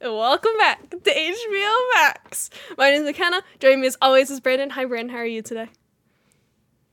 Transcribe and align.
and 0.00 0.12
welcome 0.14 0.52
back 0.58 0.88
to 0.90 0.96
HBO 0.98 1.76
Mak's. 1.94 2.50
My 2.76 2.90
name 2.90 3.04
is 3.04 3.14
Makenna. 3.16 3.42
Joining 3.60 3.80
me 3.80 3.86
as 3.86 3.96
always 4.02 4.30
is 4.30 4.40
Brandon. 4.40 4.70
Hi, 4.70 4.84
Brandon. 4.84 5.08
How 5.10 5.18
are 5.18 5.26
you 5.26 5.42
today? 5.42 5.68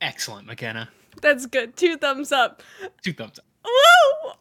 Excellent, 0.01 0.47
Makenna. 0.47 0.89
That's 1.21 1.45
good. 1.45 1.75
Two 1.75 1.97
thumbs 1.97 2.31
up. 2.31 2.61
Two 3.03 3.13
thumbs 3.13 3.39
up. 3.39 3.45
Woo! 3.65 4.31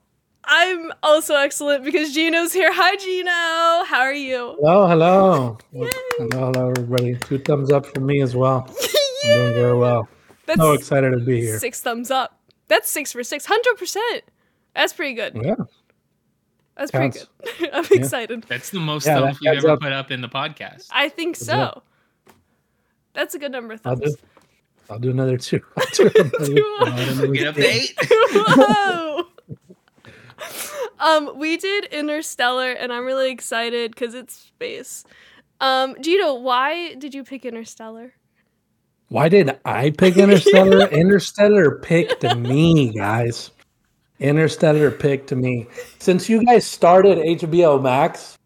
I'm 0.45 0.93
also 1.03 1.37
excellent 1.37 1.85
because 1.85 2.13
Gino's 2.13 2.53
here. 2.53 2.73
Hi, 2.73 2.97
Gino. 2.97 3.85
How 3.85 4.01
are 4.01 4.15
you? 4.15 4.57
Hello, 4.61 4.89
hello. 4.89 5.59
Hello, 5.73 6.53
hello, 6.53 6.71
everybody. 6.71 7.15
Two 7.17 7.39
thumbs 7.39 7.71
up 7.71 7.87
from 7.87 8.07
me 8.07 8.21
as 8.23 8.35
well. 8.35 8.67
I'm 9.25 9.31
doing 9.37 9.55
very 9.55 9.79
well. 9.79 10.09
That's 10.47 10.61
So 10.61 10.73
excited 10.73 11.11
to 11.13 11.19
be 11.21 11.41
here. 11.43 11.59
six 11.59 11.81
thumbs 11.81 12.11
up. 12.11 12.41
That's 12.69 12.91
six 12.91 13.13
for 13.13 13.23
six. 13.23 13.45
Hundred 13.47 13.77
percent. 13.77 14.25
That's 14.75 14.93
pretty 14.93 15.15
good. 15.15 15.39
Yeah. 15.41 15.55
That's 16.77 16.91
pretty 16.91 17.19
good. 17.19 17.71
I'm 17.73 17.85
excited. 17.91 18.45
That's 18.49 18.71
the 18.71 18.81
most 18.81 19.07
Yeah, 19.07 19.21
thumbs 19.21 19.39
that 19.43 19.51
we've 19.55 19.59
ever 19.65 19.71
up. 19.73 19.81
put 19.81 19.93
up 19.93 20.11
in 20.11 20.21
the 20.21 20.29
podcast. 20.29 20.89
I 20.91 21.09
think 21.09 21.39
Good 21.39 21.45
so. 21.47 21.53
job. 21.53 21.83
That's 23.15 23.35
a 23.35 23.39
good 23.39 23.53
number 23.53 23.75
of 23.75 23.81
I'll 23.85 23.97
do. 23.97 24.15
I'll 24.91 24.99
do 24.99 25.11
another 25.11 25.37
two. 25.37 25.61
I'll 25.77 25.85
do 25.95 26.11
another 26.17 26.47
Two. 26.47 26.77
Another 26.81 27.27
Get 27.29 27.47
up 27.49 27.55
to 27.57 27.63
eight. 27.67 27.95
Whoa! 28.01 29.25
um, 30.99 31.39
we 31.39 31.57
did 31.57 31.85
Interstellar, 31.87 32.73
and 32.73 32.93
I'm 32.93 33.05
really 33.05 33.31
excited 33.31 33.91
because 33.93 34.15
it's 34.15 34.35
space. 34.35 35.05
Um, 35.61 35.97
Gino, 36.01 36.35
why 36.35 36.95
did 36.95 37.15
you 37.15 37.23
pick 37.25 37.45
Interstellar? 37.45 38.15
Why 39.09 39.29
did 39.29 39.59
I 39.65 39.91
pick 39.91 40.17
Interstellar? 40.17 40.89
Interstellar 40.89 41.79
picked 41.79 42.23
me, 42.37 42.93
guys. 42.93 43.51
Interstellar 44.23 44.91
pick 44.91 45.27
to 45.27 45.37
me. 45.37 45.67
Since 45.99 46.29
you 46.29 46.45
guys 46.45 46.67
started 46.67 47.19
HBO 47.19 47.83
Mak's, 47.83 48.39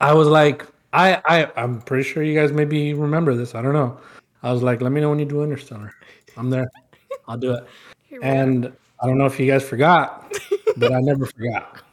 I 0.00 0.14
was 0.14 0.28
like, 0.28 0.66
I, 0.92 1.20
I, 1.24 1.50
I'm 1.56 1.80
pretty 1.82 2.04
sure 2.04 2.22
you 2.22 2.38
guys 2.38 2.52
maybe 2.52 2.94
remember 2.94 3.34
this. 3.34 3.54
I 3.54 3.62
don't 3.62 3.74
know. 3.74 3.98
I 4.42 4.52
was 4.52 4.62
like, 4.62 4.80
let 4.80 4.92
me 4.92 5.00
know 5.00 5.10
when 5.10 5.18
you 5.18 5.26
do 5.26 5.42
Interstellar. 5.42 5.92
I'm 6.36 6.50
there. 6.50 6.70
I'll 7.28 7.36
do 7.36 7.54
it. 7.54 7.66
Here 8.06 8.20
we 8.20 8.26
are. 8.26 8.32
And 8.32 8.72
I 9.00 9.06
don't 9.06 9.18
know 9.18 9.26
if 9.26 9.38
you 9.38 9.46
guys 9.46 9.62
forgot, 9.62 10.32
but 10.76 10.92
I 10.92 11.00
never 11.00 11.26
forgot. 11.26 11.82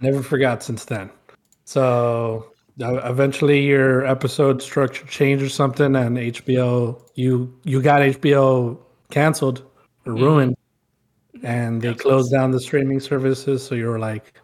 Never 0.00 0.20
forgot 0.20 0.64
since 0.64 0.84
then. 0.84 1.10
So 1.64 2.52
uh, 2.82 2.96
eventually, 3.04 3.60
your 3.62 4.04
episode 4.04 4.60
structure 4.60 5.06
changed 5.06 5.44
or 5.44 5.48
something, 5.48 5.94
and 5.94 6.16
HBO 6.16 7.00
you 7.14 7.56
you 7.62 7.80
got 7.80 8.02
HBO 8.02 8.78
canceled 9.10 9.62
or 10.04 10.14
ruined, 10.14 10.56
and 11.42 11.80
they 11.82 11.88
Yep. 11.88 11.98
closed 11.98 12.30
down 12.32 12.50
the 12.50 12.60
streaming 12.60 13.00
services. 13.00 13.64
So 13.64 13.74
you 13.74 13.86
were 13.88 13.98
like, 13.98 14.40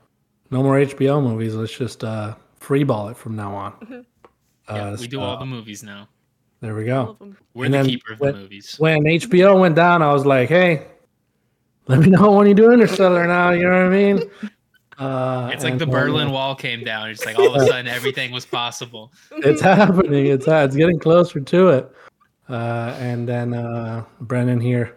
no 0.50 0.62
more 0.62 0.78
HBO 0.78 1.20
movies. 1.22 1.54
Let's 1.54 1.76
just 1.76 2.04
uh, 2.04 2.34
freeball 2.60 3.10
it 3.10 3.16
from 3.16 3.36
now 3.36 3.54
on. 3.54 4.04
Yeah, 4.68 4.74
Uh, 4.74 4.96
we 4.98 5.06
do 5.08 5.16
so 5.18 5.22
all 5.22 5.38
the 5.38 5.46
movies 5.46 5.82
now. 5.82 6.08
There 6.60 6.74
we 6.74 6.84
go. 6.84 7.16
We're 7.54 7.66
And 7.66 7.74
the 7.74 7.82
keeper 7.84 8.12
of 8.14 8.20
when- 8.20 8.34
the 8.34 8.40
movies. 8.40 8.74
when 8.78 9.06
HBO 9.06 9.58
went 9.60 9.76
down, 9.76 10.02
I 10.02 10.12
was 10.12 10.26
like, 10.26 10.48
hey, 10.48 10.86
let 11.86 12.00
me 12.00 12.08
know 12.10 12.32
when 12.32 12.46
you 12.48 12.54
do 12.54 12.72
Interstellar 12.72 13.26
now. 13.26 13.50
You 13.50 13.62
know 13.64 13.70
what 13.70 13.82
I 13.86 13.88
mean? 13.88 14.30
Uh, 14.98 15.48
It's 15.54 15.62
like 15.62 15.78
the 15.78 15.86
Berlin 15.86 16.32
Wall 16.32 16.56
came 16.56 16.82
down. 16.82 17.08
It's 17.08 17.24
like 17.24 17.38
all 17.38 17.54
of 17.54 17.62
a 17.62 17.66
sudden 17.70 17.86
everything 17.86 18.32
was 18.32 18.44
possible. 18.44 19.12
It's 19.30 19.60
happening. 19.60 20.26
It's 20.26 20.48
uh, 20.48 20.64
it's 20.66 20.74
getting 20.74 20.98
closer 20.98 21.38
to 21.38 21.68
it. 21.68 21.92
Uh, 22.48 22.96
and 22.98 23.28
then 23.28 23.54
uh, 23.54 24.02
Brennan 24.22 24.58
here, 24.60 24.96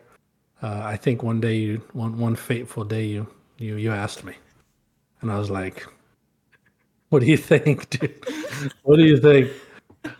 uh, 0.61 0.81
I 0.83 0.95
think 0.97 1.23
one 1.23 1.39
day 1.39 1.55
you 1.55 1.81
one 1.93 2.17
one 2.17 2.35
fateful 2.35 2.83
day 2.83 3.05
you 3.05 3.27
you 3.57 3.75
you 3.75 3.91
asked 3.91 4.23
me, 4.23 4.33
and 5.21 5.31
I 5.31 5.37
was 5.37 5.49
like, 5.49 5.85
"What 7.09 7.19
do 7.19 7.25
you 7.25 7.37
think, 7.37 7.89
dude? 7.89 8.25
What 8.83 8.97
do 8.97 9.03
you 9.03 9.17
think? 9.17 9.51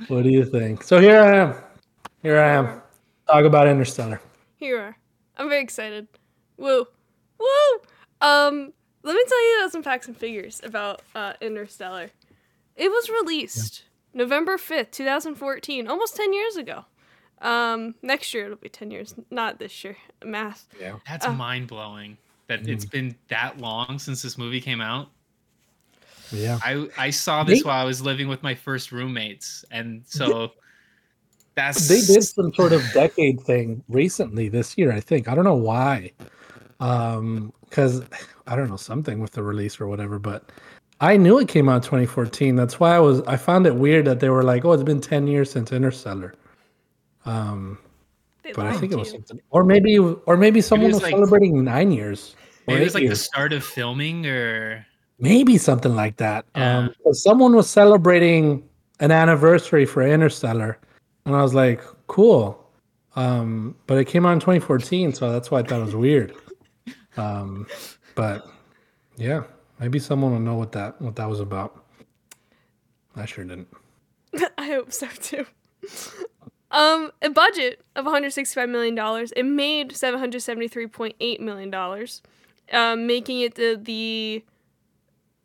What 0.08 0.23
do 0.23 0.30
you 0.30 0.45
think?" 0.45 0.83
So 0.83 1.00
here 1.00 1.22
I 1.22 1.36
am. 1.38 1.56
Here 2.22 2.39
I 2.39 2.50
am. 2.50 2.81
Talk 3.28 3.45
about 3.45 3.67
Interstellar. 3.67 4.21
Here 4.58 4.76
you 4.76 4.82
are. 4.82 4.98
I'm 5.38 5.49
very 5.49 5.64
excited. 5.64 6.08
Woo. 6.58 6.86
Woo! 7.39 7.82
Um, 8.21 8.73
let 9.04 9.16
me 9.16 9.23
tell 9.27 9.49
you 9.49 9.60
about 9.60 9.71
some 9.71 9.83
facts 9.83 10.08
and 10.08 10.16
figures 10.16 10.61
about 10.64 11.02
uh, 11.16 11.33
Interstellar. 11.42 12.11
It 12.76 12.89
was 12.89 13.10
released 13.10 13.83
November 14.14 14.58
5th, 14.58 14.92
2014, 14.92 15.87
almost 15.87 16.16
10 16.16 16.33
years 16.33 16.55
ago. 16.55 16.86
Um, 17.42 17.96
next 18.02 18.34
year 18.34 18.46
it'll 18.46 18.58
be 18.58 18.70
10 18.70 18.92
years, 18.92 19.16
not 19.32 19.58
this 19.60 19.84
year. 19.84 19.98
Math. 20.24 20.68
Yeah. 20.80 20.98
That's 21.08 21.26
Uh. 21.26 21.34
mind 21.34 21.68
blowing 21.68 22.18
that 22.48 22.68
it's 22.68 22.86
been 22.86 23.16
that 23.30 23.60
long 23.60 23.98
since 24.00 24.22
this 24.22 24.38
movie 24.38 24.62
came 24.62 24.82
out. 24.82 25.10
Yeah. 26.32 26.60
I 26.64 26.88
I 26.98 27.10
saw 27.10 27.44
this 27.44 27.62
They- 27.64 27.68
while 27.68 27.82
I 27.82 27.86
was 27.86 28.02
living 28.02 28.28
with 28.28 28.42
my 28.44 28.56
first 28.56 28.92
roommates, 28.92 29.66
and 29.72 30.04
so 30.06 30.52
that's 31.56 31.88
they 31.90 32.00
did 32.02 32.24
some 32.24 32.54
sort 32.54 32.72
of 32.72 32.82
decade 32.94 33.42
thing 33.42 33.84
recently 33.90 34.48
this 34.48 34.78
year 34.78 34.90
i 34.94 35.02
think 35.02 35.28
i 35.28 35.36
don't 35.36 35.44
know 35.44 35.54
why 35.54 36.10
um 36.80 37.52
because 37.70 38.02
i 38.48 38.56
don't 38.56 38.70
know 38.70 38.78
something 38.78 39.20
with 39.20 39.32
the 39.32 39.44
release 39.44 39.82
or 39.82 39.88
whatever 39.88 40.18
but 40.18 40.50
i 41.02 41.18
knew 41.18 41.38
it 41.40 41.50
came 41.50 41.68
out 41.68 41.76
in 41.76 41.82
2014 41.82 42.56
that's 42.56 42.80
why 42.80 42.96
i 42.96 43.00
was 43.00 43.22
i 43.23 43.36
found 43.36 43.68
it 43.68 43.76
weird 43.76 44.06
that 44.06 44.22
they 44.22 44.30
were 44.30 44.44
like 44.44 44.64
oh 44.64 44.72
it's 44.72 44.82
been 44.82 45.02
10 45.02 45.28
years 45.28 45.52
since 45.52 45.73
interstellar 45.73 46.34
um 47.26 47.77
They 48.43 48.52
but 48.54 48.65
i 48.65 48.76
think 48.77 48.92
it 48.92 48.98
was 48.98 49.09
you. 49.09 49.14
something 49.20 49.39
or 49.52 49.64
maybe 49.64 49.98
or 49.99 50.37
maybe 50.37 50.61
someone 50.61 50.87
was 50.89 50.95
was, 50.95 51.04
like- 51.04 51.11
celebrating 51.11 51.64
nine 51.64 51.92
years 51.92 52.36
or 52.67 52.73
maybe 52.73 52.82
it 52.82 52.83
was 52.86 52.95
eight 52.95 53.02
like 53.04 53.09
the 53.09 53.15
start 53.15 53.54
of 53.54 53.64
filming 53.64 54.26
or 54.26 54.86
maybe 55.20 55.58
something 55.58 55.95
like 55.95 56.17
that. 56.17 56.45
Yeah. 56.55 56.77
Um, 56.80 56.93
'cause 57.04 57.21
someone 57.21 57.55
was 57.55 57.70
celebrating 57.70 58.67
an 59.02 59.11
anniversary 59.11 59.86
for 59.86 60.02
Interstellar, 60.02 60.77
and 61.26 61.36
I 61.36 61.42
was 61.43 61.54
like, 61.54 61.81
cool. 62.08 62.58
Um, 63.15 63.76
but 63.87 63.98
it 63.99 64.05
came 64.05 64.26
out 64.26 64.33
in 64.33 64.39
2014, 64.39 65.14
so 65.14 65.31
that's 65.31 65.52
why 65.52 65.60
I 65.60 65.64
thought 65.64 65.81
it 65.81 65.86
was 65.86 65.95
weird. 65.95 66.33
Um, 67.17 67.67
but 68.15 68.48
yeah, 69.17 69.43
maybe 69.80 69.99
someone 69.99 70.31
will 70.31 70.39
know 70.39 70.55
what 70.55 70.71
that 70.71 70.99
what 71.02 71.15
that 71.17 71.30
was 71.30 71.39
about. 71.39 71.83
I 73.15 73.26
sure 73.26 73.43
didn't. 73.43 73.67
I 74.58 74.65
hope 74.67 74.92
so 74.92 75.08
too. 75.21 75.45
Um, 76.71 77.11
a 77.21 77.30
budget 77.30 77.82
of 77.95 78.05
165 78.05 78.70
million 78.70 78.95
dollars. 78.95 79.33
It 79.36 79.43
made 79.43 79.92
773.8 79.92 81.39
million 81.39 81.70
dollars, 81.70 82.21
um, 82.71 83.05
making 83.05 83.42
it 83.42 83.55
the 83.55 83.80
the. 83.82 84.43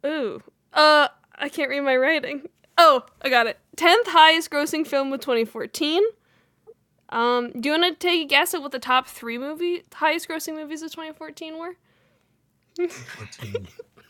Ooh, 0.08 0.42
uh, 0.72 1.08
I 1.36 1.48
can't 1.48 1.68
read 1.68 1.80
my 1.80 1.96
writing. 1.96 2.48
Oh, 2.78 3.04
I 3.22 3.28
got 3.28 3.46
it. 3.46 3.58
Tenth 3.74 4.06
highest 4.06 4.50
grossing 4.50 4.86
film 4.86 5.12
of 5.12 5.20
2014. 5.20 6.02
Um, 7.08 7.50
do 7.52 7.68
you 7.68 7.80
want 7.80 7.98
to 8.00 8.06
take 8.06 8.24
a 8.24 8.28
guess 8.28 8.54
at 8.54 8.62
what 8.62 8.72
the 8.72 8.78
top 8.78 9.06
three 9.06 9.38
movie 9.38 9.82
highest 9.94 10.28
grossing 10.28 10.54
movies 10.54 10.82
of 10.82 10.90
2014 10.90 11.58
were? 11.58 11.76
2014, 12.76 13.52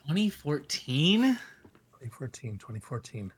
2014. 0.08 1.20
2014, 1.22 2.58
2014. 2.58 3.32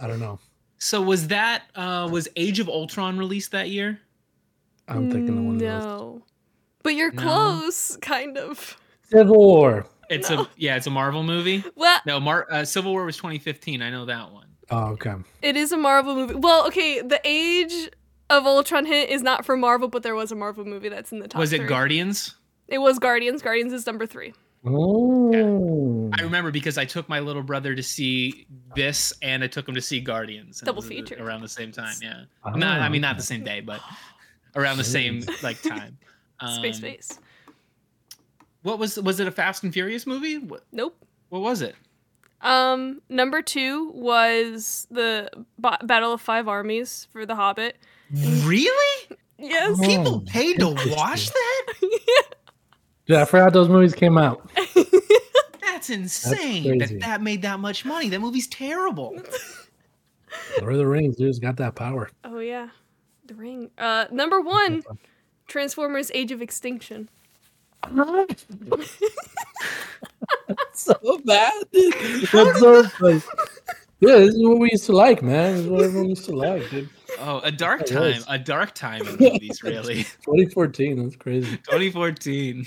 I 0.00 0.06
don't 0.06 0.20
know. 0.20 0.38
So 0.84 1.00
was 1.00 1.28
that 1.28 1.62
uh 1.74 2.06
was 2.12 2.28
Age 2.36 2.60
of 2.60 2.68
Ultron 2.68 3.16
released 3.16 3.52
that 3.52 3.70
year? 3.70 4.00
I'm 4.86 5.10
thinking 5.10 5.34
the 5.34 5.40
one 5.42 5.56
no, 5.56 6.22
but 6.82 6.94
you're 6.94 7.10
No. 7.12 7.22
close, 7.22 7.96
kind 8.02 8.36
of. 8.36 8.76
Civil 9.10 9.34
War. 9.36 9.86
It's 10.10 10.28
No. 10.28 10.42
a 10.42 10.48
yeah, 10.58 10.76
it's 10.76 10.86
a 10.86 10.90
Marvel 10.90 11.22
movie. 11.22 11.64
Well, 11.74 12.00
No, 12.04 12.20
Mar- 12.20 12.46
uh, 12.50 12.66
Civil 12.66 12.92
War 12.92 13.06
was 13.06 13.16
2015. 13.16 13.80
I 13.80 13.88
know 13.88 14.04
that 14.04 14.30
one. 14.30 14.48
Oh, 14.70 14.88
okay. 14.92 15.14
It 15.40 15.56
is 15.56 15.72
a 15.72 15.78
Marvel 15.78 16.14
movie. 16.14 16.34
Well, 16.34 16.66
okay, 16.66 17.00
the 17.00 17.20
Age 17.24 17.88
of 18.28 18.44
Ultron 18.46 18.84
hint 18.84 19.08
is 19.08 19.22
not 19.22 19.46
for 19.46 19.56
Marvel, 19.56 19.88
but 19.88 20.02
there 20.02 20.14
was 20.14 20.32
a 20.32 20.34
Marvel 20.34 20.66
movie 20.66 20.90
that's 20.90 21.12
in 21.12 21.18
the 21.18 21.28
top. 21.28 21.38
was 21.40 21.54
it 21.54 21.58
three. 21.60 21.66
Guardians? 21.66 22.34
It 22.68 22.78
was 22.78 22.98
Guardians. 22.98 23.40
Guardians 23.40 23.72
is 23.72 23.86
number 23.86 24.04
three. 24.06 24.34
Oh. 24.66 26.10
I 26.18 26.22
remember 26.22 26.50
because 26.50 26.78
I 26.78 26.84
took 26.84 27.08
my 27.08 27.20
little 27.20 27.42
brother 27.42 27.74
to 27.74 27.82
see 27.82 28.46
this, 28.74 29.12
and 29.22 29.44
I 29.44 29.46
took 29.46 29.68
him 29.68 29.74
to 29.74 29.80
see 29.80 30.00
Guardians. 30.00 30.60
Double 30.60 30.82
feature. 30.82 31.16
around 31.22 31.42
the 31.42 31.48
same 31.48 31.70
time. 31.72 31.94
Yeah, 32.02 32.24
Oh, 32.44 32.50
not 32.50 32.80
I 32.80 32.88
mean 32.88 33.00
not 33.02 33.16
the 33.16 33.22
same 33.22 33.44
day, 33.44 33.60
but 33.60 33.80
around 34.56 34.78
the 34.78 34.84
same 34.84 35.22
like 35.42 35.60
time. 35.62 35.98
Space 36.56 36.76
Um, 36.76 36.80
Space. 36.80 37.18
What 38.62 38.78
was 38.78 38.98
was 38.98 39.20
it? 39.20 39.26
A 39.28 39.30
Fast 39.30 39.62
and 39.64 39.72
Furious 39.72 40.06
movie? 40.06 40.38
What, 40.38 40.64
Nope. 40.72 40.96
what 41.28 41.42
was 41.42 41.60
it? 41.62 41.74
Um, 42.40 43.00
number 43.08 43.40
two 43.42 43.90
was 43.94 44.86
the 44.90 45.30
ba- 45.58 45.78
Battle 45.82 46.12
of 46.12 46.20
Five 46.20 46.46
Armies 46.48 47.08
for 47.12 47.24
The 47.26 47.34
Hobbit. 47.34 47.76
Really? 48.12 49.08
Yes. 49.36 49.76
Oh, 49.80 49.84
People 49.86 50.20
paid 50.20 50.60
to 50.60 50.68
watch 50.96 51.28
that? 51.28 51.72
Dude, 53.06 53.16
I 53.18 53.24
forgot 53.24 53.52
those 53.52 53.68
movies 53.68 53.94
came 53.94 54.16
out. 54.16 54.48
That's 55.60 55.90
insane. 55.90 56.62
crazy. 56.78 56.94
that 56.98 57.00
that 57.00 57.22
made 57.22 57.42
that 57.42 57.60
much 57.60 57.84
money. 57.84 58.08
That 58.08 58.20
movie's 58.20 58.46
terrible. 58.46 59.20
Lord 60.60 60.72
of 60.72 60.78
the 60.78 60.86
Rings, 60.86 61.16
dude's 61.16 61.38
got 61.38 61.56
that 61.58 61.74
power. 61.74 62.10
oh 62.24 62.38
yeah, 62.38 62.68
The 63.26 63.34
Ring. 63.34 63.70
Uh, 63.76 64.06
number 64.10 64.40
one, 64.40 64.82
Transformers: 65.46 66.10
Age 66.14 66.32
of 66.32 66.40
Extinction. 66.40 67.08
so 70.72 71.20
bad. 71.26 71.52
That's 71.72 72.58
so 72.58 72.82
funny. 72.88 73.22
Yeah, 74.00 74.16
this 74.18 74.34
is 74.34 74.42
what 74.42 74.58
we 74.58 74.70
used 74.72 74.86
to 74.86 74.92
like, 74.92 75.22
man. 75.22 75.52
This 75.52 75.60
is 75.64 75.68
what 75.68 75.82
everyone 75.82 76.08
used 76.08 76.24
to 76.26 76.32
like, 76.36 76.68
dude. 76.70 76.88
Oh, 77.26 77.40
a 77.42 77.50
dark 77.50 77.82
It 77.82 77.86
time. 77.88 78.02
was. 78.16 78.24
A 78.28 78.38
dark 78.38 78.74
time 78.74 79.06
in 79.06 79.16
movies, 79.20 79.62
really. 79.62 80.02
2014, 80.24 81.02
that's 81.02 81.16
crazy. 81.16 81.56
2014. 81.70 82.66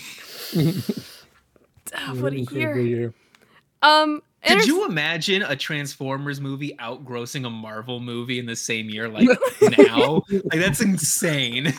Ah, 1.95 2.13
what 2.15 2.33
a 2.33 2.39
year. 2.39 2.73
good 2.73 2.87
year. 2.87 3.13
Um, 3.81 4.21
Could 4.43 4.53
Inter- 4.53 4.65
you 4.65 4.85
imagine 4.85 5.43
a 5.43 5.55
Transformers 5.55 6.41
movie 6.41 6.75
outgrossing 6.79 7.45
a 7.45 7.49
Marvel 7.49 7.99
movie 7.99 8.39
in 8.39 8.45
the 8.45 8.55
same 8.55 8.89
year, 8.89 9.07
like 9.07 9.27
now? 9.77 10.23
Like 10.29 10.59
that's 10.59 10.81
insane. 10.81 11.73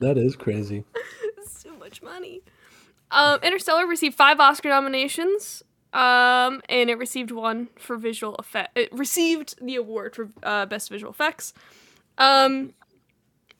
That 0.00 0.18
is 0.18 0.34
crazy. 0.34 0.84
so 1.46 1.76
much 1.76 2.02
money. 2.02 2.42
Um, 3.10 3.38
Interstellar 3.42 3.86
received 3.86 4.16
five 4.16 4.40
Oscar 4.40 4.70
nominations. 4.70 5.62
Um, 5.92 6.62
and 6.70 6.88
it 6.88 6.96
received 6.96 7.30
one 7.30 7.68
for 7.76 7.98
visual 7.98 8.34
effect. 8.36 8.76
It 8.78 8.90
received 8.94 9.54
the 9.64 9.76
award 9.76 10.16
for 10.16 10.30
uh, 10.42 10.64
best 10.64 10.88
visual 10.88 11.12
effects. 11.12 11.52
Um, 12.18 12.72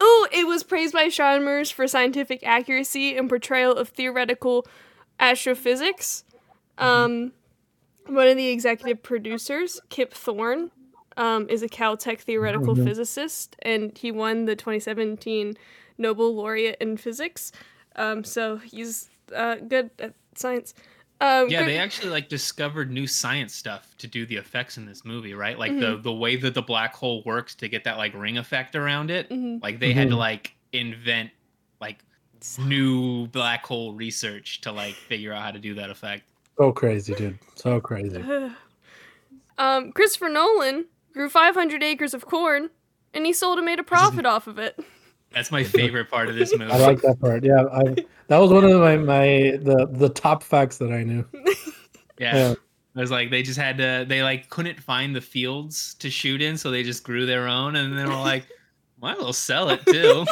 oh, 0.00 0.28
it 0.32 0.46
was 0.46 0.62
praised 0.62 0.92
by 0.94 1.02
astronomers 1.02 1.70
for 1.70 1.86
scientific 1.86 2.42
accuracy 2.44 3.16
and 3.16 3.28
portrayal 3.28 3.72
of 3.74 3.88
theoretical 3.88 4.66
astrophysics. 5.18 6.24
Um, 6.78 7.32
one 8.06 8.28
of 8.28 8.36
the 8.36 8.48
executive 8.48 9.02
producers, 9.02 9.80
Kip 9.88 10.12
Thorne, 10.12 10.70
um, 11.16 11.48
is 11.48 11.62
a 11.62 11.68
Caltech 11.68 12.20
theoretical 12.20 12.74
Mhm. 12.74 12.84
physicist, 12.84 13.54
and 13.62 13.96
he 13.96 14.10
won 14.10 14.46
the 14.46 14.56
2017 14.56 15.56
Nobel 15.98 16.34
laureate 16.34 16.78
in 16.80 16.96
physics. 16.96 17.52
Um, 17.96 18.24
so 18.24 18.56
he's 18.56 19.08
uh, 19.34 19.56
good 19.56 19.90
at 19.98 20.14
science. 20.34 20.74
Um, 21.22 21.48
Yeah, 21.48 21.62
they 21.64 21.78
actually 21.86 22.10
like 22.10 22.28
discovered 22.28 22.90
new 22.90 23.06
science 23.06 23.54
stuff 23.54 23.94
to 23.98 24.06
do 24.06 24.26
the 24.26 24.36
effects 24.36 24.76
in 24.76 24.84
this 24.86 25.04
movie, 25.04 25.34
right? 25.34 25.58
Like 25.58 25.70
Mm-hmm. 25.72 25.80
the 25.80 25.96
the 25.98 26.12
way 26.12 26.36
that 26.36 26.54
the 26.54 26.62
black 26.62 26.94
hole 26.94 27.22
works 27.24 27.54
to 27.56 27.68
get 27.68 27.84
that 27.84 27.96
like 27.96 28.12
ring 28.14 28.38
effect 28.38 28.74
around 28.74 29.10
it. 29.10 29.30
Mhm. 29.30 29.62
Like 29.62 29.78
they 29.78 29.92
had 29.92 30.08
to 30.08 30.14
Mhm. 30.16 30.18
like 30.18 30.54
invent 30.72 31.30
like 31.80 31.98
new 32.58 33.26
black 33.28 33.64
hole 33.64 33.92
research 33.94 34.60
to 34.62 34.72
like 34.72 34.94
figure 34.94 35.32
out 35.32 35.42
how 35.42 35.50
to 35.52 35.58
do 35.60 35.74
that 35.74 35.90
effect. 35.90 36.24
So 36.58 36.72
crazy, 36.72 37.14
dude. 37.14 37.38
So 37.54 37.80
crazy. 37.80 38.22
um, 39.58 39.92
Christopher 39.92 40.28
Nolan 40.28 40.86
grew 41.12 41.28
500 41.28 41.82
acres 41.82 42.14
of 42.14 42.26
corn, 42.26 42.70
and 43.14 43.26
he 43.26 43.32
sold 43.32 43.58
and 43.58 43.64
made 43.66 43.78
a 43.78 43.82
profit 43.84 44.26
off 44.26 44.46
of 44.46 44.58
it. 44.58 44.78
That's 45.34 45.50
my 45.50 45.64
favorite 45.78 46.10
part 46.10 46.28
of 46.28 46.34
this 46.34 46.52
movie. 46.58 46.72
I 46.72 46.78
like 46.78 47.00
that 47.02 47.20
part. 47.20 47.44
Yeah, 47.44 47.64
I, 47.72 47.96
that 48.28 48.38
was 48.38 48.50
one 48.50 48.64
of 48.64 48.80
my, 48.80 48.96
my 48.96 49.26
the 49.62 49.88
the 49.90 50.08
top 50.08 50.42
facts 50.42 50.78
that 50.78 50.92
I 50.92 51.02
knew. 51.02 51.24
yeah. 52.18 52.36
Yeah. 52.36 52.54
It 52.94 53.00
was 53.00 53.10
like 53.10 53.30
they 53.30 53.42
just 53.42 53.58
had 53.58 53.78
to 53.78 54.04
they 54.06 54.22
like 54.22 54.50
couldn't 54.50 54.80
find 54.80 55.16
the 55.16 55.20
fields 55.22 55.94
to 55.94 56.10
shoot 56.10 56.42
in, 56.42 56.58
so 56.58 56.70
they 56.70 56.82
just 56.82 57.04
grew 57.04 57.24
their 57.24 57.48
own 57.48 57.74
and 57.76 57.90
then 57.90 58.04
they 58.04 58.10
were 58.10 58.20
like, 58.20 58.46
might 59.00 59.16
as 59.16 59.22
well 59.22 59.32
sell 59.32 59.70
it 59.70 59.84
too. 59.86 60.26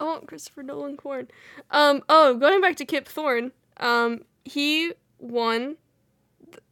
I 0.00 0.04
want 0.04 0.26
Christopher 0.26 0.64
Nolan 0.64 0.96
corn. 0.96 1.28
Um, 1.70 2.02
oh, 2.08 2.34
going 2.34 2.60
back 2.60 2.74
to 2.76 2.84
Kip 2.84 3.06
Thorne, 3.06 3.52
um, 3.76 4.24
he 4.44 4.92
won. 5.18 5.76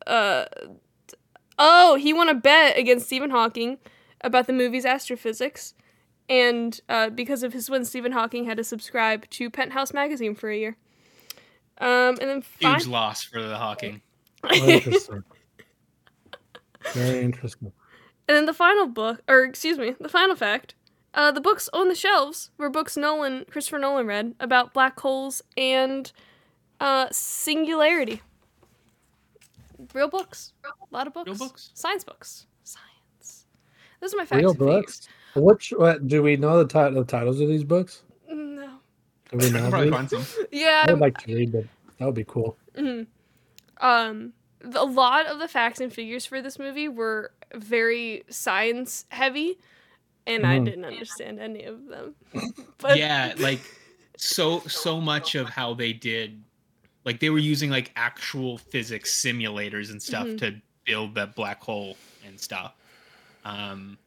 Uh, 0.06 0.46
oh, 1.58 1.94
he 1.94 2.12
won 2.12 2.28
a 2.28 2.34
bet 2.34 2.76
against 2.76 3.06
Stephen 3.06 3.30
Hawking 3.30 3.78
about 4.22 4.46
the 4.46 4.52
movie's 4.52 4.84
astrophysics, 4.84 5.74
and 6.28 6.80
uh, 6.88 7.10
because 7.10 7.42
of 7.42 7.52
his 7.52 7.68
win, 7.68 7.84
Stephen 7.84 8.12
Hawking 8.12 8.44
had 8.44 8.56
to 8.56 8.64
subscribe 8.64 9.28
to 9.30 9.50
Penthouse 9.50 9.92
magazine 9.92 10.34
for 10.34 10.50
a 10.50 10.56
year. 10.56 10.76
Um, 11.78 12.16
and 12.20 12.28
then 12.28 12.44
Huge 12.58 12.86
loss 12.86 13.22
for 13.22 13.42
the 13.42 13.56
Hawking. 13.56 14.02
Very 14.48 14.72
interesting. 14.74 15.24
Very 16.92 17.20
interesting. 17.22 17.72
And 18.28 18.36
then 18.36 18.46
the 18.46 18.54
final 18.54 18.86
book, 18.86 19.20
or 19.28 19.42
excuse 19.44 19.78
me, 19.78 19.94
the 20.00 20.08
final 20.08 20.36
fact, 20.36 20.74
uh, 21.14 21.32
the 21.32 21.40
books 21.40 21.68
on 21.72 21.88
the 21.88 21.94
shelves 21.94 22.50
were 22.56 22.70
books 22.70 22.96
Nolan, 22.96 23.44
Christopher 23.50 23.78
Nolan 23.78 24.06
read 24.06 24.34
about 24.40 24.72
black 24.72 24.98
holes 25.00 25.42
and 25.56 26.10
uh, 26.80 27.08
singularity. 27.10 28.22
Real 29.92 30.08
books, 30.08 30.52
a 30.64 30.94
lot 30.94 31.06
of 31.06 31.12
books. 31.12 31.26
Real 31.26 31.38
books? 31.38 31.70
Science 31.74 32.04
books. 32.04 32.46
Science. 32.62 33.46
Those 34.00 34.14
are 34.14 34.16
my 34.16 34.24
facts. 34.24 34.40
Real 34.40 34.50
and 34.50 34.58
figures. 34.58 35.08
Books. 35.34 35.70
Which 35.70 35.78
what, 35.78 36.06
do 36.08 36.22
we 36.22 36.36
know 36.36 36.62
the, 36.62 36.66
ti- 36.66 36.94
the 36.94 37.04
titles 37.04 37.40
of 37.40 37.48
these 37.48 37.64
books? 37.64 38.02
No. 38.28 38.68
Do 39.30 39.38
we 39.38 39.50
know? 39.52 39.70
probably 39.70 39.90
find 39.90 40.08
some. 40.10 40.24
Yeah. 40.52 40.84
I 40.86 40.92
would 40.92 41.00
like 41.00 41.18
to 41.18 41.34
read 41.34 41.52
them. 41.52 41.68
That 41.98 42.06
would 42.06 42.14
be 42.14 42.24
cool. 42.24 42.56
mhm. 42.76 43.06
Um, 43.80 44.32
th- 44.62 44.74
a 44.76 44.84
lot 44.84 45.26
of 45.26 45.38
the 45.38 45.48
facts 45.48 45.80
and 45.80 45.92
figures 45.92 46.24
for 46.26 46.40
this 46.42 46.58
movie 46.58 46.88
were 46.88 47.32
very 47.54 48.22
science 48.28 49.06
heavy, 49.08 49.58
and 50.26 50.46
I 50.46 50.58
Mhm. 50.58 50.64
didn't 50.66 50.84
understand 50.84 51.38
any 51.40 51.64
of 51.64 51.86
them. 51.86 52.14
But 52.78 52.98
yeah, 52.98 53.34
like 53.38 53.60
so 54.16 54.60
so 54.60 55.00
much 55.00 55.34
of 55.36 55.48
how 55.48 55.74
they 55.74 55.92
did 55.92 56.42
like 57.04 57.18
they 57.20 57.30
were 57.30 57.38
using 57.38 57.70
like 57.70 57.90
actual 57.96 58.58
physics 58.58 59.12
simulators 59.22 59.90
and 59.90 60.00
stuff 60.02 60.26
Mhm. 60.26 60.38
to 60.38 60.54
build 60.84 61.14
that 61.16 61.34
black 61.36 61.60
hole 61.62 61.96
and 62.26 62.38
stuff. 62.40 62.74
Um 63.44 63.98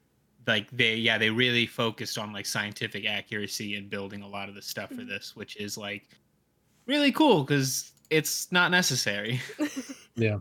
like 0.48 0.70
they 0.72 0.96
yeah, 0.96 1.18
they 1.18 1.30
really 1.30 1.66
focused 1.66 2.18
on 2.18 2.32
like 2.34 2.46
scientific 2.46 3.06
accuracy 3.06 3.76
and 3.76 3.90
building 3.90 4.22
a 4.22 4.28
lot 4.28 4.50
of 4.50 4.56
the 4.56 4.62
stuff 4.62 4.90
for 4.90 4.96
Mhm. 5.02 5.08
this, 5.10 5.36
which 5.36 5.58
is 5.58 5.78
like 5.78 6.10
really 6.88 7.12
cool 7.12 7.44
cuz 7.46 7.92
it's 8.10 8.52
not 8.52 8.72
necessary. 8.72 9.40
Yeah. 10.18 10.38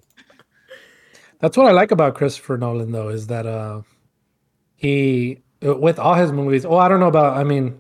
That's 1.41 1.57
what 1.57 1.67
I 1.67 1.73
like 1.73 1.91
about 1.91 2.15
Christopher 2.15 2.57
Nolan, 2.57 2.93
though, 2.93 3.09
is 3.09 3.27
that 3.27 3.45
uh, 3.45 3.83
he 4.77 5.43
with 5.63 5.99
all 5.99 6.15
his 6.15 6.31
movies. 6.33 6.65
Oh, 6.65 6.77
I 6.77 6.89
don't 6.89 7.01
know 7.01 7.09
about. 7.09 7.37
I 7.37 7.43
mean, 7.45 7.77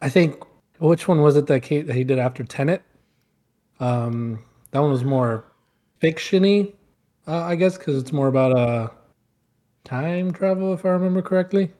I 0.00 0.08
think 0.08 0.42
which 0.80 1.06
one 1.06 1.22
was 1.22 1.36
it 1.36 1.46
that 1.46 1.64
he, 1.64 1.82
that 1.82 1.94
he 1.94 2.02
did 2.04 2.18
after 2.18 2.42
Tenet? 2.44 2.82
Um, 3.80 4.44
that 4.72 4.80
one 4.80 4.90
was 4.90 5.04
more 5.04 5.44
fictiony, 6.02 6.74
uh, 7.28 7.42
I 7.44 7.54
guess, 7.54 7.78
because 7.78 7.96
it's 7.96 8.12
more 8.12 8.26
about 8.28 8.52
uh, 8.58 8.88
time 9.88 10.32
travel, 10.32 10.72
if 10.74 10.84
I 10.84 10.90
remember 10.90 11.22
correctly. 11.22 11.70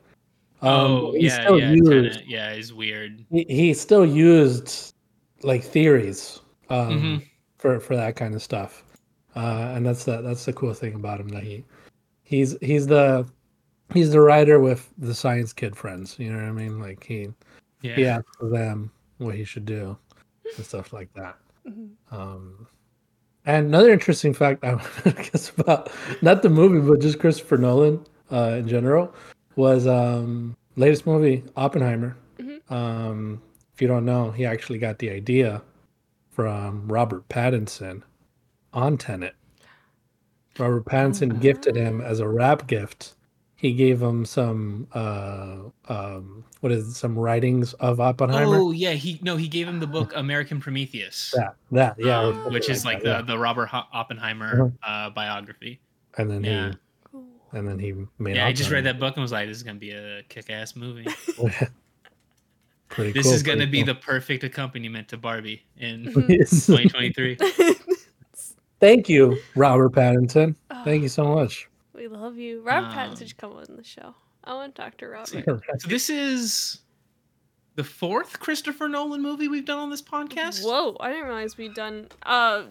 Um, 0.63 0.71
oh, 0.73 1.13
he 1.13 1.27
yeah, 1.27 1.43
still 1.45 1.61
yeah, 1.61 1.71
used- 1.71 1.91
Tenet, 1.93 2.23
yeah, 2.27 2.53
is 2.53 2.73
weird. 2.73 3.25
he, 3.31 3.45
he 3.49 3.75
still 3.75 4.05
used 4.07 4.93
like 5.43 5.63
theories 5.63 6.41
um, 6.71 6.91
Mhm. 7.21 7.29
for 7.59 7.79
for 7.79 7.95
that 7.95 8.17
kind 8.17 8.35
of 8.35 8.43
stuff, 8.43 8.83
uh, 9.37 9.73
and 9.75 9.87
that's 9.87 10.05
the 10.05 10.21
that's 10.23 10.45
the 10.45 10.53
cool 10.53 10.75
thing 10.75 10.95
about 10.95 11.21
him 11.21 11.29
that 11.29 11.45
he 11.45 11.65
he's 12.25 12.57
he's 12.61 12.87
the 12.89 13.25
he's 13.95 14.11
the 14.11 14.21
writer 14.21 14.59
with 14.59 14.91
the 14.99 15.15
science 15.15 15.53
kid 15.53 15.77
friends. 15.77 16.17
You 16.19 16.33
know 16.33 16.39
what 16.43 16.49
I 16.49 16.53
mean? 16.53 16.81
Like 16.81 17.05
he 17.05 17.29
Yeah. 17.83 17.95
he 17.95 18.07
asks 18.07 18.37
them 18.43 18.91
what 19.19 19.37
he 19.37 19.45
should 19.45 19.65
do 19.65 19.97
and 20.57 20.67
stuff 20.67 20.93
like 20.93 21.13
that. 21.15 21.37
Mhm. 21.69 21.91
Um, 22.11 22.67
and 23.49 23.67
another 23.67 23.91
interesting 23.91 24.33
fact 24.35 24.63
I 24.65 24.75
guess 25.05 25.51
about 25.57 25.91
not 26.23 26.43
the 26.43 26.51
movie 26.51 26.87
but 26.87 27.01
just 27.01 27.19
Christopher 27.19 27.57
Nolan 27.57 28.05
uh, 28.31 28.57
in 28.59 28.69
general 28.69 29.13
was 29.57 29.87
um, 29.89 30.57
latest 30.77 31.07
movie 31.07 31.43
Oppenheimer. 31.57 32.17
Mhm. 32.39 32.71
Um, 32.71 33.43
if 33.75 33.83
you 33.83 33.89
don't 33.89 34.05
know, 34.05 34.31
he 34.31 34.45
actually 34.47 34.79
got 34.79 34.99
the 34.99 35.11
idea 35.11 35.63
from 36.31 36.87
Robert 36.87 37.29
Pattinson 37.29 38.03
on 38.73 38.97
Tenet. 38.97 39.35
Robert 40.59 40.85
Pattinson 40.85 41.41
gifted 41.41 41.75
him 41.75 42.01
as 42.01 42.21
a 42.21 42.29
wrap 42.29 42.67
gift. 42.67 43.15
He 43.61 43.73
gave 43.73 44.01
him 44.01 44.25
some 44.25 44.87
uh, 44.95 45.57
um, 45.89 46.45
what 46.61 46.71
is 46.71 46.87
it, 46.87 46.93
some 46.93 47.19
writings 47.19 47.73
of 47.75 47.99
Oppenheimer. 47.99 48.55
Oh, 48.57 48.71
yeah, 48.71 48.93
he 48.93 49.19
no, 49.21 49.37
he 49.37 49.49
gave 49.49 49.67
him 49.67 49.81
the 49.81 49.87
book 49.89 50.13
American 50.15 50.61
Prometheus. 50.61 51.35
That 51.37 51.57
that 51.73 51.97
yeah, 51.99 52.21
um, 52.21 52.53
which 52.53 52.69
is 52.71 52.85
like 52.85 53.03
that, 53.03 53.27
the, 53.27 53.33
the 53.33 53.39
Robert 53.39 53.67
Ho- 53.67 53.89
Oppenheimer 53.93 54.73
uh, 54.87 55.11
biography. 55.11 55.81
and 56.19 56.31
then 56.31 56.45
Yeah, 56.45 56.73
Cool. 57.11 57.25
he 57.51 57.59
and 57.59 57.67
then 57.69 57.81
he 57.81 57.95
made. 58.21 58.37
yeah. 58.37 58.47
I 58.47 58.53
just 58.53 58.71
read 58.71 58.85
that 58.85 59.01
book 59.01 59.17
and 59.17 59.23
was 59.23 59.33
like, 59.33 59.49
"This 59.49 59.57
is 59.57 59.65
gonna 59.65 59.79
be 59.81 59.91
a 59.91 60.23
kick-ass 60.29 60.77
movie. 60.77 61.07
Pretty 62.91 63.13
this 63.13 63.25
cool, 63.27 63.33
is 63.35 63.43
gonna 63.43 63.57
pretty 63.59 63.71
be 63.73 63.79
cool. 63.79 63.87
the 63.87 63.95
perfect 63.97 64.45
accompaniment 64.45 65.09
to 65.09 65.17
Barbie 65.19 65.63
in 65.77 66.05
Mhm. 66.15 66.27
2023." 66.29 67.37
Thank 68.81 69.09
you, 69.09 69.37
Robert 69.57 69.93
Pattinson. 69.93 70.55
Thank 70.85 71.03
you 71.03 71.09
so 71.09 71.25
much. 71.35 71.69
We 71.99 72.07
love 72.07 72.37
you. 72.39 72.61
Robert 72.63 72.89
Um, 72.89 72.95
Pattinson 72.95 73.27
should 73.27 73.37
come 73.37 73.53
on 73.55 73.67
the 73.77 73.83
show. 73.83 74.15
I 74.45 74.55
want 74.55 74.75
to 74.77 74.83
talk 74.83 74.97
to 74.99 75.09
Robert. 75.09 75.45
so 75.45 75.61
this 75.89 76.09
is 76.09 76.79
the 77.75 77.83
fourth 77.85 78.39
Christopher 78.39 78.89
Nolan 78.89 79.21
movie 79.21 79.49
we've 79.49 79.65
done 79.65 79.79
on 79.79 79.91
this 79.91 80.01
podcast. 80.01 80.65
Whoa, 80.65 80.97
I 81.01 81.11
didn't 81.11 81.27
realize 81.27 81.57
we'd 81.59 81.75
done 81.75 82.07
uh 82.25 82.63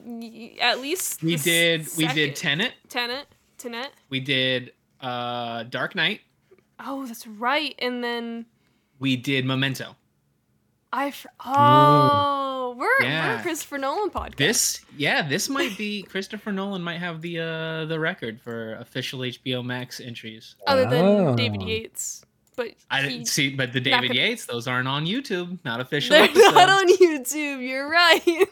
at 0.62 0.80
least 0.80 1.22
We 1.24 1.36
did. 1.36 1.88
We 1.98 2.08
did 2.08 2.36
Tenet. 2.38 2.74
Tenet, 2.88 3.28
Tenet. 3.58 3.92
We 4.10 4.22
did 4.22 4.72
uh, 5.02 5.64
Dark 5.64 5.94
Knight. 5.94 6.22
Oh, 6.80 7.06
that's 7.06 7.28
right. 7.28 7.76
And 7.80 8.02
then 8.04 8.46
We 9.00 9.16
did 9.18 9.46
Memento. 9.46 9.96
I 10.94 11.08
f- 11.08 11.26
oh 11.44 12.76
we're 12.78 12.88
we're 13.02 13.36
a 13.36 13.42
Christopher 13.42 13.78
Nolan 13.78 14.10
podcast. 14.10 14.36
This, 14.38 14.82
yeah, 14.96 15.22
this 15.28 15.50
might 15.50 15.78
be 15.78 16.02
Christopher 16.10 16.52
Nolan 16.52 16.82
might 16.82 17.00
have 17.00 17.22
the 17.22 17.40
uh 17.40 17.86
the 17.86 18.00
record 18.00 18.40
for 18.42 18.76
official 18.76 19.20
HBO 19.20 19.66
Mak's 19.66 20.00
entries. 20.00 20.56
other 20.66 20.86
than 20.90 21.06
Oh. 21.06 21.36
David 21.36 21.62
Yates, 21.62 22.24
but 22.56 22.70
I 22.90 23.02
didn't 23.02 23.26
see, 23.26 23.50
but 23.56 23.74
the 23.74 23.82
David 23.82 24.08
gonna- 24.10 24.14
Yates, 24.20 24.46
those 24.46 24.68
aren't 24.68 24.88
on 24.88 25.06
YouTube, 25.06 25.60
not 25.66 25.80
official. 25.82 26.16
They're 26.16 26.24
episodes. 26.26 26.56
not 26.56 26.70
on 26.70 26.88
YouTube. 26.88 27.68
You're 27.68 27.90
right. 27.90 28.22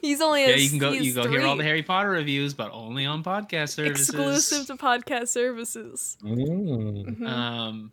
He's 0.00 0.20
only 0.20 0.42
yeah, 0.42 0.52
has- 0.52 0.62
you 0.62 0.70
can 0.70 0.78
go, 0.78 0.92
you 0.92 1.12
has 1.12 1.24
go 1.24 1.28
hear 1.28 1.42
all 1.44 1.56
the 1.56 1.64
Harry 1.64 1.82
Potter 1.82 2.10
reviews, 2.10 2.54
but 2.54 2.70
only 2.72 3.04
on 3.06 3.24
podcast 3.24 3.70
services. 3.70 4.08
exclusive 4.10 4.66
to 4.68 4.76
podcast 4.76 5.28
services. 5.28 6.16
Mm. 6.22 7.18
Mhm. 7.18 7.26
Um, 7.28 7.92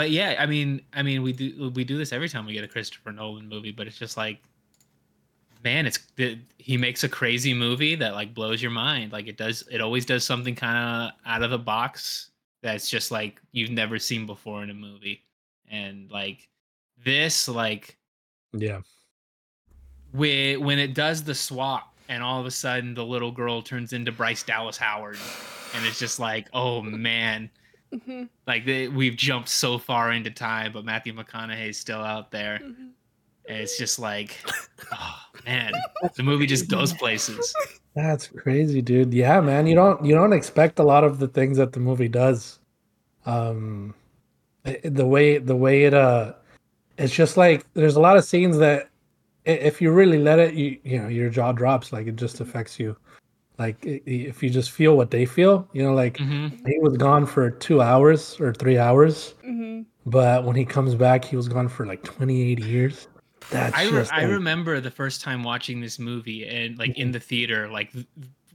but 0.00 0.10
yeah, 0.10 0.36
I 0.38 0.46
mean, 0.46 0.80
I 0.94 1.02
mean, 1.02 1.22
we 1.22 1.34
do 1.34 1.70
we 1.74 1.84
do 1.84 1.98
this 1.98 2.10
every 2.10 2.30
time 2.30 2.46
we 2.46 2.54
get 2.54 2.64
a 2.64 2.68
Christopher 2.68 3.12
Nolan 3.12 3.46
movie, 3.46 3.70
but 3.70 3.86
it's 3.86 3.98
just 3.98 4.16
like, 4.16 4.38
man, 5.62 5.84
it's 5.84 5.98
he 6.56 6.78
makes 6.78 7.04
a 7.04 7.08
crazy 7.10 7.52
movie 7.52 7.96
that 7.96 8.14
like 8.14 8.32
blows 8.32 8.62
your 8.62 8.70
mind. 8.70 9.12
Like 9.12 9.26
it 9.26 9.36
does, 9.36 9.62
it 9.70 9.82
always 9.82 10.06
does 10.06 10.24
something 10.24 10.54
kind 10.54 10.78
of 10.78 11.20
out 11.26 11.42
of 11.42 11.50
the 11.50 11.58
box 11.58 12.30
that's 12.62 12.88
just 12.88 13.10
like 13.10 13.42
you've 13.52 13.68
never 13.68 13.98
seen 13.98 14.24
before 14.24 14.62
in 14.62 14.70
a 14.70 14.74
movie, 14.74 15.22
and 15.70 16.10
like 16.10 16.48
this, 17.04 17.46
like 17.46 17.98
Yeah. 18.54 18.80
when 20.12 20.64
when 20.64 20.78
it 20.78 20.94
does 20.94 21.22
the 21.22 21.34
swap 21.34 21.94
and 22.08 22.22
all 22.22 22.40
of 22.40 22.46
a 22.46 22.50
sudden 22.50 22.94
the 22.94 23.04
little 23.04 23.32
girl 23.32 23.60
turns 23.60 23.92
into 23.92 24.12
Bryce 24.12 24.44
Dallas 24.44 24.78
Howard, 24.78 25.18
and 25.74 25.84
it's 25.84 25.98
just 25.98 26.18
like, 26.18 26.48
oh 26.54 26.80
man 26.80 27.50
Mhm. 27.94 28.28
like 28.46 28.64
they, 28.64 28.86
we've 28.88 29.16
jumped 29.16 29.48
so 29.48 29.76
far 29.78 30.12
into 30.12 30.30
time, 30.30 30.72
but 30.72 30.84
Matthew 30.84 31.12
McConaughey's 31.12 31.76
still 31.78 32.00
out 32.00 32.30
there, 32.30 32.60
Mhm. 32.62 32.90
and 33.48 33.58
it's 33.58 33.76
just 33.78 33.98
like, 33.98 34.36
oh 34.92 35.16
man, 35.44 35.72
the 36.16 36.22
movie 36.22 36.46
just 36.46 36.68
goes 36.68 36.92
places. 36.92 37.52
That's 37.96 38.28
crazy, 38.28 38.80
dude. 38.80 39.12
Yeah, 39.12 39.40
man. 39.40 39.66
You 39.66 39.74
don't 39.74 40.04
you 40.04 40.14
don't 40.14 40.32
expect 40.32 40.78
a 40.78 40.84
lot 40.84 41.02
of 41.02 41.18
the 41.18 41.26
things 41.26 41.56
that 41.58 41.72
the 41.72 41.80
movie 41.80 42.08
does. 42.08 42.60
Um 43.26 43.94
the 44.84 45.06
way 45.06 45.38
the 45.38 45.56
way 45.56 45.84
it 45.84 45.94
uh 45.94 46.34
it's 46.98 47.12
just 47.14 47.36
like 47.36 47.64
there's 47.74 47.96
a 47.96 48.00
lot 48.00 48.16
of 48.16 48.24
scenes 48.24 48.58
that 48.58 48.88
if 49.44 49.80
you 49.82 49.90
really 49.90 50.18
let 50.18 50.38
it 50.38 50.54
you 50.54 50.78
you 50.84 50.98
know 51.00 51.08
your 51.08 51.30
jaw 51.30 51.50
drops 51.50 51.92
like 51.92 52.06
it 52.06 52.14
just 52.16 52.40
affects 52.40 52.78
you. 52.78 52.96
Like 53.60 53.84
i- 53.86 54.00
i- 54.06 54.26
if 54.32 54.42
you 54.42 54.48
just 54.48 54.70
feel 54.70 54.96
what 54.96 55.10
they 55.10 55.26
feel, 55.26 55.68
you 55.74 55.82
know 55.82 55.92
like 55.94 56.16
hmm 56.18 56.48
he 56.66 56.78
was 56.80 56.96
gone 56.96 57.26
for 57.26 57.50
2 57.50 57.82
hours 57.82 58.40
or 58.40 58.54
3 58.54 58.78
hours, 58.78 59.34
Mhm. 59.46 59.84
but 60.06 60.44
when 60.46 60.56
he 60.56 60.64
comes 60.64 60.94
back 60.94 61.24
he 61.24 61.36
was 61.36 61.46
gone 61.46 61.68
for 61.68 61.84
like 61.86 62.02
28 62.02 62.58
years. 62.60 63.06
That's 63.50 63.76
I, 63.76 63.84
re- 63.84 63.90
just 63.90 64.12
I 64.14 64.22
remember 64.22 64.80
the 64.80 64.90
first 64.90 65.20
time 65.20 65.42
watching 65.42 65.80
this 65.80 65.98
movie 65.98 66.46
and 66.48 66.78
like 66.78 66.92
Mm-hmm. 66.92 67.02
in 67.02 67.12
the 67.12 67.20
theater, 67.20 67.68
like 67.68 67.90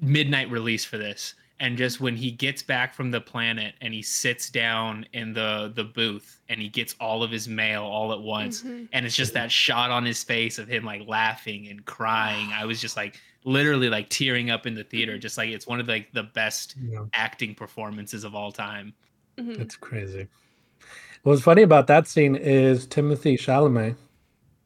midnight 0.01 0.49
release 0.49 0.83
for 0.85 0.97
this, 0.97 1.35
and 1.59 1.77
just 1.77 2.01
when 2.01 2.15
he 2.15 2.31
gets 2.31 2.63
back 2.63 2.93
from 2.95 3.11
the 3.11 3.21
planet 3.21 3.75
and 3.81 3.93
he 3.93 4.01
sits 4.01 4.49
down 4.49 5.05
in 5.13 5.33
the 5.33 5.71
the 5.75 5.83
booth 5.83 6.39
and 6.49 6.59
he 6.61 6.67
gets 6.69 6.95
all 6.99 7.21
of 7.23 7.29
his 7.31 7.47
mail 7.47 7.83
all 7.83 8.11
at 8.11 8.21
once, 8.21 8.63
Mhm. 8.63 8.87
and 8.93 9.05
it's 9.05 9.15
just 9.15 9.33
that 9.33 9.51
shot 9.51 9.91
on 9.91 10.03
his 10.03 10.23
face 10.23 10.57
of 10.57 10.67
him 10.67 10.83
like 10.83 11.03
laughing 11.07 11.67
and 11.67 11.85
crying. 11.85 12.49
I 12.53 12.65
was 12.65 12.81
just 12.81 12.97
like 12.97 13.19
literally 13.45 13.89
like 13.89 14.09
tearing 14.09 14.49
up 14.49 14.65
in 14.65 14.73
the 14.75 14.83
theater, 14.83 15.17
just 15.17 15.37
like 15.37 15.49
it's 15.49 15.65
one 15.67 15.79
of 15.79 15.87
like 15.87 16.11
the 16.13 16.23
best 16.23 16.75
you 16.81 16.95
know, 16.95 17.07
acting 17.13 17.55
performances 17.55 18.23
of 18.23 18.35
all 18.35 18.51
time. 18.51 18.93
Mhm. 19.37 19.59
It's 19.59 19.75
crazy. 19.75 20.27
What's 21.23 21.41
funny 21.41 21.61
about 21.61 21.87
that 21.87 22.07
scene 22.07 22.35
is 22.35 22.85
Timothée 22.87 23.39
Chalamet 23.39 23.95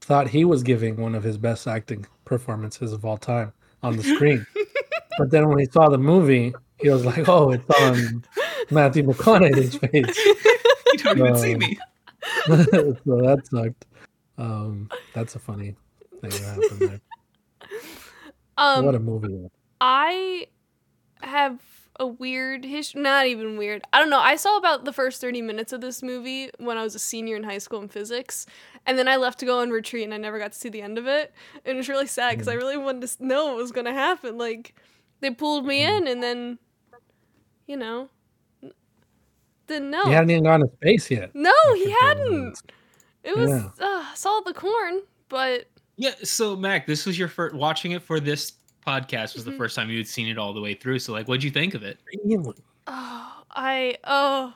thought 0.01 0.27
he 0.27 0.43
was 0.45 0.63
giving 0.63 0.97
one 0.97 1.13
of 1.15 1.23
his 1.23 1.37
best 1.37 1.67
acting 1.67 2.05
performances 2.25 2.91
of 2.93 3.05
all 3.05 3.17
time 3.17 3.53
on 3.83 3.95
the 3.95 4.03
screen. 4.03 4.45
but 5.17 5.29
then 5.31 5.47
when 5.47 5.59
he 5.59 5.65
saw 5.65 5.87
the 5.89 5.97
movie, 5.97 6.53
he 6.79 6.89
was 6.89 7.05
like, 7.05 7.27
"Oh, 7.29 7.51
it's 7.51 7.69
on 7.81 8.23
Matthew 8.71 9.03
McConaughey's 9.03 9.75
face." 9.75 10.35
You 10.91 10.97
don't 11.03 11.19
even 11.19 11.37
see 11.37 11.53
Um, 11.53 11.59
me. 11.59 11.77
so 12.47 13.21
that 13.21 13.41
sucked. 13.49 13.85
Um, 14.39 14.89
that's 15.13 15.35
a 15.35 15.39
funny 15.39 15.75
thing 16.19 16.29
that 16.31 16.41
happened 16.41 16.79
there. 16.79 17.01
Um, 18.59 18.85
what 18.85 18.95
a 18.95 18.99
movie! 18.99 19.49
I 19.81 20.47
have 21.21 21.59
a 21.99 22.05
weird 22.07 22.63
history. 22.65 23.01
Not 23.01 23.25
even 23.27 23.57
weird. 23.57 23.81
I 23.91 23.99
don't 23.99 24.09
know. 24.09 24.19
I 24.19 24.35
saw 24.35 24.57
about 24.57 24.85
the 24.85 24.93
first 24.93 25.19
30 25.21 25.41
minutes 25.41 25.73
of 25.73 25.81
this 25.81 26.01
movie 26.01 26.49
when 26.57 26.77
I 26.77 26.83
was 26.83 26.95
a 26.95 26.99
senior 26.99 27.35
in 27.35 27.43
high 27.43 27.57
school 27.57 27.81
in 27.81 27.89
physics. 27.89 28.45
And 28.85 28.97
then 28.97 29.07
I 29.07 29.17
left 29.17 29.39
to 29.39 29.45
go 29.45 29.59
on 29.59 29.69
retreat 29.69 30.05
and 30.05 30.13
I 30.13 30.17
never 30.17 30.39
got 30.39 30.53
to 30.53 30.57
see 30.57 30.69
the 30.69 30.81
end 30.81 30.97
of 30.97 31.07
it. 31.07 31.33
And 31.65 31.73
it 31.75 31.77
was 31.77 31.89
really 31.89 32.07
sad 32.07 32.31
because 32.31 32.47
I 32.47 32.53
really 32.53 32.77
wanted 32.77 33.05
to 33.07 33.25
know 33.25 33.47
what 33.47 33.57
was 33.57 33.71
going 33.73 33.85
to 33.85 33.91
happen. 33.93 34.37
Like, 34.37 34.75
they 35.19 35.29
pulled 35.31 35.65
me 35.65 35.83
in 35.83 36.07
and 36.07 36.23
then, 36.23 36.57
you 37.67 37.75
know, 37.75 38.09
didn't 39.67 39.89
know. 39.91 40.05
He 40.05 40.11
hadn't 40.13 40.31
even 40.31 40.43
gone 40.45 40.61
to 40.61 40.69
space 40.77 41.11
yet. 41.11 41.31
no, 41.35 41.51
he 41.75 41.89
hadn't. 42.01 42.57
It 43.23 43.37
was, 43.37 43.49
Yeah. 43.49 43.69
uh, 43.81 44.05
saw 44.15 44.39
the 44.45 44.53
corn, 44.53 45.01
but 45.27 45.65
Yeah, 46.01 46.11
so 46.23 46.55
Mac, 46.55 46.87
this 46.87 47.05
was 47.05 47.19
your 47.19 47.27
first 47.27 47.53
watching 47.53 47.91
it 47.91 48.01
for 48.01 48.21
this 48.21 48.53
podcast 48.87 49.35
was 49.35 49.43
the 49.43 49.51
Mhm. 49.51 49.57
first 49.57 49.75
time 49.75 49.89
you 49.89 49.97
had 49.97 50.07
seen 50.07 50.27
it 50.27 50.37
all 50.37 50.53
the 50.53 50.61
way 50.61 50.73
through. 50.73 50.99
So 50.99 51.11
like 51.11 51.27
what'd 51.27 51.43
you 51.43 51.51
think 51.51 51.73
of 51.73 51.83
it? 51.83 51.99
Really? 52.23 52.53
oh, 52.87 53.43
I, 53.51 53.97
oh, 54.05 54.53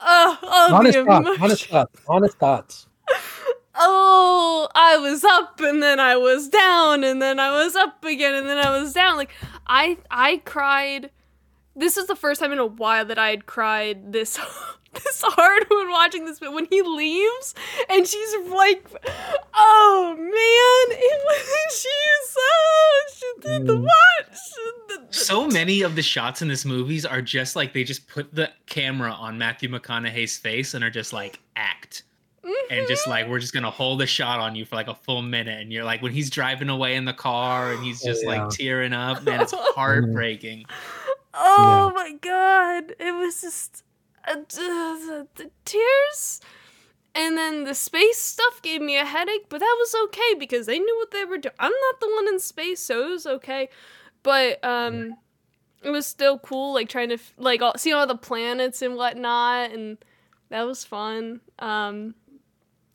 oh, 0.00 0.38
oh, 0.42 0.74
Honest 0.74 0.98
thoughts. 0.98 1.38
Honest 1.40 1.66
thoughts. 1.66 2.00
Honest 2.08 2.38
thoughts. 2.38 2.86
oh, 3.76 4.68
I 4.74 4.96
was 4.98 5.22
up 5.24 5.60
and 5.60 5.80
then 5.80 6.00
I 6.00 6.16
was 6.16 6.48
down 6.48 7.04
and 7.04 7.22
then 7.22 7.38
I 7.38 7.50
was 7.52 7.76
up 7.76 8.04
again 8.04 8.34
and 8.34 8.48
then 8.48 8.58
I 8.58 8.76
was 8.76 8.92
down. 8.92 9.16
Like 9.16 9.30
I 9.68 9.96
I 10.10 10.38
cried. 10.44 11.10
This 11.76 11.96
is 11.96 12.06
the 12.06 12.16
first 12.16 12.40
time 12.40 12.52
in 12.52 12.58
a 12.58 12.66
while 12.66 13.04
that 13.06 13.18
I 13.18 13.30
had 13.30 13.46
cried 13.46 14.12
this 14.12 14.38
this 14.94 15.22
hard 15.26 15.64
when 15.68 15.90
watching 15.90 16.24
this. 16.24 16.38
But 16.38 16.52
when 16.52 16.66
he 16.70 16.82
leaves 16.82 17.54
and 17.88 18.06
she's 18.06 18.36
like, 18.48 18.86
"Oh 19.54 20.14
man, 20.16 20.30
it 20.98 21.22
was 21.24 21.80
she 21.80 21.88
so 22.28 23.16
she 23.16 23.48
did 23.48 23.66
the 23.66 23.76
Mm. 23.76 23.82
what?" 23.82 24.36
She 24.36 24.70
did 24.88 25.08
the- 25.10 25.14
So 25.14 25.46
many 25.48 25.82
of 25.82 25.96
the 25.96 26.02
shots 26.02 26.42
in 26.42 26.48
this 26.48 26.64
movies 26.64 27.04
are 27.04 27.22
just 27.22 27.56
like 27.56 27.72
they 27.72 27.82
just 27.84 28.06
put 28.08 28.34
the 28.34 28.50
camera 28.66 29.10
on 29.12 29.36
Matthew 29.38 29.68
McConaughey's 29.68 30.36
face 30.38 30.74
and 30.74 30.84
are 30.84 30.90
just 30.90 31.12
like 31.12 31.40
act. 31.56 32.04
And 32.70 32.86
just 32.88 33.06
like 33.08 33.26
we're 33.28 33.38
just 33.38 33.54
gonna 33.54 33.70
hold 33.70 34.02
a 34.02 34.06
shot 34.06 34.38
on 34.38 34.54
you 34.54 34.64
for 34.66 34.76
like 34.76 34.88
a 34.88 34.94
full 34.94 35.22
minute, 35.22 35.60
and 35.62 35.72
you're 35.72 35.84
like 35.84 36.02
when 36.02 36.12
he's 36.12 36.28
driving 36.28 36.68
away 36.68 36.94
in 36.94 37.04
the 37.06 37.12
car 37.14 37.72
and 37.72 37.82
he's 37.82 38.02
just 38.02 38.22
Yeah. 38.22 38.28
like 38.42 38.50
tearing 38.50 38.92
up, 38.92 39.22
man, 39.22 39.40
it's 39.40 39.54
heartbreaking. 39.56 40.64
Oh 41.34 41.92
my 41.94 42.12
god, 42.12 42.94
it 42.98 43.12
was 43.14 43.40
just 43.40 43.82
uh, 44.26 44.36
the, 44.48 45.26
the 45.34 45.50
tears. 45.64 46.40
And 47.16 47.36
then 47.38 47.64
the 47.64 47.74
space 47.74 48.18
stuff 48.18 48.60
gave 48.62 48.80
me 48.80 48.96
a 48.98 49.04
headache, 49.04 49.46
but 49.48 49.60
that 49.60 49.76
was 49.78 49.94
okay 50.06 50.34
because 50.38 50.66
they 50.66 50.78
knew 50.78 50.96
what 50.96 51.12
they 51.12 51.24
were 51.24 51.38
doing. 51.38 51.54
I'm 51.60 51.70
not 51.70 52.00
the 52.00 52.10
one 52.12 52.28
in 52.28 52.40
space, 52.40 52.80
so 52.80 53.06
it 53.06 53.10
was 53.10 53.26
okay. 53.26 53.68
But 54.24 54.64
um, 54.64 55.16
it 55.82 55.90
was 55.90 56.06
still 56.06 56.38
cool, 56.40 56.74
like 56.74 56.88
trying 56.88 57.10
to 57.10 57.14
f- 57.14 57.34
like 57.36 57.62
all, 57.62 57.74
see 57.76 57.92
all 57.92 58.06
the 58.06 58.16
planets 58.16 58.82
and 58.82 58.96
whatnot, 58.96 59.70
and 59.70 59.98
that 60.48 60.62
was 60.62 60.82
fun. 60.82 61.40
Um, 61.60 62.14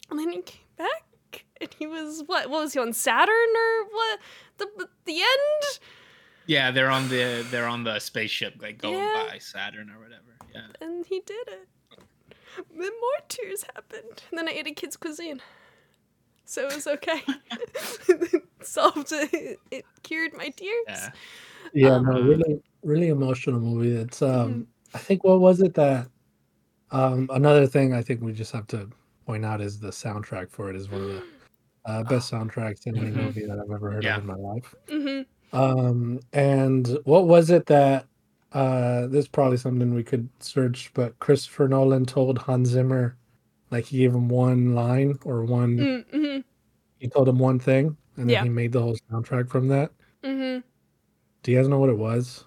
and 0.09 0.19
then 0.19 0.31
he 0.31 0.41
came 0.41 0.61
back, 0.77 1.45
and 1.61 1.73
he 1.77 1.87
was 1.87 2.23
what? 2.25 2.49
What 2.49 2.61
was 2.63 2.73
he 2.73 2.79
on 2.79 2.91
Saturn 2.91 3.29
or 3.55 3.85
what? 3.85 4.19
The 4.57 4.87
the 5.05 5.21
end. 5.21 5.79
Yeah, 6.49 6.71
they're 6.71 6.89
on 6.89 7.09
the 7.09 7.45
they're 7.51 7.67
on 7.67 7.83
the 7.83 7.99
spaceship 7.99 8.55
like 8.59 8.79
going 8.79 8.95
Yeah. 8.95 9.27
by 9.29 9.37
Saturn 9.37 9.91
or 9.91 9.99
whatever. 9.99 10.35
Yeah. 10.53 10.65
and 10.81 11.05
he 11.05 11.21
did 11.25 11.47
it. 11.47 11.67
Then 12.71 12.89
more 13.01 13.19
tears 13.27 13.63
happened. 13.75 14.23
And 14.31 14.39
then 14.39 14.49
I 14.49 14.53
ate 14.53 14.65
a 14.65 14.71
kid's 14.73 14.97
cuisine. 14.97 15.41
So 16.45 16.67
it 16.67 16.73
was 16.73 16.87
okay. 16.87 17.21
it 18.07 18.43
solved 18.63 19.11
it. 19.11 19.59
It 19.69 19.85
cured 20.01 20.33
my 20.33 20.49
tears. 20.49 20.85
Yeah. 20.87 21.09
Yeah, 21.75 21.95
Um, 21.97 22.05
no, 22.05 22.19
really, 22.19 22.59
really 22.83 23.09
emotional 23.09 23.59
movie. 23.59 23.95
It's 23.95 24.23
um, 24.23 24.65
I 24.95 24.97
think 24.97 25.23
what 25.23 25.39
was 25.41 25.61
it 25.61 25.75
that, 25.75 26.07
um, 26.89 27.29
another 27.31 27.67
thing 27.67 27.93
I 27.93 28.01
think 28.01 28.21
we 28.23 28.33
just 28.33 28.51
have 28.53 28.65
to 28.67 28.89
point 29.27 29.45
out 29.45 29.61
is 29.61 29.79
the 29.79 29.89
soundtrack 29.91 30.49
for 30.49 30.71
it 30.71 30.75
is 30.75 30.89
one 30.89 31.01
of 31.03 31.07
the 31.09 31.23
uh, 31.85 32.03
best 32.05 32.31
soundtracks 32.33 32.87
in 32.87 32.97
any 32.97 33.11
Mhm. 33.11 33.15
movie 33.25 33.45
that 33.45 33.59
I've 33.59 33.71
ever 33.71 33.91
heard 33.91 34.03
Yeah. 34.03 34.15
of 34.17 34.21
in 34.23 34.27
my 34.27 34.33
life. 34.33 34.73
hmm 34.89 35.21
Um, 35.51 36.19
and 36.33 36.97
what 37.05 37.27
was 37.27 37.49
it 37.49 37.65
that, 37.67 38.05
uh, 38.53 39.07
this 39.07 39.25
is 39.25 39.27
probably 39.27 39.57
something 39.57 39.93
we 39.93 40.03
could 40.03 40.29
search, 40.39 40.91
but 40.93 41.17
Christopher 41.19 41.67
Nolan 41.67 42.05
told 42.05 42.37
Hans 42.37 42.69
Zimmer, 42.69 43.15
like 43.71 43.85
he 43.85 43.99
gave 43.99 44.13
him 44.13 44.29
one 44.29 44.73
line 44.75 45.17
or 45.25 45.43
one, 45.43 45.77
Mm-hmm. 45.77 46.39
he 46.99 47.07
told 47.07 47.27
him 47.29 47.39
one 47.39 47.59
thing, 47.59 47.95
and 48.15 48.25
then 48.25 48.29
Yeah. 48.29 48.43
he 48.43 48.49
made 48.49 48.71
the 48.71 48.81
whole 48.81 48.97
soundtrack 49.11 49.49
from 49.49 49.67
that. 49.69 49.91
Mm-hmm. 50.23 50.59
Do 51.43 51.51
you 51.51 51.57
guys 51.57 51.67
know 51.67 51.79
what 51.79 51.89
it 51.89 51.97
was? 51.97 52.45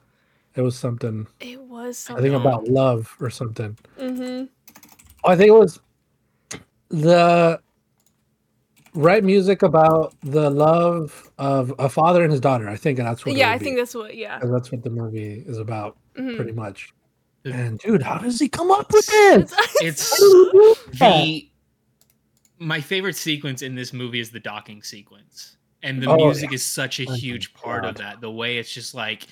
It 0.55 0.61
was 0.61 0.77
something. 0.79 1.27
It 1.41 1.61
was 1.63 2.11
I 2.11 2.21
think 2.21 2.35
about 2.35 2.69
love 2.69 3.17
or 3.21 3.31
something. 3.31 3.79
Mm-hmm. 3.99 4.45
I 5.25 5.37
think 5.37 5.49
it 5.49 5.53
was 5.59 5.81
the 6.91 7.59
write 8.95 9.25
music 9.25 9.63
about 9.63 10.15
the 10.23 10.51
love 10.51 11.31
of 11.39 11.73
a 11.79 11.89
father 11.89 12.23
and 12.23 12.31
his 12.31 12.41
daughter. 12.41 12.69
I 12.69 12.77
think 12.77 12.99
and 12.99 13.09
that's 13.09 13.25
what. 13.25 13.35
it 13.35 13.39
yeah, 13.39 13.49
would 13.49 13.55
I 13.55 13.59
be, 13.59 13.65
think 13.65 13.79
that's 13.79 13.95
what. 13.95 14.17
Yeah, 14.17 14.39
that's 14.43 14.71
what 14.73 14.83
the 14.83 14.91
movie 14.91 15.43
is 15.47 15.59
about, 15.59 15.97
Mhm. 16.17 16.37
pretty 16.37 16.53
much. 16.53 16.93
And 17.45 17.79
dude, 17.81 18.03
how 18.03 18.19
does 18.19 18.39
he 18.39 18.49
come 18.49 18.71
up 18.71 18.93
with 18.93 19.07
this? 19.09 19.55
It's 19.83 20.11
How 20.11 20.17
do 20.19 20.25
you 20.25 20.53
do 20.53 20.77
that? 20.99 20.99
the 21.25 21.49
my 22.59 22.81
favorite 22.81 23.17
sequence 23.17 23.63
in 23.63 23.75
this 23.75 23.93
movie 23.93 24.21
is 24.21 24.31
the 24.31 24.39
docking 24.41 24.83
sequence 24.83 25.57
and 25.83 26.01
the 26.01 26.09
Oh, 26.09 26.17
music 26.17 26.53
is 26.53 26.65
such 26.65 27.01
a 27.01 27.05
huge 27.15 27.53
part 27.55 27.85
of 27.85 27.97
that 27.97 28.21
the 28.21 28.31
way 28.31 28.59
it's 28.59 28.73
just 28.73 28.95
like 28.95 29.27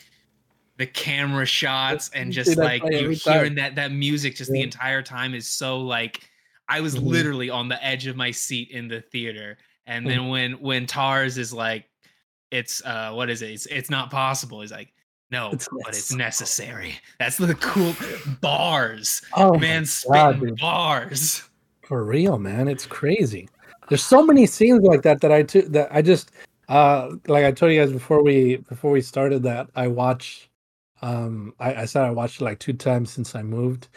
the 0.79 0.87
camera 0.87 1.47
shots 1.47 2.11
and 2.13 2.33
just 2.33 2.57
like 2.57 2.83
you 2.83 2.91
every 2.99 3.15
time. 3.17 3.35
hearing 3.35 3.55
that 3.57 3.77
that 3.77 3.93
music 3.93 4.35
just 4.35 4.51
the 4.51 4.63
entire 4.63 5.03
time 5.03 5.35
is 5.35 5.47
so 5.47 5.79
like 5.79 6.29
i 6.71 6.81
was 6.81 6.95
Mhm. 6.97 7.07
literally 7.07 7.51
on 7.51 7.69
the 7.69 7.85
edge 7.85 8.07
of 8.07 8.17
my 8.17 8.31
seat 8.31 8.71
in 8.71 8.89
the 8.89 9.01
theater. 9.01 9.59
And 9.87 10.07
then 10.07 10.29
when 10.29 10.53
when 10.61 10.87
tars 10.87 11.37
is 11.37 11.53
like 11.53 11.85
it's 12.51 12.83
uh 12.85 13.13
what 13.13 13.29
is 13.29 13.43
it? 13.43 13.51
It's, 13.51 13.67
it's 13.67 13.91
not 13.91 14.11
possible. 14.11 14.61
He's 14.61 14.71
like 14.73 14.93
no 15.31 15.51
It's 15.53 15.69
but 15.85 15.89
it's 15.89 16.13
necessary." 16.15 16.95
that's 17.19 17.37
the 17.37 17.55
cool 17.57 17.95
bars. 18.41 19.23
Oh, 19.37 19.59
man 19.59 19.85
spitting 19.85 20.55
bars. 20.57 21.43
For 21.83 22.05
real, 22.05 22.39
man, 22.39 22.69
it's 22.69 22.87
crazy. 22.87 23.49
There's 23.89 24.03
so 24.05 24.25
many 24.25 24.47
scenes 24.47 24.83
like 24.83 25.03
that 25.03 25.21
that 25.23 25.33
I 25.33 25.43
too 25.43 25.63
that 25.63 25.89
I 25.91 26.03
just 26.03 26.31
uh 26.69 27.11
like 27.27 27.45
I 27.45 27.51
told 27.51 27.73
you 27.73 27.81
guys 27.81 27.93
before 27.93 28.23
we 28.23 28.57
before 28.69 28.93
we 28.93 29.01
started 29.01 29.43
that 29.43 29.69
I 29.75 29.89
watch 29.89 30.49
um 31.03 31.53
I, 31.59 31.75
I 31.83 31.85
said 31.87 32.05
I 32.05 32.11
watched 32.11 32.41
it 32.41 32.45
like 32.45 32.61
two 32.61 32.75
times 32.75 33.11
since 33.11 33.35
I 33.35 33.43
moved. 33.43 33.89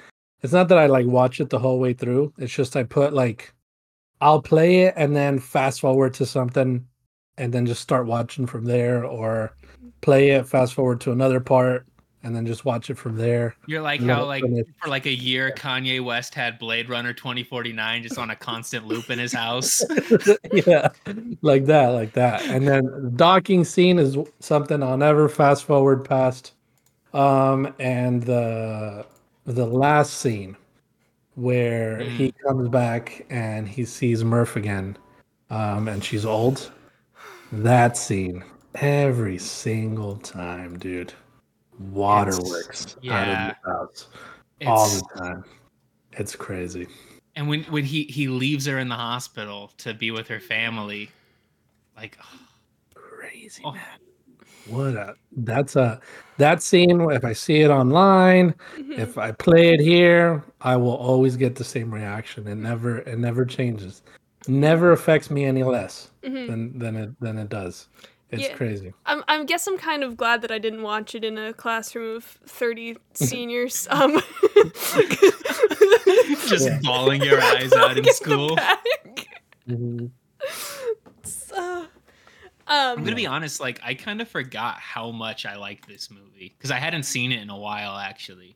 It's 0.43 0.53
not 0.53 0.67
that 0.69 0.77
I 0.77 0.87
like 0.87 1.05
watch 1.05 1.39
it 1.39 1.49
the 1.49 1.59
whole 1.59 1.79
way 1.79 1.93
through. 1.93 2.33
It's 2.37 2.53
just 2.53 2.75
I 2.75 2.83
put 2.83 3.13
like 3.13 3.53
I'll 4.21 4.41
play 4.41 4.81
it 4.81 4.93
and 4.97 5.15
then 5.15 5.39
fast 5.39 5.81
forward 5.81 6.13
to 6.15 6.25
something 6.25 6.85
and 7.37 7.51
then 7.53 7.65
just 7.65 7.81
start 7.81 8.05
watching 8.05 8.45
from 8.45 8.65
there 8.65 9.05
or 9.05 9.55
play 10.01 10.31
it, 10.31 10.47
fast 10.47 10.73
forward 10.73 11.01
to 11.01 11.11
another 11.11 11.39
part 11.39 11.85
and 12.25 12.33
then 12.33 12.45
just 12.45 12.63
watch 12.63 12.89
it 12.89 12.97
from 12.97 13.17
there. 13.17 13.53
You're 13.67 13.81
like 13.81 13.99
And 13.99 14.09
how 14.09 14.25
like 14.25 14.43
it- 14.45 14.67
for 14.81 14.89
like 14.89 15.05
a 15.05 15.13
year 15.13 15.51
Kanye 15.51 16.01
West 16.03 16.33
had 16.33 16.57
Blade 16.57 16.87
Runner 16.89 17.11
2049 17.13 18.03
just 18.03 18.17
on 18.17 18.29
a 18.29 18.35
constant 18.35 18.85
loop 18.87 19.09
in 19.09 19.19
his 19.19 19.33
house. 19.33 19.83
yeah, 20.53 20.89
like 21.41 21.65
that, 21.65 21.87
like 21.89 22.13
that. 22.13 22.41
And 22.45 22.65
then 22.67 22.85
the 22.85 23.11
docking 23.15 23.63
scene 23.65 23.99
is 23.99 24.17
something 24.39 24.81
I'll 24.81 24.97
never 24.97 25.27
fast 25.27 25.65
forward 25.65 26.05
past. 26.05 26.53
Um, 27.13 27.73
and 27.79 28.23
the 28.23 29.05
the 29.45 29.65
last 29.65 30.19
scene 30.19 30.55
where 31.35 31.99
he 31.99 32.31
comes 32.31 32.69
back 32.69 33.25
and 33.29 33.67
he 33.67 33.85
sees 33.85 34.23
Murph 34.23 34.55
again, 34.55 34.97
um, 35.49 35.87
and 35.87 36.03
she's 36.03 36.25
old. 36.25 36.71
That 37.51 37.97
scene, 37.97 38.43
every 38.75 39.37
single 39.37 40.17
time, 40.17 40.77
dude. 40.79 41.13
Waterworks 41.91 42.95
out 43.09 43.27
of 43.29 43.35
the 43.35 43.71
house 43.71 44.07
all 44.65 44.87
the 44.89 45.03
time. 45.17 45.43
It's 46.13 46.35
crazy. 46.35 46.87
and 47.35 47.47
when 47.47 47.63
when 47.63 47.83
he 47.83 48.03
he 48.03 48.27
leaves 48.27 48.67
her 48.67 48.77
in 48.77 48.89
the 48.89 48.95
hospital 48.95 49.71
to 49.79 49.93
be 49.95 50.11
with 50.11 50.27
her 50.27 50.39
family, 50.39 51.09
like 51.97 52.17
crazy 52.93 53.63
Oh. 53.65 53.71
man 53.71 53.81
what 54.67 54.95
a 54.95 55.13
that's 55.37 55.75
a 55.75 55.99
that 56.37 56.61
scene 56.63 57.01
if 57.11 57.25
i 57.25 57.33
see 57.33 57.61
it 57.61 57.69
online 57.69 58.53
Mhm. 58.77 58.97
if 58.97 59.17
i 59.17 59.31
play 59.31 59.73
it 59.73 59.79
here 59.81 60.43
i 60.61 60.75
will 60.77 60.95
always 60.95 61.35
get 61.35 61.55
the 61.55 61.63
same 61.63 61.93
reaction 61.93 62.47
it 62.47 62.55
never 62.55 62.99
it 62.99 63.19
never 63.19 63.43
changes 63.45 64.03
never 64.47 64.91
affects 64.93 65.29
me 65.29 65.43
any 65.45 65.63
less 65.63 66.11
Mhm. 66.23 66.47
than 66.47 66.79
than 66.79 66.95
it 66.95 67.19
than 67.19 67.37
it 67.37 67.49
does 67.49 67.89
it's 68.29 68.43
Yeah. 68.49 68.55
crazy 68.55 68.93
I'm, 69.05 69.23
I 69.27 69.43
guess 69.43 69.67
I'm 69.67 69.77
kind 69.77 70.03
of 70.03 70.17
glad 70.17 70.41
that 70.41 70.51
I 70.51 70.57
didn't 70.57 70.81
watch 70.81 71.13
it 71.13 71.23
in 71.23 71.37
a 71.37 71.53
classroom 71.53 72.15
of 72.17 72.23
30 72.47 72.97
seniors. 73.13 73.87
Um, 73.91 74.13
just 76.47 76.65
Yeah. 76.67 76.79
bawling 76.81 77.21
your 77.21 77.39
eyes 77.41 77.71
out 77.73 77.95
in 77.95 78.03
school. 78.13 78.57
Mhm. 79.69 80.09
So, 82.67 82.73
I'm 82.73 82.97
um, 82.99 83.03
gonna 83.03 83.15
be 83.15 83.27
honest, 83.27 83.59
like 83.59 83.79
I 83.83 83.93
kind 83.93 84.21
of 84.21 84.27
forgot 84.27 84.79
how 84.79 85.11
much 85.11 85.45
I 85.45 85.55
like 85.57 85.85
this 85.87 86.09
movie 86.09 86.53
because 86.57 86.71
I 86.71 86.77
hadn't 86.77 87.03
seen 87.03 87.31
it 87.31 87.41
in 87.41 87.49
a 87.49 87.57
while 87.57 87.97
actually. 87.97 88.55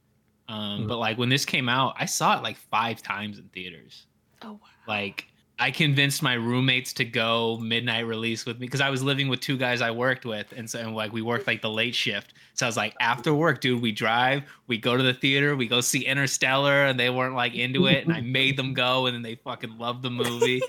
Um, 0.49 0.83
Mm. 0.83 0.87
But 0.87 0.97
like 0.97 1.17
when 1.17 1.29
this 1.29 1.45
came 1.45 1.67
out, 1.67 1.95
I 1.97 2.05
saw 2.05 2.37
it 2.37 2.43
like 2.43 2.57
five 2.57 3.01
times 3.01 3.37
in 3.37 3.45
theaters. 3.49 4.05
oh 4.43 4.51
wow. 4.51 4.59
like 4.87 5.27
I 5.59 5.71
convinced 5.71 6.21
my 6.21 6.35
roommates 6.35 6.93
to 6.93 7.05
go 7.05 7.57
midnight 7.57 8.05
release 8.05 8.45
with 8.45 8.59
me 8.59 8.67
because 8.67 8.81
I 8.81 8.91
was 8.91 9.01
living 9.01 9.27
with 9.27 9.39
two 9.39 9.57
guys 9.57 9.81
I 9.81 9.89
worked 9.89 10.23
with, 10.23 10.53
and 10.55 10.69
so 10.69 10.79
and 10.79 10.95
like 10.95 11.11
we 11.11 11.23
worked 11.23 11.47
like 11.47 11.61
the 11.63 11.69
late 11.69 11.95
shift. 11.95 12.33
So 12.53 12.65
I 12.65 12.69
was 12.69 12.77
like, 12.77 12.95
after 12.99 13.33
work, 13.33 13.59
dude, 13.59 13.81
we 13.81 13.91
drive, 13.91 14.43
we 14.67 14.77
go 14.77 14.95
to 14.95 15.01
the 15.01 15.13
theater, 15.13 15.55
we 15.55 15.67
go 15.67 15.81
see 15.81 16.05
Interstellar, 16.05 16.85
and 16.85 16.99
they 16.99 17.09
weren't 17.09 17.35
like 17.35 17.55
into 17.55 17.87
it, 17.87 18.05
and 18.05 18.13
I 18.13 18.21
made 18.21 18.55
them 18.55 18.73
go, 18.73 19.07
and 19.07 19.15
then 19.15 19.23
they 19.23 19.35
fucking 19.35 19.77
loved 19.77 20.03
the 20.03 20.11
movie. 20.11 20.61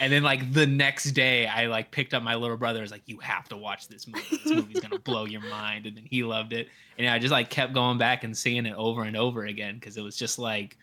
And 0.00 0.12
then 0.12 0.22
like 0.22 0.52
the 0.52 0.66
next 0.66 1.12
day, 1.12 1.46
I 1.46 1.66
like 1.66 1.90
picked 1.90 2.14
up 2.14 2.22
my 2.22 2.34
little 2.34 2.56
brother. 2.56 2.80
I 2.80 2.82
was 2.82 2.90
like, 2.90 3.02
"You 3.06 3.18
have 3.20 3.48
to 3.50 3.56
watch 3.56 3.88
this 3.88 4.06
movie. 4.08 4.26
This 4.30 4.46
movie's 4.46 4.80
gonna 4.80 4.98
blow 4.98 5.24
your 5.24 5.42
mind." 5.42 5.86
And 5.86 5.96
then 5.96 6.04
he 6.04 6.22
loved 6.24 6.52
it, 6.52 6.68
and 6.98 7.08
I 7.08 7.18
just 7.18 7.32
like 7.32 7.48
kept 7.50 7.72
going 7.74 7.96
back 7.98 8.24
and 8.24 8.36
seeing 8.36 8.66
it 8.66 8.74
over 8.76 9.02
and 9.04 9.16
over 9.16 9.44
again 9.46 9.74
because 9.76 9.96
it 9.96 10.02
was 10.02 10.16
just 10.16 10.38
like 10.38 10.76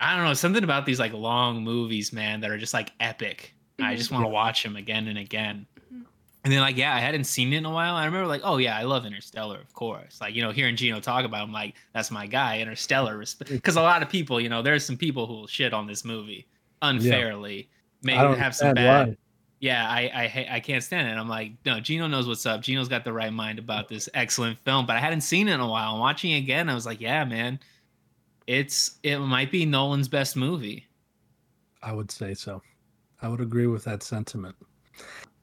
I 0.00 0.16
don't 0.16 0.24
know, 0.24 0.32
something 0.34 0.64
about 0.64 0.86
these 0.86 0.98
like 0.98 1.12
long 1.12 1.62
movies, 1.62 2.12
man, 2.12 2.40
that 2.40 2.50
are 2.50 2.56
just 2.58 2.72
like 2.72 2.92
epic. 3.00 3.54
I 3.78 3.94
Mhm. 3.94 3.96
just 3.98 4.10
want 4.10 4.24
to 4.24 4.28
watch 4.28 4.62
them 4.62 4.76
again 4.76 5.08
and 5.08 5.18
again. 5.18 5.66
Mhm. 5.92 6.04
And 6.42 6.52
then 6.52 6.60
like, 6.60 6.78
yeah, 6.78 6.94
I 6.94 7.00
hadn't 7.00 7.24
seen 7.24 7.52
it 7.52 7.58
in 7.58 7.66
a 7.66 7.70
while. 7.70 7.96
I 7.96 8.06
remember 8.06 8.26
like, 8.26 8.40
oh 8.42 8.56
yeah, 8.56 8.76
I 8.78 8.84
love 8.84 9.04
Interstellar, 9.04 9.58
of 9.60 9.74
course. 9.74 10.18
Like, 10.20 10.34
you 10.34 10.40
know, 10.40 10.52
hearing 10.52 10.74
Gino 10.76 11.00
talk 11.00 11.26
about, 11.26 11.40
it, 11.40 11.42
I'm 11.42 11.52
like, 11.52 11.74
that's 11.92 12.10
my 12.10 12.26
guy, 12.26 12.60
Interstellar. 12.60 13.22
Because 13.46 13.76
a 13.76 13.82
lot 13.82 14.02
of 14.02 14.08
people, 14.08 14.40
you 14.40 14.48
know, 14.48 14.62
there's 14.62 14.86
some 14.86 14.96
people 14.96 15.26
who 15.26 15.34
will 15.34 15.46
shit 15.46 15.74
on 15.74 15.86
this 15.86 16.02
movie 16.02 16.46
unfairly. 16.82 17.68
Don't 18.04 18.38
have 18.38 18.54
some 18.54 18.74
bad. 18.74 19.08
why. 19.08 19.16
Yeah, 19.60 19.86
I 19.88 20.00
I 20.14 20.46
I 20.56 20.60
can't 20.60 20.82
stand 20.82 21.08
it. 21.08 21.20
I'm 21.20 21.28
like, 21.28 21.52
no, 21.66 21.80
Gino 21.80 22.06
knows 22.06 22.26
what's 22.26 22.46
up. 22.46 22.62
Gino's 22.62 22.88
got 22.88 23.04
the 23.04 23.12
right 23.12 23.32
mind 23.32 23.58
about 23.58 23.88
this 23.88 24.08
excellent 24.14 24.58
film. 24.64 24.86
But 24.86 24.96
I 24.96 25.00
hadn't 25.00 25.20
seen 25.20 25.48
it 25.48 25.54
in 25.54 25.60
a 25.60 25.68
while. 25.68 25.92
And 25.92 26.00
watching 26.00 26.30
it 26.30 26.38
again, 26.38 26.70
I 26.70 26.74
was 26.74 26.86
like, 26.86 27.00
yeah, 27.00 27.24
man, 27.26 27.60
it's 28.46 28.98
it 29.02 29.18
might 29.18 29.50
be 29.50 29.66
Nolan's 29.66 30.08
best 30.08 30.34
movie. 30.34 30.86
I 31.82 31.92
would 31.92 32.10
say 32.10 32.32
so. 32.32 32.62
I 33.22 33.28
would 33.28 33.40
agree 33.40 33.66
with 33.66 33.84
that 33.84 34.02
sentiment. 34.02 34.56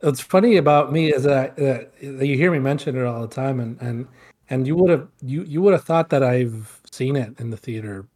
What's 0.01 0.19
funny 0.19 0.57
about 0.57 0.91
me 0.91 1.13
is 1.13 1.23
that 1.23 1.59
uh, 1.59 1.85
you 2.01 2.35
hear 2.35 2.51
me 2.51 2.59
mention 2.59 2.97
it 2.97 3.05
all 3.05 3.21
the 3.21 3.27
time, 3.27 3.59
and 3.59 3.79
and 3.81 4.07
and 4.49 4.65
you 4.65 4.75
would 4.75 4.89
have 4.89 5.07
you 5.21 5.43
you 5.43 5.61
would 5.61 5.73
have 5.73 5.83
thought 5.83 6.09
that 6.09 6.23
I've 6.23 6.81
seen 6.91 7.15
it 7.15 7.39
in 7.39 7.49
the 7.51 7.57
theater 7.57 8.07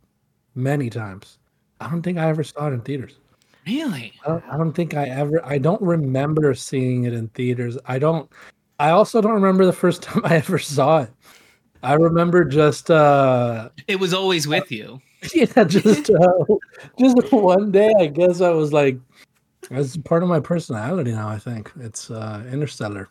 many 0.55 0.89
times. 0.89 1.38
I 1.81 1.89
don't 1.89 2.01
think 2.03 2.17
I 2.17 2.29
ever 2.29 2.43
saw 2.43 2.67
it 2.67 2.73
in 2.73 2.81
theaters. 2.81 3.17
Really? 3.65 4.13
I 4.25 4.29
don't, 4.29 4.43
I 4.51 4.57
don't 4.57 4.73
think 4.73 4.93
I 4.93 5.07
ever. 5.09 5.45
I 5.45 5.57
don't 5.57 5.81
remember 5.81 6.53
seeing 6.53 7.05
it 7.05 7.13
in 7.13 7.27
theaters. 7.29 7.77
I 7.85 7.99
don't. 7.99 8.29
I 8.79 8.91
also 8.91 9.21
don't 9.21 9.33
remember 9.33 9.65
the 9.65 9.73
first 9.73 10.01
time 10.03 10.21
I 10.23 10.37
ever 10.37 10.59
saw 10.59 11.01
it. 11.01 11.09
I 11.83 11.93
remember 11.93 12.45
just 12.45 12.91
uh 12.91 13.69
It 13.87 13.99
was 13.99 14.13
always 14.13 14.47
with 14.47 14.71
you. 14.71 15.01
yeah, 15.33 15.63
just 15.63 16.09
uh, 16.09 16.45
just 16.97 17.31
one 17.31 17.71
day. 17.71 17.93
I 17.99 18.07
guess 18.07 18.41
I 18.41 18.49
was 18.49 18.73
like, 18.73 18.97
it's 19.69 19.97
part 19.97 20.23
of 20.23 20.29
my 20.29 20.39
personality 20.39 21.11
now. 21.11 21.27
I 21.27 21.37
think 21.37 21.71
it's 21.79 22.09
uh, 22.09 22.43
Interstellar. 22.51 23.09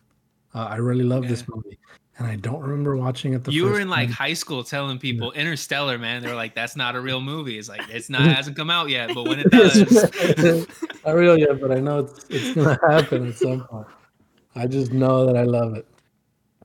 Uh, 0.52 0.66
I 0.70 0.76
really 0.76 1.04
love 1.04 1.28
this 1.28 1.46
movie, 1.46 1.78
and 2.18 2.26
I 2.26 2.36
don't 2.36 2.60
remember 2.60 2.96
watching 2.96 3.32
it. 3.32 3.44
The 3.44 3.52
you 3.52 3.64
were 3.64 3.80
in 3.80 3.88
like 3.88 4.08
time. 4.08 4.14
high 4.14 4.34
school 4.34 4.62
telling 4.62 4.98
people 4.98 5.32
Interstellar, 5.32 5.96
man. 5.96 6.22
They're 6.22 6.34
like, 6.34 6.54
that's 6.54 6.76
not 6.76 6.94
a 6.94 7.00
real 7.00 7.20
movie. 7.20 7.58
It's 7.58 7.68
like 7.68 7.88
it's 7.88 8.10
not 8.10 8.22
it 8.22 8.32
hasn't 8.36 8.56
come 8.56 8.68
out 8.70 8.90
yet, 8.90 9.10
but 9.14 9.26
when 9.26 9.40
it 9.40 9.50
does, 9.50 10.66
not 11.04 11.12
real 11.12 11.38
yet, 11.38 11.60
but 11.60 11.72
I 11.72 11.80
know 11.80 12.00
it's 12.00 12.26
it's 12.28 12.54
gonna 12.54 12.78
happen 12.90 13.28
at 13.28 13.36
some 13.36 13.64
point. 13.64 13.86
I 14.54 14.66
just 14.66 14.92
know 14.92 15.24
that 15.26 15.36
I 15.36 15.44
love 15.44 15.76
it. 15.76 15.86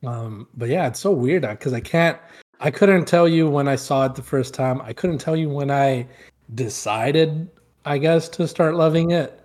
Um, 0.05 0.47
but 0.55 0.69
yeah, 0.69 0.88
it's 0.88 0.99
so 0.99 1.12
weird 1.12 1.43
because 1.43 1.73
I 1.73 1.79
can't. 1.79 2.19
I 2.60 2.71
couldn't 2.71 3.05
tell 3.05 3.27
you 3.27 3.49
when 3.49 3.67
I 3.67 3.75
saw 3.75 4.05
it 4.05 4.15
the 4.15 4.21
first 4.21 4.53
time. 4.53 4.81
I 4.81 4.93
couldn't 4.93 5.19
tell 5.19 5.36
you 5.36 5.49
when 5.49 5.71
I 5.71 6.08
decided, 6.53 7.49
I 7.86 7.97
guess, 7.97 8.29
to 8.29 8.47
start 8.47 8.75
loving 8.75 9.12
it. 9.12 9.39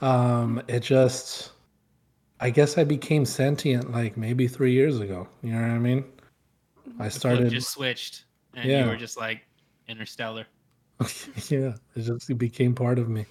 Um, 0.00 0.62
it 0.68 0.80
just, 0.80 1.52
I 2.44 2.50
guess 2.50 2.76
I 2.76 2.84
became 2.84 3.24
sentient 3.24 3.90
like 3.90 4.18
maybe 4.18 4.46
three 4.46 4.72
years 4.72 5.00
ago. 5.00 5.26
You 5.42 5.52
know 5.52 5.62
what 5.62 5.70
I 5.70 5.78
mean? 5.78 6.04
I 6.98 7.08
started. 7.08 7.48
just 7.48 7.70
switched, 7.70 8.26
and 8.52 8.68
Yeah. 8.68 8.84
you 8.84 8.90
were 8.90 8.98
just 8.98 9.16
like 9.16 9.40
Interstellar. 9.88 10.46
yeah, 11.48 11.72
it 11.96 12.02
just 12.02 12.28
it 12.28 12.34
became 12.34 12.74
part 12.74 12.98
of 12.98 13.08
me. 13.08 13.24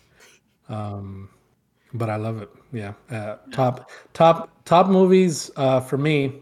Um, 0.67 1.29
but 1.93 2.09
I 2.09 2.15
love 2.15 2.41
it. 2.41 2.49
Yeah, 2.71 2.93
uh, 3.11 3.37
top 3.51 3.91
top 4.13 4.49
top 4.65 4.87
movies 4.87 5.51
uh, 5.57 5.79
for 5.79 5.99
me, 5.99 6.41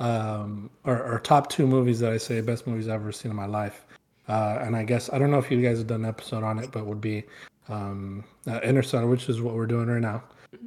um, 0.00 0.70
or, 0.84 1.02
or 1.02 1.18
top 1.18 1.50
two 1.50 1.66
movies 1.66 2.00
that 2.00 2.12
I 2.12 2.16
say 2.16 2.40
best 2.40 2.66
movies 2.66 2.88
I've 2.88 3.02
ever 3.02 3.12
seen 3.12 3.30
in 3.30 3.36
my 3.36 3.44
life. 3.44 3.84
Uh, 4.26 4.58
and 4.62 4.74
I 4.74 4.84
guess 4.84 5.12
I 5.12 5.18
don't 5.18 5.30
know 5.30 5.38
if 5.38 5.50
you 5.50 5.60
guys 5.60 5.76
have 5.78 5.86
done 5.86 6.04
an 6.04 6.08
episode 6.08 6.44
on 6.44 6.58
it, 6.60 6.72
but 6.72 6.86
would 6.86 7.02
be 7.02 7.24
um, 7.68 8.24
uh, 8.46 8.60
Interstellar, 8.60 9.06
which 9.06 9.28
is 9.28 9.42
what 9.42 9.54
we're 9.54 9.66
doing 9.66 9.88
right 9.88 10.00
now. 10.00 10.24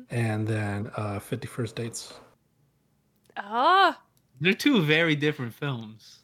And 0.10 0.48
then 0.48 0.92
uh, 0.96 1.20
Fifty 1.20 1.48
First 1.48 1.76
Dates. 1.76 2.13
Ah, 3.38 4.00
They're 4.42 4.54
two 4.54 4.82
very 4.82 5.15
different 5.15 5.54
films. 5.54 6.20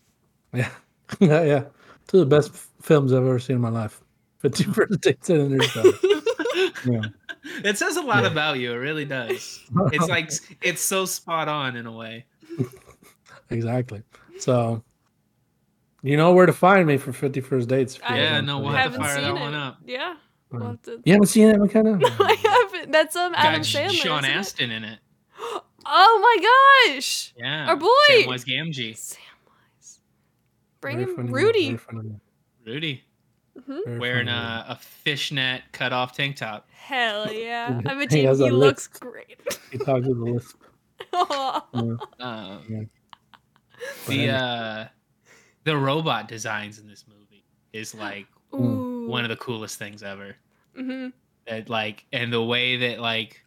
Yeah, 0.53 0.69
yeah, 1.19 1.43
yeah. 1.43 1.63
Two 2.07 2.21
of 2.21 2.29
the 2.29 2.35
best 2.35 2.51
f- 2.53 2.69
films 2.81 3.11
I've 3.13 3.19
ever 3.23 3.39
seen 3.39 3.57
in 3.57 3.61
my 3.61 3.69
life. 3.69 4.01
Fifty 4.39 4.63
First 4.73 5.01
Dates 5.01 5.29
and 5.29 5.53
Interstellar. 5.53 5.91
yeah. 6.85 7.01
It 7.63 7.77
says 7.77 7.95
a 7.95 8.01
lot 8.01 8.23
Yeah. 8.23 8.31
about 8.31 8.59
you. 8.59 8.71
It 8.73 8.77
really 8.77 9.05
does. 9.05 9.61
It's 9.93 10.07
like 10.07 10.31
it's 10.61 10.81
so 10.81 11.05
spot 11.05 11.47
on 11.47 11.75
in 11.75 11.85
a 11.85 11.91
way. 11.91 12.25
exactly. 13.49 14.01
So, 14.39 14.83
you 16.01 16.17
know 16.17 16.33
where 16.33 16.45
to 16.45 16.53
find 16.53 16.87
me 16.87 16.97
for 16.97 17.13
Fifty 17.13 17.39
First 17.41 17.69
Dates. 17.69 17.95
if 17.95 18.01
you 18.01 18.07
I 18.07 18.09
guys 18.09 18.19
Yeah, 18.19 18.41
no, 18.41 18.57
to 18.57 18.63
we'll 18.65 18.73
have 18.73 18.91
to 18.93 18.97
fire 18.99 19.21
that 19.21 19.33
one 19.33 19.53
up. 19.53 19.77
Yeah, 19.85 20.15
we'll 20.59 20.69
have 20.71 20.81
to. 20.83 21.01
You 21.05 21.13
haven't 21.13 21.27
seen 21.27 21.47
it, 21.49 21.57
Makenna? 21.57 21.99
No, 21.99 22.07
I 22.25 22.33
haven't. 22.33 22.91
That's 22.91 23.15
um 23.15 23.33
Adam 23.35 23.61
Got 23.61 23.65
Sandler. 23.67 23.89
Sean 23.91 24.19
isn't 24.25 24.31
it? 24.31 24.37
Astin 24.37 24.71
in 24.71 24.83
it. 24.83 24.99
Oh 25.87 26.19
my 26.21 26.93
gosh, 26.95 27.33
Yeah. 27.37 27.67
Our 27.69 27.75
boy! 27.75 27.87
Samwise 28.09 28.45
Gamgee. 28.45 28.93
Samwise. 28.95 29.99
Bring 30.81 30.97
Very 30.97 31.09
him, 31.09 31.15
funny 31.15 31.25
man, 31.27 31.33
Rudy. 31.33 31.65
very 31.67 31.77
funny 31.77 32.01
man, 32.09 32.21
Rudy. 32.65 33.03
Mhm. 33.69 33.99
Wearing 33.99 34.27
a, 34.27 34.65
a 34.69 34.75
fishnet 34.75 35.61
cut 35.71 35.93
off 35.93 36.11
tank 36.15 36.35
top. 36.37 36.67
Hell 36.71 37.31
yeah! 37.33 37.79
I 37.85 37.93
bet 37.95 38.11
He 38.11 38.21
you 38.21 38.27
has 38.27 38.39
he 38.39 38.47
a 38.47 38.51
looks 38.51 38.89
lisp. 38.89 39.01
great. 39.01 39.39
He 39.71 39.77
talks 39.77 40.07
with 40.07 40.17
a 40.17 40.21
lisp. 40.21 40.57
Aw. 41.13 41.65
Yeah. 41.73 41.95
Um, 42.19 42.61
Yeah. 42.67 42.83
the 44.07 44.29
uh, 44.29 44.87
the 45.65 45.77
robot 45.77 46.27
designs 46.27 46.79
in 46.79 46.87
this 46.87 47.05
movie 47.07 47.45
is 47.73 47.93
like 47.95 48.25
Ooh. 48.53 49.05
one 49.07 49.23
of 49.23 49.29
the 49.29 49.35
coolest 49.37 49.77
things 49.77 50.01
ever. 50.03 50.35
Hmm 50.75 51.07
that 51.47 51.69
like 51.69 52.05
and 52.11 52.33
the 52.33 52.41
way 52.41 52.77
that 52.77 52.99
like 52.99 53.41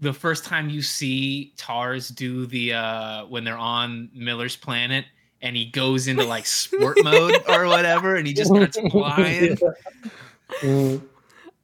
the 0.00 0.12
first 0.12 0.44
time 0.44 0.68
you 0.68 0.82
see 0.82 1.52
Tars 1.56 2.08
do 2.08 2.46
the 2.46 2.72
uh 2.74 3.26
when 3.26 3.44
they're 3.44 3.56
on 3.56 4.10
Miller's 4.14 4.56
planet 4.56 5.04
and 5.40 5.56
he 5.56 5.66
goes 5.66 6.08
into 6.08 6.24
like 6.24 6.46
sport 6.46 7.02
mode 7.02 7.42
or 7.48 7.66
whatever 7.66 8.16
and 8.16 8.26
he 8.26 8.32
just 8.32 8.50
starts 8.50 8.78
flying. 8.90 9.56
Mm, 10.62 11.02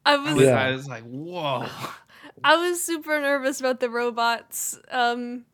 I 0.05 0.13
I 0.13 0.17
was 0.17 0.35
was, 0.35 0.45
Yeah. 0.45 0.59
I 0.59 0.71
was 0.71 0.87
like, 0.87 1.03
whoa. 1.03 1.67
I 2.43 2.55
was 2.57 2.81
super 2.81 3.19
nervous 3.19 3.59
about 3.59 3.79
the 3.79 3.89
robots 3.89 4.79
um 4.91 5.45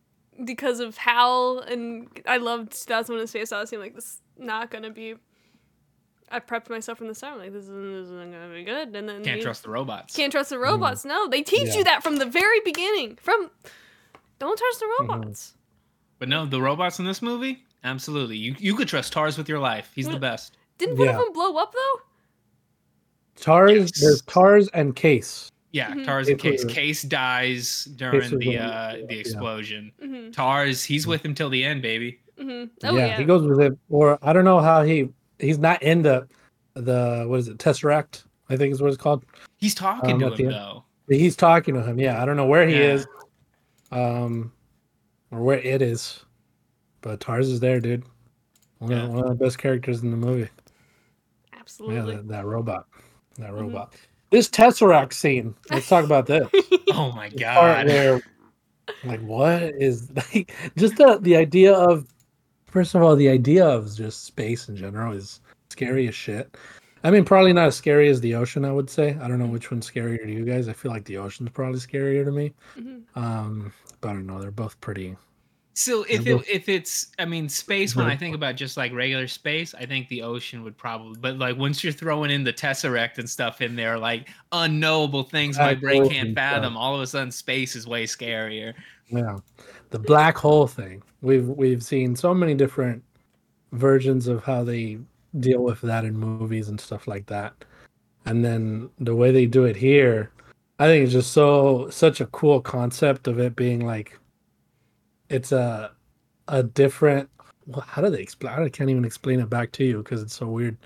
because 0.44 0.80
of 0.80 0.96
Hal 0.96 1.60
and 1.60 2.08
I 2.26 2.38
loved 2.38 2.72
2001: 2.72 3.24
A 3.24 3.26
Space 3.26 3.52
Odyssey. 3.52 3.76
I'm 3.76 3.82
like, 3.82 3.94
this 3.94 4.04
is 4.04 4.20
not 4.38 4.70
gonna 4.70 4.90
be. 4.90 5.14
I 6.32 6.40
prepped 6.40 6.70
myself 6.70 6.98
from 6.98 7.08
the 7.08 7.14
start. 7.14 7.34
I'm 7.34 7.40
like, 7.40 7.52
this 7.52 7.64
isn't, 7.64 7.92
this 7.92 8.06
isn't 8.06 8.32
gonna 8.32 8.52
be 8.54 8.64
good. 8.64 8.96
And 8.96 9.08
then 9.08 9.22
Can't 9.22 9.36
you- 9.38 9.42
trust 9.42 9.62
the 9.62 9.70
robots. 9.70 10.16
can't 10.16 10.32
trust 10.32 10.50
the 10.50 10.58
robots. 10.58 11.04
No, 11.04 11.28
they 11.28 11.42
teach 11.42 11.68
Yeah. 11.68 11.76
you 11.78 11.84
that 11.84 12.02
from 12.02 12.16
the 12.16 12.26
very 12.26 12.60
beginning. 12.64 13.18
From 13.20 13.50
don't 14.38 14.58
trust 14.58 14.80
the 14.80 14.86
Mm-hmm. 14.86 15.10
robots. 15.12 15.54
But 16.18 16.28
no, 16.28 16.46
the 16.46 16.60
robots 16.60 16.98
in 16.98 17.04
this 17.04 17.20
movie, 17.22 17.64
absolutely. 17.84 18.36
You 18.36 18.54
you 18.58 18.74
could 18.74 18.88
trust 18.88 19.12
Tars 19.12 19.36
with 19.38 19.48
your 19.48 19.58
life. 19.58 19.90
He's 19.94 20.08
the 20.08 20.16
Mm. 20.16 20.20
best. 20.20 20.56
Didn't 20.78 20.96
one 20.98 21.08
of 21.08 21.16
them 21.16 21.32
blow 21.32 21.56
up 21.56 21.72
though? 21.72 22.00
Tars, 23.36 23.72
Yes. 23.72 24.00
there's 24.00 24.22
Tars 24.22 24.68
and 24.74 24.94
Case. 24.94 25.50
Yeah, 25.72 25.90
Mhm. 25.92 26.04
Tars 26.04 26.28
and 26.28 26.38
Case 26.38 26.64
Case. 26.66 27.02
dies 27.02 27.84
during 27.96 28.20
Case 28.20 28.30
the 28.30 28.36
the- 28.36 28.58
uh 28.58 28.96
yeah. 28.96 29.06
the 29.08 29.18
explosion. 29.18 29.92
hmm 30.00 30.30
Tars, 30.30 30.84
he's 30.84 31.06
with 31.06 31.24
him 31.24 31.34
till 31.34 31.48
the 31.50 31.64
end, 31.64 31.82
baby. 31.82 32.20
hmm 32.38 32.64
Oh 32.84 32.94
yeah, 32.96 33.06
yeah. 33.06 33.16
he 33.18 33.24
goes 33.24 33.42
with 33.46 33.60
it. 33.60 33.76
Or 33.88 34.18
I 34.22 34.32
don't 34.32 34.44
know 34.44 34.60
how 34.60 34.82
he 34.82 35.08
he's 35.42 35.58
not 35.58 35.82
in 35.82 36.02
the 36.02 36.26
the 36.74 37.24
what 37.28 37.40
is 37.40 37.48
it 37.48 37.58
Tesseract? 37.58 38.24
I 38.48 38.56
think 38.56 38.72
is 38.72 38.80
what 38.80 38.88
it's 38.88 38.96
called. 39.02 39.24
He's 39.58 39.74
talking 39.74 40.10
Um, 40.12 40.18
to 40.20 40.26
him 40.34 40.46
end. 40.46 40.54
though. 40.54 40.84
He's 41.08 41.36
talking 41.36 41.74
to 41.74 41.82
him. 41.82 41.98
Yeah, 41.98 42.22
I 42.22 42.24
don't 42.24 42.36
know 42.36 42.46
where 42.46 42.66
he 42.66 42.74
Yeah. 42.76 42.92
is, 42.94 43.06
um, 43.90 44.52
or 45.30 45.42
where 45.42 45.58
it 45.58 45.82
is, 45.82 46.24
but 47.02 47.20
Tars 47.20 47.48
is 47.48 47.60
there, 47.60 47.80
dude. 47.80 48.04
One, 48.78 48.90
Yeah. 48.90 49.02
of, 49.04 49.10
one 49.10 49.24
of 49.24 49.38
the 49.38 49.44
best 49.44 49.58
characters 49.58 50.02
in 50.02 50.10
the 50.10 50.16
movie. 50.16 50.48
Absolutely. 51.58 51.96
Yeah, 52.12 52.16
that, 52.18 52.28
that 52.28 52.44
robot. 52.46 52.86
That 53.38 53.50
Mhm. 53.50 53.60
robot. 53.60 53.94
This 54.30 54.48
Tesseract 54.48 55.12
scene. 55.12 55.54
Let's 55.70 55.88
talk 55.88 56.04
about 56.04 56.26
this. 56.26 56.48
Oh 56.94 57.10
my 57.12 57.28
The 57.30 57.44
part 57.44 57.86
god. 57.86 57.86
where, 57.86 58.20
like, 59.04 59.20
what 59.22 59.62
is 59.62 60.10
like 60.34 60.52
just 60.76 60.96
the 60.96 61.18
the 61.22 61.36
idea 61.36 61.72
of 61.74 62.06
first 62.72 62.94
of 62.94 63.02
all, 63.02 63.14
the 63.14 63.28
idea 63.28 63.64
of 63.64 63.94
just 63.94 64.24
space 64.24 64.68
in 64.68 64.76
general 64.76 65.12
is 65.12 65.40
scary 65.70 66.08
as 66.08 66.14
shit. 66.14 66.56
I 67.04 67.10
mean, 67.10 67.24
probably 67.24 67.52
not 67.52 67.66
as 67.66 67.76
scary 67.76 68.08
as 68.08 68.20
the 68.20 68.34
ocean. 68.34 68.64
I 68.64 68.72
would 68.72 68.88
say. 68.88 69.16
I 69.20 69.28
don't 69.28 69.38
know 69.38 69.46
which 69.46 69.70
one's 69.70 69.90
scarier 69.90 70.22
to 70.22 70.32
you 70.32 70.44
guys. 70.44 70.68
I 70.68 70.72
feel 70.72 70.90
like 70.90 71.04
the 71.04 71.18
ocean's 71.18 71.50
probably 71.50 71.80
scarier 71.80 72.24
to 72.24 72.32
me. 72.32 72.52
Mhm. 72.76 73.02
Um, 73.16 73.72
but 74.00 74.10
I 74.10 74.12
don't 74.14 74.26
know. 74.26 74.40
They're 74.40 74.50
both 74.50 74.80
pretty. 74.80 75.16
So 75.74 76.04
if 76.08 76.26
Yeah, 76.26 76.36
it, 76.36 76.48
if 76.48 76.68
it's 76.68 77.12
I 77.18 77.24
mean 77.24 77.48
space 77.48 77.96
when 77.96 78.06
I 78.06 78.14
think 78.14 78.34
about 78.34 78.56
just 78.56 78.76
like 78.76 78.92
regular 78.92 79.26
space, 79.26 79.74
I 79.74 79.86
think 79.86 80.08
the 80.08 80.22
ocean 80.22 80.62
would 80.64 80.76
probably 80.76 81.18
but 81.18 81.38
like 81.38 81.56
once 81.56 81.82
you're 81.82 81.94
throwing 81.94 82.30
in 82.30 82.44
the 82.44 82.52
tesseract 82.52 83.18
and 83.18 83.28
stuff 83.28 83.62
in 83.62 83.74
there, 83.74 83.98
like 83.98 84.28
unknowable 84.52 85.22
things 85.22 85.56
my 85.56 85.74
brain 85.74 86.08
can't 86.08 86.34
fathom, 86.34 86.76
all 86.76 86.94
of 86.94 87.00
a 87.00 87.06
sudden 87.06 87.30
space 87.30 87.74
is 87.74 87.86
way 87.86 88.04
scarier. 88.04 88.74
Yeah, 89.12 89.38
the 89.90 89.98
black 89.98 90.36
hole 90.36 90.66
thing. 90.66 91.02
We've 91.20 91.48
we've 91.48 91.82
seen 91.82 92.16
so 92.16 92.32
many 92.32 92.54
different 92.54 93.04
versions 93.72 94.26
of 94.26 94.42
how 94.42 94.64
they 94.64 94.98
deal 95.40 95.62
with 95.62 95.80
that 95.82 96.04
in 96.04 96.16
movies 96.16 96.68
and 96.68 96.80
stuff 96.80 97.06
like 97.06 97.26
that. 97.26 97.52
And 98.24 98.44
then 98.44 98.90
the 98.98 99.14
way 99.14 99.30
they 99.30 99.46
do 99.46 99.64
it 99.64 99.76
here, 99.76 100.30
I 100.78 100.86
think 100.86 101.04
it's 101.04 101.12
just 101.12 101.32
so 101.32 101.88
such 101.90 102.20
a 102.20 102.26
cool 102.26 102.60
concept 102.60 103.28
of 103.28 103.38
it 103.38 103.54
being 103.54 103.84
like 103.86 104.18
it's 105.28 105.52
a 105.52 105.92
a 106.48 106.62
different 106.62 107.28
well, 107.66 107.84
how 107.86 108.02
do 108.02 108.10
they 108.10 108.20
explain 108.20 108.54
I 108.54 108.68
can't 108.68 108.90
even 108.90 109.04
explain 109.04 109.40
it 109.40 109.50
back 109.50 109.72
to 109.72 109.84
you 109.84 109.98
because 109.98 110.22
it's 110.22 110.34
so 110.34 110.46
weird. 110.46 110.76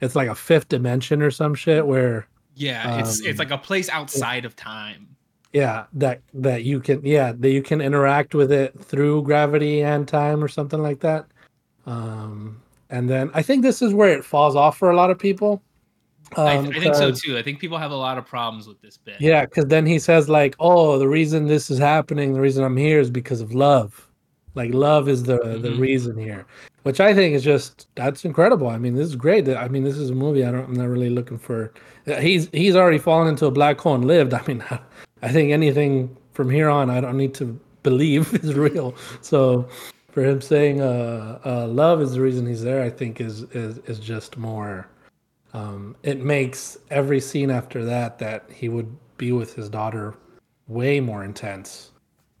It's 0.00 0.16
like 0.16 0.28
a 0.28 0.34
fifth 0.34 0.68
dimension 0.68 1.22
or 1.22 1.30
some 1.30 1.54
shit 1.54 1.86
where 1.86 2.26
Yeah, 2.54 2.98
it's 2.98 3.20
Um, 3.20 3.26
it's 3.26 3.38
like 3.38 3.50
a 3.50 3.58
place 3.58 3.88
outside 3.88 4.44
of 4.44 4.56
time. 4.56 5.13
Yeah 5.54 5.86
that 5.92 6.20
that 6.34 6.64
you 6.64 6.80
can 6.80 7.00
yeah 7.06 7.32
that 7.38 7.50
you 7.50 7.62
can 7.62 7.80
interact 7.80 8.34
with 8.34 8.52
it 8.52 8.78
through 8.78 9.22
gravity 9.22 9.82
and 9.82 10.06
time 10.06 10.42
or 10.44 10.48
something 10.48 10.82
like 10.82 11.00
that 11.00 11.26
um 11.86 12.60
and 12.90 13.08
then 13.08 13.30
i 13.34 13.40
think 13.42 13.62
this 13.62 13.80
is 13.80 13.94
where 13.94 14.10
it 14.10 14.24
falls 14.24 14.56
off 14.56 14.76
for 14.76 14.90
a 14.90 14.96
lot 14.96 15.10
of 15.10 15.18
people 15.18 15.62
I, 16.36 16.56
um, 16.56 16.70
I 16.74 16.80
think 16.80 16.94
so 16.96 17.12
too. 17.12 17.36
I 17.38 17.42
think 17.42 17.60
people 17.60 17.78
have 17.78 17.92
a 17.92 17.96
lot 17.96 18.18
of 18.18 18.26
problems 18.26 18.66
with 18.66 18.80
this 18.80 18.96
bit. 18.96 19.16
yeah 19.20 19.44
because 19.44 19.66
then 19.66 19.86
he 19.86 19.98
says 20.00 20.28
like 20.28 20.56
oh 20.58 20.98
the 20.98 21.06
reason 21.08 21.46
this 21.46 21.70
is 21.70 21.78
happening 21.78 22.32
the 22.34 22.40
reason 22.40 22.64
i'm 22.64 22.76
here 22.76 22.98
is 22.98 23.10
because 23.10 23.40
of 23.40 23.54
love 23.54 24.08
like 24.54 24.74
love 24.74 25.08
is 25.08 25.22
the 25.24 25.38
the 25.62 25.68
Mhm. 25.68 25.78
reason 25.78 26.18
here 26.18 26.46
which 26.82 26.98
i 26.98 27.14
think 27.14 27.34
is 27.36 27.44
just 27.44 27.86
that's 27.94 28.24
incredible 28.24 28.68
i 28.68 28.78
mean 28.78 28.94
this 28.96 29.06
is 29.06 29.14
great 29.16 29.48
i 29.48 29.68
mean 29.68 29.84
this 29.84 29.96
is 29.96 30.10
a 30.10 30.14
movie 30.14 30.44
i 30.44 30.50
don't 30.50 30.64
i'm 30.64 30.74
not 30.74 30.88
really 30.88 31.10
looking 31.10 31.38
for 31.38 31.72
he's 32.20 32.48
he's 32.52 32.74
already 32.74 32.98
fallen 32.98 33.28
into 33.28 33.46
a 33.46 33.50
black 33.52 33.78
hole 33.78 33.94
and 33.94 34.06
lived 34.06 34.34
i 34.40 34.42
mean 34.48 34.64
i 35.22 35.28
think 35.30 35.50
anything 35.52 36.14
from 36.32 36.50
here 36.50 36.68
on 36.68 36.90
i 36.90 37.00
don't 37.00 37.16
need 37.16 37.34
to 37.34 37.58
believe 37.82 38.32
is 38.44 38.54
real 38.54 38.94
so 39.20 39.68
for 40.10 40.22
him 40.24 40.40
saying 40.40 40.80
uh, 40.80 41.38
uh 41.44 41.66
love 41.66 42.00
is 42.00 42.12
the 42.12 42.20
reason 42.20 42.46
he's 42.46 42.62
there 42.62 42.82
i 42.82 42.90
think 42.90 43.20
is 43.20 43.42
is 43.52 43.78
is 43.86 43.98
just 43.98 44.36
more 44.36 44.88
um 45.52 45.96
it 46.02 46.20
makes 46.20 46.78
every 46.90 47.20
scene 47.20 47.50
after 47.50 47.84
that 47.84 48.18
that 48.18 48.44
he 48.50 48.68
would 48.68 48.96
be 49.16 49.32
with 49.32 49.54
his 49.54 49.68
daughter 49.68 50.14
way 50.68 51.00
more 51.00 51.24
intense 51.24 51.92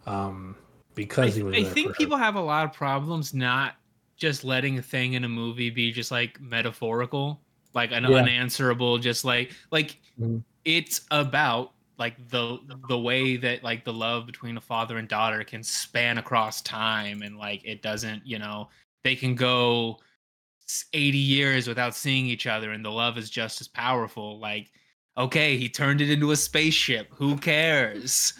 um 0.06 0.56
I, 0.58 0.94
because 0.94 1.34
he 1.34 1.42
was 1.42 1.54
I 1.56 1.64
think 1.64 1.88
for 1.88 1.92
her. 1.92 1.96
people 1.96 2.16
have 2.16 2.36
a 2.36 2.40
lot 2.40 2.64
of 2.64 2.72
problems 2.72 3.34
not 3.34 3.74
just 4.16 4.44
letting 4.44 4.78
a 4.78 4.82
thing 4.82 5.14
in 5.14 5.24
a 5.24 5.28
movie 5.28 5.70
be 5.70 5.90
just 5.90 6.10
like 6.12 6.40
metaphorical, 6.40 7.40
like 7.74 7.90
an 7.90 8.04
Yeah. 8.04 8.18
unanswerable, 8.18 8.98
just 8.98 9.24
like 9.24 9.52
like 9.72 9.98
Mhm. 10.20 10.42
it's 10.64 11.00
about 11.10 11.73
like 11.98 12.28
the 12.28 12.58
the 12.88 12.98
way 12.98 13.36
that 13.36 13.62
like 13.62 13.84
the 13.84 13.92
love 13.92 14.26
between 14.26 14.56
a 14.56 14.60
father 14.60 14.98
and 14.98 15.08
daughter 15.08 15.44
can 15.44 15.62
span 15.62 16.18
across 16.18 16.60
time 16.62 17.22
and 17.22 17.38
like 17.38 17.64
it 17.64 17.82
doesn't 17.82 18.26
you 18.26 18.38
know 18.38 18.68
they 19.04 19.14
can 19.14 19.34
go 19.34 19.98
80 20.92 21.18
years 21.18 21.68
without 21.68 21.94
seeing 21.94 22.26
each 22.26 22.46
other 22.46 22.72
and 22.72 22.84
the 22.84 22.90
love 22.90 23.18
is 23.18 23.30
just 23.30 23.60
as 23.60 23.68
powerful. 23.68 24.38
Like 24.38 24.70
okay 25.16 25.56
he 25.56 25.68
turned 25.68 26.00
it 26.00 26.10
into 26.10 26.32
a 26.32 26.36
spaceship. 26.36 27.08
Who 27.14 27.36
cares? 27.36 28.34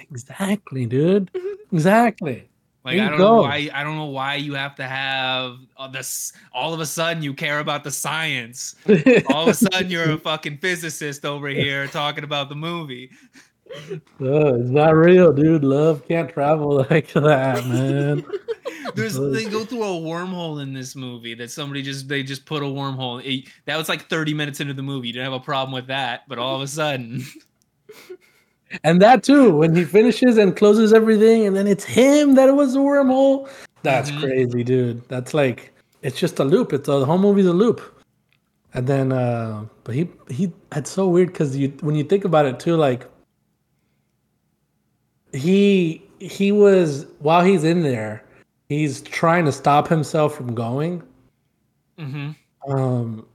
Exactly 0.00 0.86
dude. 0.86 1.30
Exactly 1.72 2.48
Like 2.84 2.98
I 3.00 3.08
don't 3.08 3.18
know 3.18 3.40
why 3.42 3.70
I 3.72 3.82
don't 3.82 3.96
know 3.96 4.04
why 4.06 4.34
you 4.34 4.54
have 4.54 4.74
to 4.76 4.84
have 4.84 5.56
all 5.76 5.88
this 5.88 6.32
all 6.52 6.74
of 6.74 6.80
a 6.80 6.86
sudden 6.86 7.22
you 7.22 7.32
care 7.32 7.60
about 7.60 7.82
the 7.82 7.90
science. 7.90 8.74
All 9.30 9.44
of 9.44 9.48
a 9.48 9.54
sudden 9.54 9.90
you're 9.90 10.10
a 10.12 10.18
fucking 10.30 10.58
physicist 10.58 11.24
over 11.24 11.48
here 11.48 11.86
talking 11.86 12.24
about 12.24 12.50
the 12.50 12.54
movie. 12.54 13.10
Uh, 14.20 14.54
it's 14.54 14.68
not 14.68 14.94
real, 14.94 15.32
dude. 15.32 15.64
Love 15.64 16.06
can't 16.06 16.28
travel 16.30 16.86
like 16.90 17.10
that, 17.14 17.66
man. 17.66 18.24
There's 18.94 19.18
they 19.18 19.46
go 19.46 19.64
through 19.64 19.82
a 19.82 19.86
wormhole 20.00 20.62
in 20.62 20.72
this 20.74 20.94
movie 20.94 21.34
that 21.34 21.50
somebody 21.50 21.82
just 21.82 22.06
they 22.06 22.22
just 22.22 22.44
put 22.44 22.62
a 22.62 22.66
wormhole. 22.66 23.24
It- 23.24 23.48
that 23.64 23.76
was 23.78 23.88
like 23.88 24.08
30 24.08 24.34
minutes 24.34 24.60
into 24.60 24.74
the 24.74 24.82
movie. 24.82 25.08
You 25.08 25.14
didn't 25.14 25.32
have 25.32 25.40
a 25.40 25.44
problem 25.44 25.72
with 25.72 25.86
that, 25.86 26.28
but 26.28 26.38
all 26.38 26.54
of 26.56 26.62
a 26.62 26.68
sudden, 26.68 27.24
And 28.82 29.00
that 29.02 29.22
too, 29.22 29.56
when 29.56 29.74
he 29.74 29.84
finishes 29.84 30.36
and 30.38 30.56
closes 30.56 30.92
everything, 30.92 31.46
and 31.46 31.54
then 31.54 31.66
it's 31.66 31.84
him 31.84 32.34
that 32.34 32.48
it 32.48 32.52
was 32.56 32.74
a 32.74 32.78
wormhole. 32.78 33.48
That's 33.82 34.10
Mhm. 34.10 34.18
crazy, 34.20 34.64
dude. 34.64 35.06
That's 35.08 35.34
like 35.34 35.72
it's 36.02 36.18
just 36.18 36.38
a 36.40 36.44
loop. 36.44 36.72
It's 36.72 36.88
a 36.88 36.92
the 36.98 37.06
whole 37.06 37.18
movie's 37.18 37.46
a 37.46 37.52
loop. 37.52 37.80
And 38.74 38.86
then, 38.86 39.12
uh 39.12 39.66
but 39.84 39.94
he 39.94 40.08
he 40.28 40.52
it's 40.74 40.90
so 40.90 41.06
weird 41.08 41.28
because 41.28 41.56
you 41.56 41.68
when 41.80 41.94
you 41.94 42.04
think 42.04 42.24
about 42.24 42.46
it 42.46 42.58
too, 42.58 42.76
like 42.76 43.06
he 45.32 46.02
he 46.18 46.52
was 46.52 47.06
while 47.20 47.42
he's 47.44 47.64
in 47.64 47.82
there, 47.82 48.24
he's 48.68 49.02
trying 49.02 49.44
to 49.44 49.52
stop 49.52 49.88
himself 49.88 50.34
from 50.34 50.54
going. 50.54 51.02
hmm 51.98 52.30
Um, 52.68 53.26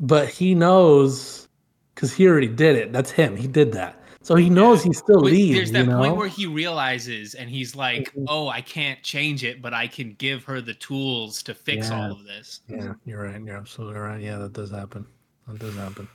but 0.00 0.28
he 0.28 0.54
knows 0.54 1.48
because 1.94 2.12
he 2.14 2.26
already 2.28 2.48
did 2.48 2.76
it. 2.76 2.92
That's 2.92 3.10
him. 3.10 3.36
He 3.36 3.46
did 3.48 3.72
that. 3.72 3.99
So 4.22 4.34
he 4.34 4.50
knows 4.50 4.82
he 4.82 4.92
still 4.92 5.22
Wait, 5.22 5.32
leaves. 5.32 5.56
there's 5.56 5.72
that 5.72 5.86
you 5.86 5.90
know? 5.92 5.98
point 5.98 6.16
where 6.16 6.28
he 6.28 6.46
realizes 6.46 7.34
and 7.34 7.48
he's 7.48 7.74
like, 7.74 8.12
Mhm. 8.14 8.26
"Oh, 8.28 8.48
I 8.48 8.60
can't 8.60 9.02
change 9.02 9.44
it, 9.44 9.62
but 9.62 9.72
I 9.72 9.86
can 9.86 10.12
give 10.14 10.44
her 10.44 10.60
the 10.60 10.74
tools 10.74 11.42
to 11.44 11.54
fix 11.54 11.88
Yeah. 11.88 12.02
all 12.04 12.12
of 12.12 12.24
this." 12.24 12.60
Yeah, 12.68 12.92
you're 13.06 13.22
right. 13.22 13.42
You're 13.42 13.56
absolutely 13.56 13.98
right. 13.98 14.20
Yeah, 14.20 14.36
that 14.38 14.52
does 14.52 14.70
happen. 14.70 15.06
That 15.48 15.58
does 15.58 15.74
happen. 15.74 16.06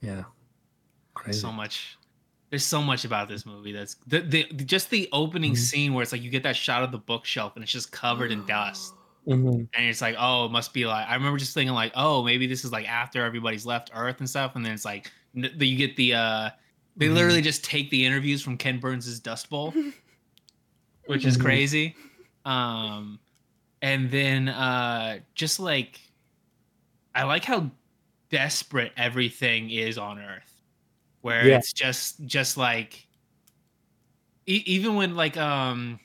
Yeah. 0.00 0.24
Crazy. 1.14 1.38
So 1.40 1.52
much. 1.52 1.98
There's 2.48 2.64
so 2.64 2.82
much 2.82 3.04
about 3.04 3.28
this 3.28 3.44
movie 3.46 3.72
that's 3.72 3.96
the, 4.06 4.20
the 4.20 4.44
just 4.64 4.88
the 4.90 5.08
opening 5.12 5.52
Mhm. 5.52 5.58
scene 5.58 5.92
where 5.94 6.02
it's 6.02 6.12
like 6.12 6.22
you 6.22 6.30
get 6.30 6.42
that 6.44 6.56
shot 6.56 6.82
of 6.82 6.90
the 6.90 6.98
bookshelf 6.98 7.54
and 7.54 7.62
it's 7.62 7.70
just 7.72 7.92
covered 7.92 8.32
in 8.32 8.44
dust. 8.46 8.94
Mhm. 9.28 9.68
and 9.74 9.84
it's 9.86 10.00
like 10.00 10.16
oh 10.18 10.46
it 10.46 10.50
must 10.50 10.72
be 10.72 10.86
like 10.86 11.06
i 11.06 11.14
remember 11.14 11.36
just 11.38 11.52
thinking 11.52 11.74
like 11.74 11.92
oh 11.94 12.22
maybe 12.24 12.46
this 12.46 12.64
is 12.64 12.72
like 12.72 12.88
after 12.88 13.22
everybody's 13.22 13.66
left 13.66 13.90
earth 13.94 14.18
and 14.20 14.28
stuff 14.28 14.56
and 14.56 14.64
then 14.64 14.72
it's 14.72 14.86
like 14.86 15.12
n- 15.36 15.52
you 15.60 15.76
get 15.76 15.94
the 15.96 16.14
uh 16.14 16.50
they 17.00 17.08
Mhm. 17.08 17.14
literally 17.14 17.42
just 17.42 17.64
take 17.64 17.90
the 17.90 18.04
interviews 18.06 18.42
from 18.42 18.56
ken 18.56 18.78
burns's 18.78 19.18
dust 19.18 19.50
bowl 19.50 19.74
which 21.06 21.24
is 21.24 21.36
Mhm. 21.36 21.40
crazy 21.42 21.96
um 22.44 23.18
and 23.82 24.10
then 24.10 24.48
uh 24.48 25.18
just 25.34 25.58
like 25.58 25.98
i 27.14 27.24
like 27.24 27.44
how 27.44 27.70
desperate 28.30 28.92
everything 28.96 29.70
is 29.70 29.98
on 29.98 30.18
earth 30.20 30.62
where 31.22 31.48
Yeah. 31.48 31.56
it's 31.58 31.72
just 31.72 32.24
just 32.26 32.56
like 32.56 33.06
e- 34.46 34.62
even 34.66 34.94
when 34.94 35.16
like 35.16 35.36
um 35.36 35.98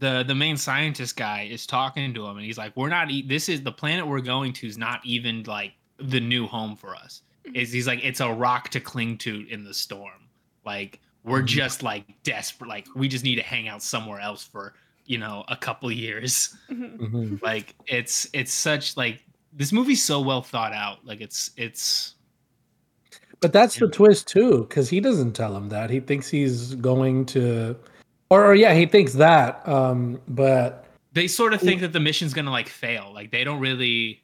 the 0.00 0.22
the 0.24 0.34
main 0.34 0.56
scientist 0.56 1.16
guy 1.16 1.42
is 1.50 1.66
talking 1.66 2.12
to 2.14 2.26
him 2.26 2.36
and 2.36 2.44
he's 2.44 2.58
like 2.58 2.76
we're 2.76 2.88
not 2.90 3.10
e- 3.10 3.22
this 3.26 3.48
is 3.48 3.62
the 3.62 3.72
planet 3.72 4.06
we're 4.06 4.20
going 4.20 4.52
to 4.52 4.66
is 4.66 4.76
not 4.76 5.00
even 5.04 5.42
like 5.44 5.72
the 5.98 6.20
new 6.20 6.46
home 6.46 6.76
for 6.76 6.94
us 6.94 7.22
is 7.54 7.72
he's 7.72 7.86
like 7.86 8.00
it's 8.04 8.20
a 8.20 8.32
rock 8.32 8.68
to 8.70 8.80
cling 8.80 9.16
to 9.18 9.46
in 9.50 9.64
the 9.64 9.74
storm 9.74 10.28
like 10.64 11.00
we're 11.24 11.42
Mhm. 11.42 11.46
just 11.46 11.82
like 11.82 12.04
desperate 12.22 12.68
like 12.68 12.86
we 12.94 13.08
just 13.08 13.24
need 13.24 13.36
to 13.36 13.42
hang 13.42 13.68
out 13.68 13.82
somewhere 13.82 14.20
else 14.20 14.44
for 14.44 14.74
you 15.06 15.18
know 15.18 15.44
a 15.48 15.56
couple 15.56 15.90
years 16.06 16.56
Mhm. 16.70 16.98
Mhm. 16.98 17.42
like 17.42 17.74
it's 17.86 18.28
it's 18.32 18.52
such 18.52 18.96
like 18.96 19.24
this 19.52 19.72
movie's 19.72 20.02
so 20.02 20.20
well 20.20 20.42
thought 20.42 20.72
out 20.72 21.04
like 21.04 21.20
it's 21.20 21.50
it's 21.56 22.14
But 23.40 23.52
that's 23.52 23.76
the 23.76 23.86
Yeah. 23.86 23.92
twist 23.92 24.26
too, 24.26 24.66
because 24.68 24.88
he 24.90 24.98
doesn't 25.00 25.32
tell 25.34 25.56
him 25.56 25.68
that. 25.68 25.90
He 25.90 26.00
thinks 26.00 26.28
he's 26.28 26.74
going 26.74 27.24
to, 27.26 27.76
or, 28.30 28.44
or 28.46 28.54
yeah, 28.56 28.74
he 28.74 28.84
thinks 28.84 29.12
that. 29.12 29.66
Um, 29.68 30.20
but 30.26 30.86
they 31.12 31.28
sort 31.28 31.54
of 31.54 31.60
think 31.60 31.80
that 31.82 31.92
the 31.92 32.00
mission's 32.00 32.34
gonna 32.34 32.50
like 32.50 32.68
fail 32.68 33.12
like 33.14 33.30
they 33.30 33.44
don't 33.44 33.60
really 33.60 34.20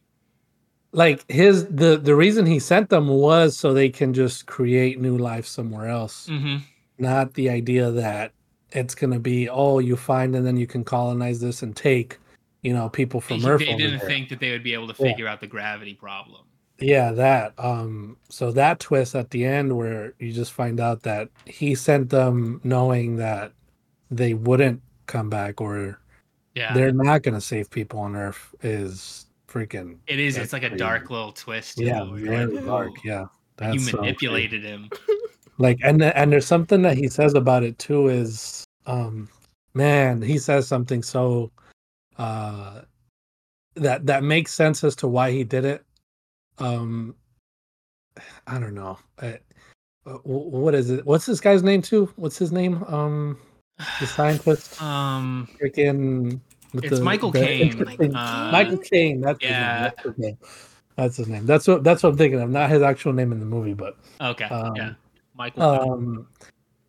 like 0.94 1.24
his 1.30 1.66
the 1.66 1.96
the 1.98 2.14
reason 2.14 2.46
he 2.46 2.59
sent 2.59 2.88
them 2.88 3.09
was 3.09 3.57
so 3.57 3.74
they 3.74 3.88
can 3.90 4.14
just 4.14 4.46
create 4.46 5.00
new 5.00 5.18
life 5.18 5.46
somewhere 5.46 5.88
else. 5.88 6.28
Mhm. 6.30 6.62
not 6.98 7.35
the 7.35 7.50
idea 7.50 7.90
that 7.90 8.30
it's 8.70 8.94
going 8.94 9.12
to 9.12 9.18
be 9.18 9.48
oh 9.48 9.80
you 9.80 9.96
find 9.96 10.35
and 10.37 10.46
then 10.46 10.57
you 10.57 10.66
can 10.66 10.85
colonize 10.85 11.40
this 11.40 11.62
and 11.64 11.74
take 11.76 12.18
you 12.62 12.72
know 12.72 12.88
people 12.88 13.20
from 13.20 13.40
they, 13.40 13.48
Earth 13.48 13.59
they 13.61 13.76
didn't 13.76 13.98
there. 13.98 14.09
think 14.09 14.28
that 14.28 14.38
they 14.38 14.52
would 14.52 14.62
be 14.62 14.74
able 14.74 14.87
to 14.87 14.94
Yeah. 15.02 15.11
figure 15.11 15.26
out 15.26 15.40
the 15.40 15.48
gravity 15.48 15.94
problem 15.94 16.42
yeah 16.78 17.11
that 17.12 17.52
um 17.59 18.16
so 18.28 18.52
that 18.52 18.78
twist 18.80 19.14
at 19.16 19.30
the 19.30 19.44
end 19.44 19.76
where 19.76 20.14
you 20.20 20.33
just 20.33 20.52
find 20.52 20.78
out 20.80 21.02
that 21.02 21.28
he 21.46 21.74
sent 21.74 22.11
them 22.11 22.61
knowing 22.62 23.16
that 23.16 23.52
they 24.11 24.35
wouldn't 24.35 24.80
come 25.07 25.28
back 25.28 25.61
or 25.61 25.98
yeah 26.54 26.72
they're 26.74 26.92
not 26.92 27.22
going 27.22 27.35
to 27.35 27.40
save 27.40 27.68
people 27.70 27.98
on 27.98 28.14
earth 28.14 28.54
is 28.62 29.26
freaking 29.54 29.98
it 30.08 30.18
is 30.18 30.36
it's 30.36 30.52
like 30.52 30.64
a 30.64 30.68
crazy. 30.68 30.78
dark 30.78 31.10
little 31.10 31.30
twist 31.32 31.78
to 31.78 31.84
yeah 31.84 32.02
it, 32.02 32.10
where 32.10 32.18
you're 32.18 32.28
very 32.28 32.54
like, 32.56 32.64
dark 32.66 32.90
yeah 33.04 33.20
Like, 33.20 33.28
that's 33.56 33.74
you 33.74 33.80
so 33.80 33.98
manipulated 33.98 34.64
him. 34.64 34.90
Like 35.58 35.78
and 35.84 36.02
and 36.02 36.32
there's 36.32 36.46
something 36.48 36.82
that 36.82 36.96
he 36.96 37.06
says 37.06 37.34
about 37.34 37.62
it 37.62 37.78
too 37.78 38.08
is 38.08 38.64
um 38.86 39.28
man 39.74 40.20
he 40.20 40.36
says 40.36 40.66
something 40.66 41.00
so 41.00 41.52
uh 42.18 42.80
that 43.76 44.04
that 44.06 44.24
makes 44.24 44.52
sense 44.52 44.82
as 44.82 44.96
to 44.96 45.06
why 45.06 45.30
he 45.30 45.44
did 45.44 45.64
it. 45.64 45.84
Um 46.58 47.14
i 48.48 48.58
don't 48.58 48.74
know. 48.74 48.98
I, 49.22 49.38
uh, 50.06 50.18
what 50.24 50.74
is 50.74 50.90
it? 50.90 51.06
What's 51.06 51.26
this 51.26 51.40
guy's 51.40 51.62
name 51.62 51.82
too? 51.82 52.12
What's 52.16 52.36
his 52.36 52.50
name? 52.50 52.82
Um 52.88 53.38
the 54.00 54.06
scientist? 54.16 54.82
Um 54.82 55.48
freaking 55.62 56.40
with 56.74 56.84
It's 56.84 57.00
Michael 57.00 57.32
Caine, 57.32 57.70
interesting- 57.70 58.14
uh, 58.14 58.50
michael 58.52 58.78
Caine. 58.78 59.20
that's 59.20 59.38
yeah. 59.42 59.90
his 59.90 59.94
name. 59.94 59.94
That's 59.96 60.02
his 60.06 60.18
name. 60.18 60.38
that's 60.96 61.16
his 61.16 61.28
name 61.28 61.46
that's 61.46 61.66
what 61.68 61.82
that's 61.84 62.02
what 62.02 62.10
i'm 62.10 62.16
thinking 62.18 62.40
of 62.40 62.50
not 62.50 62.70
his 62.70 62.82
actual 62.82 63.12
name 63.12 63.32
in 63.32 63.40
the 63.40 63.46
movie 63.46 63.74
but 63.74 63.96
okay 64.20 64.44
Um, 64.46 64.76
yeah 64.76 64.92
michael 65.34 65.62
um 65.62 66.26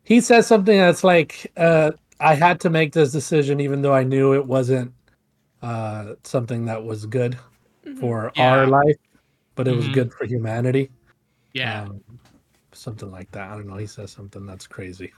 he 0.03 0.21
says 0.21 0.45
something 0.47 0.77
that's 0.77 1.03
like 1.03 1.51
uh 1.57 1.91
i 2.19 2.35
had 2.35 2.59
to 2.61 2.69
make 2.69 2.93
this 2.93 3.11
decision 3.11 3.59
even 3.59 3.81
though 3.81 3.93
i 3.93 4.03
knew 4.03 4.33
it 4.33 4.45
wasn't 4.45 4.91
uh 5.61 6.13
something 6.23 6.65
that 6.65 6.83
was 6.83 7.05
good 7.05 7.37
Mhm. 7.85 7.99
for 7.99 8.31
Yeah. 8.35 8.51
our 8.51 8.67
life 8.67 8.97
but 9.55 9.67
it 9.67 9.75
was 9.75 9.87
Mhm. 9.87 9.93
good 9.93 10.13
for 10.13 10.25
humanity 10.25 10.91
yeah 11.53 11.83
um, 11.83 12.01
something 12.73 13.09
like 13.11 13.31
that 13.31 13.49
i 13.49 13.53
don't 13.55 13.67
know 13.67 13.77
he 13.77 13.87
says 13.87 14.11
something 14.11 14.45
that's 14.45 14.67
crazy 14.67 15.11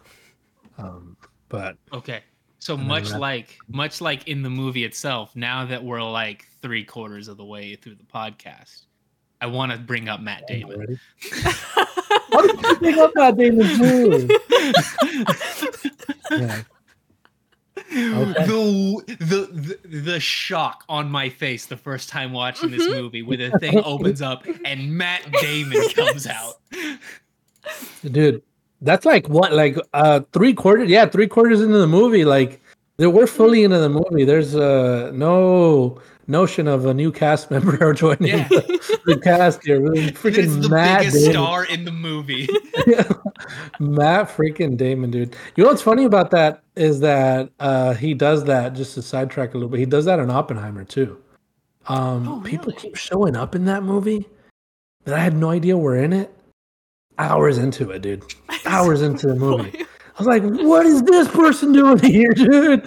um 0.78 1.18
but 1.50 1.76
okay 1.92 2.22
so 2.60 2.76
and 2.76 2.88
much 2.88 3.12
like 3.12 3.58
much 3.70 4.02
like 4.02 4.28
in 4.28 4.42
the 4.42 4.50
movie 4.50 4.84
itself 4.84 5.36
now 5.36 5.66
that 5.66 5.84
we're 5.84 6.02
like 6.02 6.48
three 6.62 6.84
quarters 6.84 7.28
of 7.28 7.38
the 7.38 7.46
way 7.46 7.76
through 7.76 7.96
the 7.96 8.04
podcast 8.04 8.86
i 9.42 9.46
want 9.46 9.72
to 9.72 9.78
bring 9.78 10.10
up 10.10 10.20
matt 10.20 10.44
damon. 10.48 10.74
already 10.74 11.00
what 12.30 12.48
did 12.48 12.62
you 12.62 12.76
think 12.76 12.98
of 12.98 13.14
that 13.14 13.38
damon 13.38 13.68
too 13.78 14.28
yeah. 16.32 16.62
The, 17.90 19.02
the 19.20 19.78
the 19.88 20.00
the 20.00 20.20
shock 20.20 20.84
on 20.90 21.10
my 21.10 21.30
face 21.30 21.68
the 21.68 21.78
first 21.78 22.10
time 22.10 22.34
watching 22.34 22.70
this 22.70 22.84
mm-hmm. 22.84 23.02
movie 23.02 23.22
where 23.22 23.38
the 23.38 23.52
thing 23.60 23.80
opens 23.84 24.22
up 24.22 24.46
and 24.66 24.94
Matt 24.94 25.32
Damon 25.40 25.88
comes 25.96 26.28
out. 26.28 26.56
dude 28.04 28.42
that's 28.82 29.06
like 29.06 29.28
what 29.28 29.54
like 29.54 29.78
uh 29.94 30.20
three 30.34 30.54
quarters 30.54 30.90
yeah 30.90 31.06
three 31.06 31.28
quarters 31.28 31.62
into 31.62 31.78
the 31.78 31.88
movie 31.88 32.24
like 32.26 32.62
there 32.98 33.10
we're 33.10 33.28
fully 33.28 33.64
into 33.64 33.80
the 33.80 33.90
movie 33.90 34.24
there's 34.24 34.56
uh 34.56 35.12
no 35.14 36.00
notion 36.28 36.68
of 36.68 36.86
a 36.86 36.94
new 36.94 37.12
cast 37.12 37.50
member 37.52 37.94
joining 37.96 38.28
Yeah. 38.28 38.48
the, 38.50 39.00
the 39.06 39.18
cast 39.20 39.64
here 39.66 39.80
really 39.82 40.02
It's 40.06 40.20
freaking 40.20 40.62
the 40.62 40.70
matt 40.70 41.00
biggest 41.00 41.18
damon. 41.26 41.32
star 41.34 41.66
in 41.66 41.86
the 41.86 41.92
movie. 41.92 42.48
matt 43.80 44.28
freaking 44.30 44.78
damon 44.78 45.12
dude 45.12 45.36
you 45.56 45.64
know 45.64 45.70
what's 45.70 45.82
funny 45.82 46.04
about 46.06 46.32
that 46.32 46.64
is 46.76 47.00
that 47.00 47.50
uh 47.60 47.94
he 47.94 48.14
does 48.14 48.44
that 48.46 48.74
just 48.74 48.94
to 48.96 49.02
sidetrack 49.02 49.54
a 49.54 49.58
little 49.58 49.70
bit 49.70 49.80
he 49.80 49.86
does 49.86 50.06
that 50.06 50.20
in 50.20 50.30
oppenheimer 50.30 50.84
too 50.84 51.18
um 51.88 52.28
Oh, 52.28 52.42
people 52.42 52.68
really? 52.68 52.78
keep 52.80 52.96
showing 52.96 53.36
up 53.36 53.56
in 53.56 53.66
that 53.66 53.84
movie 53.84 54.28
that 55.06 55.16
i 55.16 55.20
had 55.20 55.36
no 55.36 55.50
idea 55.50 55.78
were 55.78 55.96
in 55.98 56.14
it 56.14 56.32
hours 57.20 57.58
into 57.58 57.90
it 57.92 58.02
dude 58.02 58.24
hours 58.78 59.02
into 59.02 59.28
the 59.28 59.36
movie. 59.36 59.82
I 60.20 60.24
was 60.24 60.28
like, 60.28 60.44
what 60.44 60.86
is 60.86 61.04
this 61.04 61.28
person 61.28 61.72
doing 61.74 62.00
here, 62.00 62.32
dude? 62.34 62.84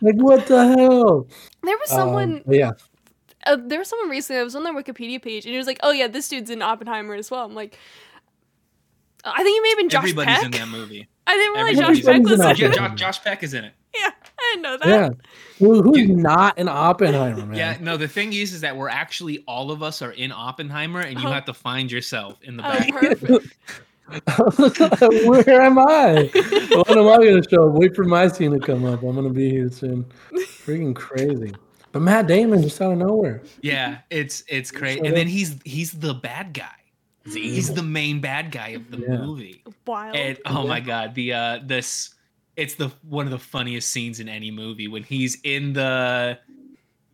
Like, 0.00 0.14
what 0.16 0.46
the 0.46 0.68
hell? 0.68 1.26
There 1.62 1.76
was 1.78 1.90
Um, 1.90 1.96
someone. 1.98 2.42
but 2.46 2.56
yeah. 2.56 2.70
uh, 3.46 3.56
there 3.66 3.78
was 3.80 3.88
someone 3.88 4.08
recently. 4.08 4.40
I 4.40 4.44
was 4.44 4.54
on 4.54 4.62
their 4.64 4.72
Wikipedia 4.74 5.20
page, 5.20 5.44
and 5.46 5.54
it 5.54 5.58
was 5.58 5.66
like, 5.66 5.78
"Oh 5.82 5.90
yeah, 5.90 6.06
this 6.06 6.28
dude's 6.28 6.48
in 6.50 6.62
Oppenheimer 6.62 7.14
as 7.14 7.30
well." 7.30 7.44
I'm 7.44 7.54
like, 7.54 7.76
I 9.24 9.42
think 9.42 9.58
it 9.58 9.62
may 9.62 9.68
have 9.70 9.78
been 9.78 9.88
Josh 9.88 10.00
Peck. 10.02 10.10
Everybody's 10.10 10.36
Peck. 10.36 10.44
in 10.46 10.50
that 10.52 10.68
movie. 10.68 11.08
I 11.26 11.34
didn't 11.36 11.54
realize 11.54 11.78
Everybody's 11.78 12.04
Josh 12.04 12.14
Peck 12.14 12.22
was 12.22 12.40
in 12.40 12.50
it. 12.50 12.58
Yeah, 12.58 12.88
Josh, 12.88 12.98
Josh 13.00 13.22
Peck 13.24 13.42
is 13.42 13.54
in 13.54 13.64
it. 13.64 13.72
Yeah, 13.92 14.08
I 14.38 14.52
didn't 14.52 14.62
know 14.62 14.76
that. 14.78 14.88
Yeah. 14.88 15.08
Who, 15.58 15.82
who's 15.82 15.98
You- 15.98 16.14
not 16.16 16.56
an 16.60 16.68
Oppenheimer, 16.68 17.44
man? 17.44 17.56
Yeah, 17.58 17.76
no, 17.80 17.96
the 17.96 18.06
thing 18.06 18.32
is, 18.32 18.52
is 18.52 18.60
that 18.60 18.76
we're 18.76 18.88
actually 18.88 19.42
all 19.48 19.72
of 19.72 19.82
us 19.82 20.00
are 20.00 20.12
in 20.12 20.30
Oppenheimer, 20.30 21.00
and 21.00 21.20
you 21.20 21.26
Oh. 21.28 21.32
have 21.32 21.44
to 21.46 21.52
find 21.54 21.90
yourself 21.90 22.38
in 22.44 22.56
the 22.56 22.64
Oh, 22.64 22.70
back. 22.78 22.92
perfect. 22.92 23.48
Where 25.24 25.60
am 25.62 25.78
I? 25.78 26.30
When 26.32 26.98
am 26.98 27.08
I 27.08 27.16
going 27.16 27.42
to 27.42 27.48
show 27.48 27.68
up? 27.68 27.74
Wait 27.74 27.94
for 27.94 28.04
my 28.04 28.28
scene 28.28 28.52
to 28.52 28.58
come 28.60 28.84
up. 28.84 29.02
I'm 29.02 29.14
going 29.14 29.28
to 29.28 29.32
be 29.32 29.50
here 29.50 29.70
soon. 29.70 30.04
Freaking 30.66 30.94
crazy. 30.94 31.52
But 31.92 32.02
Matt 32.02 32.26
Damon 32.26 32.62
just 32.62 32.80
out 32.80 32.92
of 32.92 32.98
nowhere. 32.98 33.42
Yeah, 33.62 33.98
it's 34.10 34.44
it's 34.48 34.70
crazy. 34.70 35.00
And 35.04 35.16
then 35.16 35.26
he's 35.26 35.56
he's 35.64 35.92
the 35.92 36.14
bad 36.14 36.52
guy. 36.52 36.66
He's 37.24 37.72
the 37.72 37.82
main 37.82 38.20
bad 38.20 38.50
guy 38.50 38.68
of 38.68 38.90
the 38.90 38.98
Yeah. 38.98 39.18
movie. 39.18 39.62
Wild. 39.86 40.16
And 40.16 40.38
oh 40.46 40.66
my 40.66 40.80
god, 40.80 41.14
the 41.14 41.32
uh 41.32 41.60
this 41.64 42.14
it's 42.56 42.74
the 42.74 42.92
one 43.08 43.26
of 43.26 43.32
the 43.32 43.38
funniest 43.38 43.90
scenes 43.90 44.20
in 44.20 44.28
any 44.28 44.50
movie 44.50 44.88
when 44.88 45.02
he's 45.02 45.38
in 45.42 45.72
the 45.72 46.38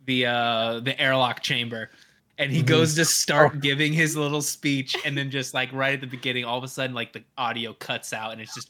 the 0.05 0.25
uh 0.27 0.79
the 0.81 0.99
airlock 0.99 1.41
chamber 1.41 1.89
and 2.39 2.51
he 2.51 2.61
Mhm. 2.61 2.65
goes 2.67 2.95
to 2.95 3.05
start 3.05 3.53
Oh. 3.55 3.59
giving 3.59 3.93
his 3.93 4.15
little 4.15 4.41
speech 4.41 4.95
and 5.05 5.17
then 5.17 5.31
just 5.31 5.53
like 5.53 5.71
right 5.73 5.93
at 5.93 6.01
the 6.01 6.07
beginning 6.07 6.45
all 6.45 6.57
of 6.57 6.63
a 6.63 6.67
sudden 6.67 6.93
like 6.95 7.13
the 7.13 7.23
audio 7.37 7.73
cuts 7.73 8.13
out 8.13 8.31
and 8.33 8.41
it's 8.41 8.53
just 8.53 8.69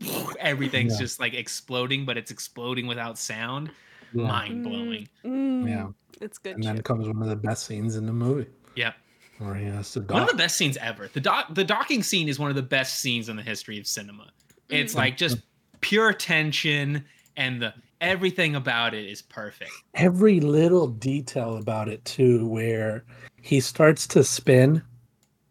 everything's 0.40 0.94
Yeah. 0.94 1.00
just 1.00 1.20
like 1.20 1.34
exploding 1.34 2.04
but 2.04 2.16
it's 2.16 2.30
exploding 2.30 2.86
without 2.86 3.18
sound 3.18 3.70
Yeah. 4.12 4.22
mind 4.26 4.64
blowing 4.64 5.08
Mm, 5.24 5.68
Yeah. 5.68 5.88
It's 6.20 6.38
good. 6.38 6.54
And 6.54 6.62
then 6.64 6.80
comes 6.82 7.06
one 7.08 7.22
of 7.22 7.28
the 7.28 7.36
best 7.36 7.66
scenes 7.66 7.96
in 7.96 8.06
the 8.06 8.12
movie 8.12 8.46
yeah 8.76 8.92
where 9.38 9.54
he 9.56 9.64
has 9.66 9.90
to 9.92 10.00
one 10.00 10.22
of 10.22 10.28
the 10.28 10.36
best 10.36 10.56
scenes 10.56 10.76
ever 10.78 11.08
the 11.12 11.20
doc 11.20 11.52
the 11.54 11.64
docking 11.64 12.02
scene 12.02 12.28
is 12.28 12.38
one 12.38 12.50
of 12.50 12.56
the 12.56 12.62
best 12.62 13.00
scenes 13.00 13.28
in 13.28 13.36
the 13.36 13.42
history 13.42 13.78
of 13.78 13.86
cinema 13.86 14.30
it's 14.68 14.94
Mhm. 14.94 14.98
like 14.98 15.16
just 15.16 15.38
pure 15.80 16.12
tension 16.12 17.04
and 17.36 17.60
the 17.60 17.74
everything 18.04 18.54
about 18.56 18.94
it 18.94 19.06
is 19.06 19.22
perfect 19.22 19.72
Every 19.94 20.40
little 20.40 20.86
detail 20.88 21.56
about 21.56 21.88
it 21.88 22.04
too, 22.04 22.46
where 22.46 23.04
he 23.40 23.60
starts 23.60 24.06
to 24.08 24.24
spin. 24.24 24.82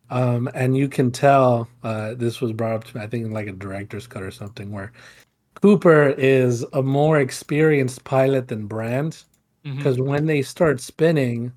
Um, 0.09 0.49
and 0.53 0.77
you 0.77 0.87
can 0.87 1.11
tell 1.11 1.67
uh, 1.83 2.13
this 2.15 2.41
was 2.41 2.51
brought 2.51 2.75
up 2.75 2.83
to 2.85 2.97
me, 2.97 3.03
I 3.03 3.07
think, 3.07 3.25
in 3.25 3.31
like 3.31 3.47
a 3.47 3.53
director's 3.53 4.05
cut 4.05 4.21
or 4.21 4.31
something, 4.31 4.71
where 4.71 4.91
Cooper 5.61 6.09
is 6.17 6.65
a 6.73 6.83
more 6.83 7.19
experienced 7.19 8.03
pilot 8.03 8.47
than 8.47 8.67
Brand. 8.67 9.23
Because 9.63 9.99
when 9.99 10.25
they 10.25 10.41
start 10.41 10.81
spinning 10.81 11.51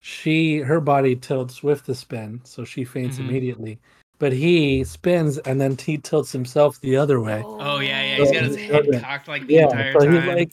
she 0.00 0.58
her 0.58 0.80
body 0.80 1.16
tilts 1.16 1.62
with 1.62 1.84
the 1.84 1.94
spin 1.94 2.40
so 2.44 2.64
she 2.64 2.84
faints 2.84 3.16
Mhm. 3.18 3.20
immediately 3.20 3.78
but 4.18 4.32
he 4.32 4.84
spins 4.84 5.38
and 5.38 5.60
then 5.60 5.76
he 5.76 5.98
tilts 5.98 6.32
himself 6.32 6.80
the 6.80 6.96
other 6.96 7.20
way 7.20 7.42
oh 7.46 7.78
yeah 7.78 8.02
yeah 8.02 8.16
he's 8.16 8.32
got 8.32 8.42
his 8.44 8.56
Oh, 8.56 8.82
head 8.92 9.02
cocked 9.02 9.28
like 9.28 9.46
the 9.46 9.54
yeah 9.54 9.62
entire 9.64 9.92
so 9.92 10.00
time 10.00 10.12
he's 10.14 10.24
like 10.34 10.52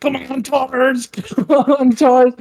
come 0.00 0.16
on 0.16 0.42
Torres 0.42 1.06
come 1.36 1.46
on 1.50 1.90
Torres 1.92 2.34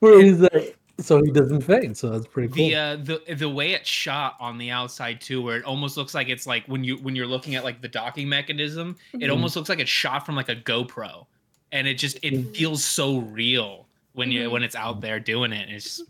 where 0.00 0.22
he's 0.22 0.40
like 0.40 0.76
so 1.00 1.22
he 1.22 1.30
doesn't 1.30 1.60
faint 1.60 1.96
so 1.96 2.10
that's 2.10 2.26
pretty 2.26 2.48
cool 2.48 2.56
the 2.56 2.74
uh 2.74 2.96
the 2.96 3.34
the 3.34 3.48
way 3.48 3.72
it's 3.72 3.88
shot 3.88 4.34
on 4.40 4.58
the 4.58 4.70
outside 4.70 5.20
too 5.20 5.40
where 5.40 5.56
it 5.56 5.64
almost 5.64 5.96
looks 5.96 6.14
like 6.14 6.28
it's 6.28 6.46
like 6.46 6.64
when 6.66 6.82
you 6.82 6.96
when 6.98 7.14
you're 7.14 7.26
looking 7.26 7.54
at 7.54 7.62
like 7.64 7.80
the 7.80 7.88
docking 7.88 8.28
mechanism 8.28 8.96
it 9.14 9.18
Mhm. 9.26 9.30
almost 9.30 9.54
looks 9.54 9.68
like 9.68 9.78
it's 9.78 9.90
shot 9.90 10.26
from 10.26 10.34
like 10.34 10.48
a 10.48 10.56
GoPro 10.56 11.26
and 11.72 11.86
it 11.86 11.94
just 11.94 12.18
it 12.22 12.32
Mhm. 12.34 12.56
feels 12.56 12.82
so 12.82 13.18
real 13.18 13.86
when 14.14 14.32
you 14.32 14.48
Mhm. 14.48 14.52
when 14.52 14.62
it's 14.64 14.74
out 14.74 15.00
there 15.00 15.20
doing 15.20 15.52
it 15.52 15.68
it's 15.70 15.84
just 15.84 16.02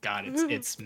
god 0.00 0.26
it's 0.26 0.42
Mhm. 0.44 0.50
it's 0.50 0.76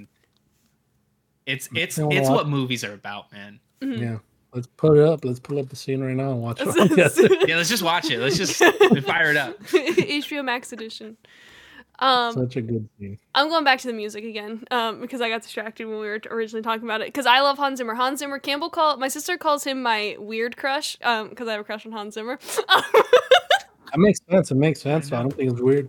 it's 1.46 1.68
it's 1.74 1.98
it's 1.98 2.28
watch- 2.28 2.28
what 2.30 2.48
movies 2.48 2.84
are 2.84 2.92
about 2.94 3.30
man 3.32 3.60
Mhm. 3.80 4.00
yeah 4.00 4.18
let's 4.54 4.66
put 4.66 4.96
it 4.96 5.04
up 5.06 5.24
let's 5.24 5.40
pull 5.40 5.58
up 5.58 5.68
the 5.68 5.76
scene 5.76 6.00
right 6.00 6.14
now 6.14 6.30
and 6.30 6.40
watch 6.42 6.58
it 6.60 6.68
yeah 7.48 7.56
let's 7.56 7.68
just 7.68 7.82
watch 7.82 8.10
it 8.10 8.18
let's 8.20 8.36
just 8.38 8.54
fire 9.04 9.30
it 9.30 9.36
up 9.36 9.60
HBO 9.64 10.44
Max 10.44 10.72
edition. 10.72 11.16
Um, 12.00 12.34
such 12.34 12.56
a 12.56 12.60
good 12.62 12.88
scene 12.98 13.18
I'm 13.36 13.48
going 13.48 13.62
back 13.62 13.78
to 13.80 13.86
the 13.86 13.92
music 13.92 14.24
again 14.24 14.64
um, 14.72 15.00
because 15.00 15.20
I 15.20 15.28
got 15.28 15.42
distracted 15.42 15.86
when 15.86 16.00
we 16.00 16.06
were 16.06 16.18
originally 16.28 16.62
talking 16.62 16.82
about 16.84 17.00
it. 17.02 17.06
Because 17.06 17.24
I 17.24 17.38
love 17.40 17.56
Hans 17.56 17.78
Zimmer. 17.78 17.94
Hans 17.94 18.18
Zimmer. 18.18 18.40
Campbell 18.40 18.68
call 18.68 18.96
my 18.96 19.06
sister 19.06 19.38
calls 19.38 19.62
him 19.62 19.80
my 19.80 20.16
weird 20.18 20.56
crush 20.56 20.96
because 20.98 21.46
I 21.46 21.52
have 21.52 21.60
a 21.60 21.64
crush 21.64 21.86
on 21.86 21.92
Hans 21.92 22.14
Zimmer. 22.14 22.38
that 22.68 23.64
makes 23.96 24.18
sense 24.28 24.50
it 24.50 24.56
makes 24.56 24.80
sense 24.80 25.08
so 25.08 25.16
i 25.16 25.22
don't 25.22 25.30
think 25.32 25.52
it's 25.52 25.60
weird 25.60 25.88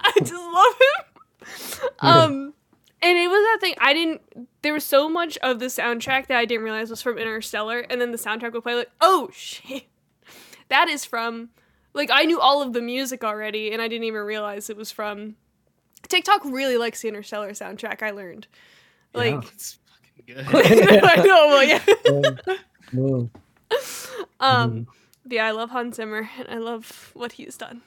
I 0.00 0.12
just 0.20 0.32
love 0.32 0.74
him. 0.74 1.88
Yeah. 2.02 2.10
Um, 2.22 2.54
and 3.02 3.18
it 3.18 3.28
was 3.28 3.38
that 3.44 3.58
thing. 3.60 3.74
I 3.78 3.92
didn't. 3.92 4.20
There 4.62 4.72
was 4.72 4.84
so 4.84 5.08
much 5.08 5.36
of 5.38 5.58
the 5.60 5.66
soundtrack 5.66 6.26
that 6.28 6.36
I 6.38 6.44
didn't 6.44 6.64
realize 6.64 6.90
was 6.90 7.02
from 7.02 7.18
Interstellar, 7.18 7.80
and 7.80 8.00
then 8.00 8.12
the 8.12 8.18
soundtrack 8.18 8.52
would 8.52 8.62
play 8.62 8.74
like, 8.74 8.90
oh 9.00 9.30
shit, 9.34 9.84
that 10.68 10.88
is 10.88 11.04
from. 11.04 11.50
Like 11.94 12.10
I 12.12 12.24
knew 12.24 12.38
all 12.40 12.62
of 12.62 12.72
the 12.72 12.82
music 12.82 13.24
already, 13.24 13.72
and 13.72 13.80
I 13.82 13.88
didn't 13.88 14.04
even 14.04 14.22
realize 14.22 14.68
it 14.70 14.76
was 14.76 14.90
from. 14.90 15.36
TikTok 16.06 16.44
really 16.44 16.76
likes 16.76 17.02
the 17.02 17.08
Interstellar 17.08 17.50
soundtrack. 17.52 18.02
I 18.02 18.10
learned. 18.10 18.46
Like 19.14 19.32
Yeah. 19.32 19.40
it's 19.52 19.78
fucking 20.24 20.78
good 20.86 21.04
I 21.04 21.16
know, 21.16 21.46
well, 21.48 21.62
yeah. 21.64 21.84
Yeah. 22.92 23.22
Um, 24.40 24.86
yeah, 25.28 25.46
I 25.46 25.50
love 25.50 25.70
Hans 25.70 25.96
Zimmer, 25.96 26.28
and 26.38 26.48
I 26.48 26.58
love 26.58 27.10
what 27.14 27.32
he's 27.32 27.56
done. 27.56 27.82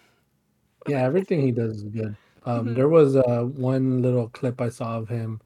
Yeah, 0.87 1.03
everything 1.03 1.41
he 1.41 1.51
does 1.51 1.77
is 1.77 1.83
good. 1.83 2.15
Um, 2.45 2.67
Mhm. 2.69 2.75
There 2.75 2.89
was 2.89 3.15
uh, 3.15 3.43
one 3.55 4.01
little 4.01 4.29
clip 4.29 4.59
I 4.61 4.69
saw 4.69 4.97
of 4.97 5.07
him 5.09 5.39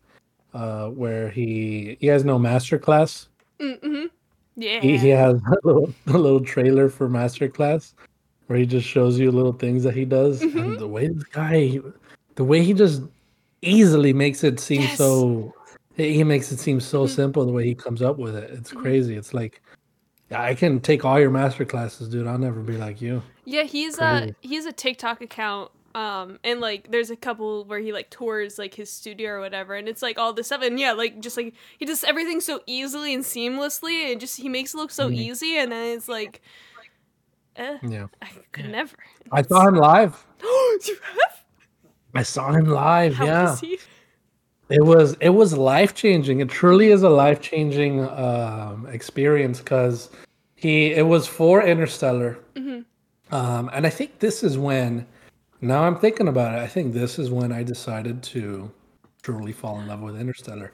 uh, 0.53 0.89
where 0.89 1.29
he 1.29 1.97
he 1.99 2.07
has 2.07 2.23
no 2.23 2.39
master 2.39 2.77
class. 2.79 3.27
Mm-hmm. 3.59 4.05
Yeah. 4.55 4.79
He, 4.79 4.97
he 4.97 5.09
has 5.09 5.35
a 5.51 5.67
little, 5.67 5.93
a 6.07 6.17
little 6.17 6.39
trailer 6.39 6.87
for 6.89 7.09
master 7.09 7.49
class 7.49 7.93
where 8.47 8.57
he 8.59 8.65
just 8.65 8.87
shows 8.87 9.19
you 9.19 9.31
little 9.31 9.53
things 9.53 9.83
that 9.83 9.95
he 9.95 10.05
does. 10.05 10.41
Mhm. 10.41 10.55
And 10.63 10.79
the 10.79 10.87
way 10.87 11.07
this 11.07 11.23
guy, 11.25 11.79
the 12.35 12.43
way 12.43 12.63
he 12.63 12.73
just 12.73 13.01
easily 13.61 14.13
makes 14.13 14.43
it 14.43 14.59
seem 14.59 14.81
Yes. 14.81 14.97
so, 14.97 15.53
he 15.97 16.23
makes 16.23 16.51
it 16.51 16.59
seem 16.59 16.79
so 16.79 17.05
Mhm. 17.05 17.09
simple 17.09 17.45
the 17.45 17.51
way 17.51 17.65
he 17.65 17.73
comes 17.75 18.01
up 18.01 18.17
with 18.17 18.35
it. 18.35 18.51
It's 18.51 18.71
Mhm. 18.71 18.81
crazy. 18.81 19.15
It's 19.15 19.33
like, 19.33 19.61
I 20.31 20.53
can 20.55 20.79
take 20.79 21.03
all 21.05 21.19
your 21.19 21.31
master 21.31 21.65
classes, 21.65 22.07
dude. 22.07 22.27
I'll 22.27 22.37
never 22.37 22.61
be 22.61 22.77
like 22.77 23.01
you. 23.01 23.21
Yeah, 23.45 23.63
he's 23.63 23.99
a 23.99 24.33
he's 24.41 24.65
a 24.65 24.71
TikTok 24.71 25.21
account. 25.21 25.71
Um, 25.95 26.39
and 26.43 26.59
like 26.59 26.91
there's 26.91 27.09
a 27.09 27.15
couple 27.15 27.63
where 27.63 27.79
he 27.79 27.93
like 27.93 28.09
tours 28.09 28.59
like 28.59 28.73
his 28.73 28.91
studio 28.91 29.31
or 29.31 29.39
whatever, 29.39 29.75
and 29.75 29.87
it's 29.87 30.01
like 30.01 30.19
all 30.19 30.33
this 30.33 30.47
stuff, 30.47 30.61
and 30.61 30.77
yeah, 30.77 30.91
like 30.91 31.21
just 31.21 31.37
like 31.37 31.53
he 31.79 31.85
does 31.85 32.03
everything 32.03 32.41
so 32.41 32.59
easily 32.67 33.13
and 33.13 33.23
seamlessly, 33.23 34.11
and 34.11 34.19
just 34.19 34.35
he 34.37 34.49
makes 34.49 34.73
it 34.73 34.77
look 34.77 34.91
so 34.91 35.09
Mhm. 35.09 35.15
easy, 35.15 35.57
and 35.57 35.71
then 35.71 35.95
it's 35.97 36.09
like, 36.09 36.41
eh, 37.55 37.77
Yeah. 37.81 38.07
I 38.21 38.27
could 38.51 38.69
never. 38.69 38.97
I 39.31 39.41
saw 39.41 39.65
him 39.67 39.75
live. 39.75 40.21
you 40.41 40.97
have? 41.01 41.43
I 42.13 42.23
saw 42.23 42.51
him 42.51 42.65
live. 42.65 43.13
How 43.13 43.25
yeah. 43.25 43.55
It 44.69 44.83
was 44.83 45.15
it 45.21 45.29
was 45.29 45.55
life 45.57 45.93
changing. 45.95 46.41
It 46.41 46.49
truly 46.49 46.87
is 46.91 47.03
a 47.03 47.09
life 47.09 47.39
changing 47.39 48.03
um, 48.09 48.85
experience 48.91 49.59
because 49.59 50.09
he 50.55 50.91
it 50.91 51.03
was 51.07 51.25
for 51.25 51.61
Interstellar, 51.63 52.37
Mhm. 52.55 52.83
um, 53.31 53.69
and 53.73 53.87
I 53.87 53.89
think 53.89 54.19
this 54.19 54.43
is 54.43 54.57
when. 54.57 55.07
Now 55.65 55.83
I'm 55.83 55.97
thinking 55.97 56.27
about 56.27 56.53
it. 56.53 56.61
I 56.61 56.67
think 56.67 56.93
this 56.93 57.17
is 57.17 57.31
when 57.31 57.51
I 57.51 57.63
decided 57.63 58.21
to 58.23 58.71
truly 59.23 59.51
fall 59.51 59.79
in 59.79 59.87
love 59.87 60.01
with 60.01 60.19
Interstellar 60.19 60.71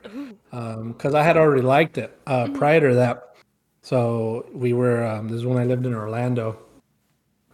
because 0.50 1.14
I 1.14 1.22
had 1.22 1.38
already 1.38 1.62
liked 1.62 1.96
it 1.96 2.18
uh, 2.26 2.48
prior 2.48 2.86
to 2.90 2.94
that. 2.94 3.34
So 3.80 4.46
we 4.52 4.74
were. 4.74 5.02
Um, 5.04 5.28
this 5.28 5.38
is 5.38 5.46
when 5.46 5.56
I 5.56 5.64
lived 5.64 5.86
in 5.86 5.94
Orlando. 5.94 6.58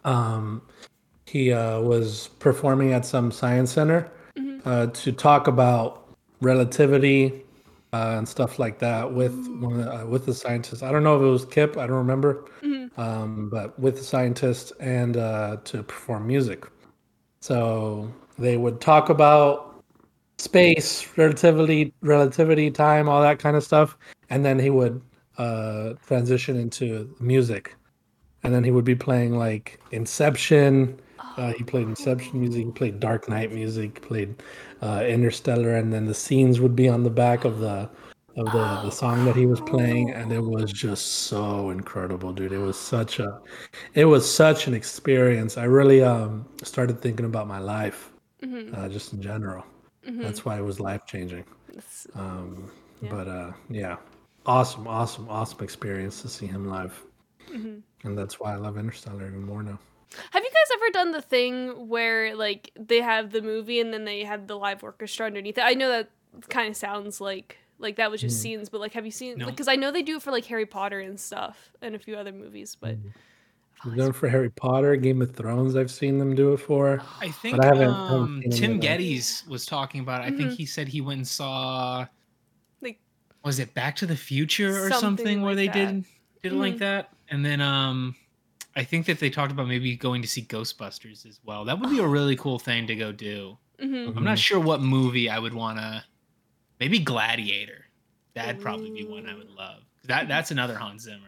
Um, 0.05 0.63
he 1.27 1.53
uh, 1.53 1.81
was 1.81 2.29
performing 2.41 2.93
at 2.93 3.07
some 3.07 3.31
science 3.31 3.71
center 3.73 4.11
Mhm. 4.37 4.61
uh, 4.65 4.87
to 4.89 5.13
talk 5.13 5.47
about 5.47 6.07
relativity 6.41 7.45
uh, 7.93 8.17
and 8.19 8.29
stuff 8.29 8.59
like 8.59 8.79
that 8.81 9.13
with 9.13 9.35
one 9.61 9.73
of 9.75 9.85
the, 9.85 9.95
uh, 9.95 10.07
with 10.07 10.27
the 10.27 10.35
scientists. 10.35 10.83
I 10.83 10.91
don't 10.93 11.03
know 11.05 11.17
if 11.17 11.23
it 11.23 11.31
was 11.31 11.45
Kip. 11.45 11.77
I 11.77 11.87
don't 11.87 11.97
remember, 11.97 12.45
Mhm. 12.63 12.99
um, 12.99 13.49
but 13.49 13.79
with 13.79 13.97
the 13.97 14.05
scientists 14.05 14.73
and 14.81 15.17
uh, 15.17 15.59
to 15.65 15.83
perform 15.83 16.27
music. 16.27 16.67
So 17.41 18.13
they 18.39 18.57
would 18.57 18.81
talk 18.81 19.09
about 19.09 19.83
space, 20.39 21.07
relativity, 21.17 21.93
relativity, 22.01 22.71
time, 22.71 23.09
all 23.09 23.21
that 23.23 23.39
kind 23.39 23.57
of 23.57 23.65
stuff, 23.65 23.97
and 24.31 24.45
then 24.45 24.59
he 24.59 24.71
would 24.71 25.01
uh, 25.37 25.95
transition 26.07 26.57
into 26.57 27.15
music, 27.21 27.75
and 28.43 28.55
then 28.55 28.65
he 28.65 28.71
would 28.71 28.85
be 28.85 28.95
playing 28.95 29.37
like 29.37 29.81
Inception. 29.91 31.01
Uh, 31.37 31.53
he 31.53 31.63
played 31.63 31.89
Inception 31.89 32.41
music. 32.41 32.67
He 32.67 32.73
played 32.73 33.01
Dark 33.01 33.29
Knight 33.29 33.53
music. 33.53 34.03
Played 34.03 34.35
uh, 34.83 35.05
Interstellar, 35.07 35.77
and 35.77 35.93
then 35.93 36.07
the 36.07 36.15
scenes 36.15 36.61
would 36.61 36.75
be 36.75 36.89
on 36.89 37.05
the 37.05 37.11
back 37.11 37.45
of 37.45 37.61
the 37.61 37.89
of 38.39 38.47
the, 38.47 38.81
the 38.85 38.91
song 38.91 39.25
that 39.25 39.35
he 39.37 39.47
was 39.47 39.61
playing, 39.61 40.11
and 40.13 40.33
it 40.33 40.41
was 40.43 40.73
just 40.73 41.07
so 41.29 41.71
incredible, 41.71 42.33
dude. 42.33 42.53
It 42.53 42.59
was 42.59 42.79
such 42.79 43.19
a, 43.19 43.41
it 43.95 44.05
was 44.05 44.31
such 44.33 44.67
an 44.67 44.75
experience. 44.75 45.57
I 45.59 45.65
really 45.65 46.03
um 46.03 46.47
started 46.63 47.01
thinking 47.01 47.27
about 47.27 47.47
my 47.49 47.59
life, 47.59 48.11
Mhm. 48.43 48.77
uh, 48.77 48.89
just 48.89 49.13
in 49.13 49.21
general. 49.21 49.65
Mhm. 50.07 50.23
That's 50.23 50.45
why 50.45 50.57
it 50.59 50.63
was 50.63 50.79
life 50.81 51.05
changing. 51.07 51.45
Um, 52.15 52.71
Yeah. 53.01 53.11
But 53.11 53.29
uh, 53.29 53.53
yeah, 53.71 53.97
awesome, 54.47 54.89
awesome, 54.89 55.29
awesome 55.29 55.63
experience 55.63 56.21
to 56.23 56.29
see 56.29 56.47
him 56.47 56.67
live, 56.69 57.01
mhm. 57.49 57.83
and 58.05 58.19
that's 58.19 58.41
why 58.41 58.53
I 58.55 58.57
love 58.57 58.77
Interstellar 58.77 59.27
even 59.29 59.45
more 59.45 59.63
now. 59.63 59.79
Have 60.33 60.43
you 60.43 60.51
guys 60.51 60.71
ever 60.77 60.91
done 60.91 61.13
the 61.13 61.23
thing 61.23 61.89
where 61.89 62.35
like 62.35 62.73
they 62.75 63.01
have 63.01 63.31
the 63.31 63.43
movie 63.43 63.79
and 63.79 63.93
then 63.93 64.05
they 64.05 64.25
have 64.25 64.47
the 64.49 64.57
live 64.57 64.83
orchestra 64.83 65.27
underneath 65.27 65.59
it? 65.59 65.65
I 65.65 65.75
know 65.75 65.89
that 65.91 66.09
kind 66.49 66.69
of 66.69 66.77
sounds 66.77 67.21
like 67.21 67.59
Like 67.79 67.97
that 67.97 68.11
was 68.11 68.21
just 68.21 68.39
Mm. 68.39 68.43
scenes, 68.43 68.69
but 68.69 68.81
like, 68.81 68.93
have 68.95 69.05
you 69.05 69.11
seen? 69.13 69.39
No. 69.39 69.47
Because 69.47 69.69
I 69.69 69.77
know 69.77 69.91
they 69.93 70.03
do 70.03 70.17
it 70.17 70.23
for 70.23 70.31
like 70.33 70.45
Harry 70.47 70.67
Potter 70.67 71.01
and 71.01 71.19
stuff, 71.19 71.71
and 71.81 71.95
a 71.95 71.99
few 71.99 72.17
other 72.17 72.33
movies. 72.33 72.77
But 72.81 72.97
Mm. 72.97 73.13
I've 73.85 73.91
They've 73.91 73.99
done 73.99 74.13
for 74.13 74.29
Harry 74.29 74.51
Potter, 74.51 74.97
Game 74.97 75.23
of 75.23 75.37
Thrones. 75.37 75.77
I've 75.77 75.91
seen 75.93 76.19
them 76.19 76.35
do 76.35 76.53
it 76.53 76.57
for. 76.57 77.01
I 77.21 77.29
think 77.31 77.61
I 77.61 77.67
haven't- 77.67 77.89
I 77.91 78.09
haven't 78.09 78.21
um, 78.21 78.41
seen 78.43 78.53
any 78.53 78.61
Tim 78.61 78.71
of 78.73 78.81
that. 78.81 78.87
Geddes 78.99 79.45
was 79.47 79.65
talking 79.65 80.01
about. 80.01 80.23
it. 80.25 80.33
I 80.33 80.37
think 80.37 80.51
Mhm. 80.51 80.57
he 80.57 80.67
said 80.67 80.89
he 80.89 81.01
went 81.01 81.19
and 81.19 81.29
saw. 81.29 82.07
Like- 82.83 82.99
was 83.45 83.61
it 83.61 83.73
Back 83.75 83.95
to 83.97 84.07
the 84.07 84.17
Future 84.17 84.71
or 84.87 84.91
something, 84.91 84.99
Something 85.01 85.43
where 85.43 85.55
they 85.55 85.67
that. 85.69 85.75
did 85.75 86.05
did 86.43 86.53
it 86.53 86.57
like 86.57 86.75
Mhm. 86.75 86.79
that? 86.81 87.11
And 87.29 87.45
then 87.45 87.61
um, 87.61 88.17
I 88.75 88.83
think 88.83 89.07
that 89.07 89.21
they 89.21 89.31
talked 89.31 89.53
about 89.53 89.69
maybe 89.69 89.97
going 89.97 90.23
to 90.23 90.29
see 90.29 90.43
Ghostbusters 90.43 91.25
as 91.27 91.39
well. 91.45 91.65
That 91.65 91.79
would 91.79 91.91
be 91.91 91.99
a 92.01 92.07
really 92.07 92.35
cool 92.37 92.59
thing 92.59 92.87
to 92.89 92.97
go 92.97 93.13
do. 93.13 93.59
Mhm. 93.81 94.17
I'm 94.17 94.25
not 94.25 94.39
sure 94.41 94.59
what 94.59 94.81
movie 94.81 95.29
I 95.31 95.39
would 95.39 95.55
want 95.55 95.79
to. 95.79 96.03
Maybe 96.81 96.99
Gladiator. 96.99 97.85
That'd 98.35 98.61
probably 98.61 98.91
be 98.91 99.05
one 99.05 99.27
I 99.29 99.35
would 99.35 99.51
love. 99.51 99.83
That 100.05 100.29
that's 100.29 100.51
another 100.51 100.77
Hans 100.77 101.03
Zimmer. 101.03 101.19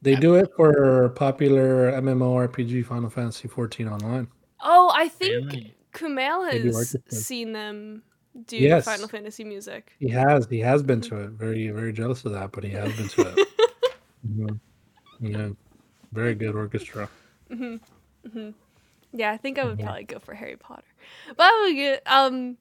They 0.00 0.16
do 0.16 0.34
it 0.34 0.48
for 0.56 1.10
popular 1.10 1.92
MMORPG 1.92 2.84
Final 2.86 3.08
Fantasy 3.10 3.46
14 3.48 3.86
online. 3.86 4.28
Oh, 4.60 4.90
I 4.94 5.08
think 5.08 5.32
Really? 5.52 5.74
Kumail 5.92 6.50
has 6.50 6.96
seen 7.08 7.52
them 7.52 8.02
do 8.46 8.56
Yes. 8.56 8.84
Final 8.84 9.06
Fantasy 9.08 9.44
music. 9.44 9.92
He 10.00 10.08
has. 10.08 10.46
He 10.48 10.58
has 10.60 10.82
been 10.82 11.00
to 11.02 11.16
it. 11.24 11.30
Very, 11.30 11.68
very 11.68 11.92
jealous 11.92 12.24
of 12.24 12.32
that, 12.32 12.50
but 12.52 12.64
he 12.64 12.70
has 12.70 12.92
been 12.96 13.08
to 13.08 13.22
it. 13.36 13.48
Mhm. 14.28 14.60
Yeah. 15.20 15.48
Very 16.12 16.34
good 16.36 16.54
orchestra. 16.54 17.08
hmm 17.48 17.76
hmm 18.32 18.50
Yeah, 19.12 19.32
I 19.32 19.36
think 19.36 19.58
I 19.58 19.64
would 19.64 19.78
Mhm. 19.78 19.82
probably 19.84 20.04
go 20.04 20.18
for 20.20 20.32
Harry 20.34 20.56
Potter. 20.56 20.86
But 21.28 21.42
I 21.42 21.64
would 21.66 21.74
get 21.74 22.02
um 22.06 22.56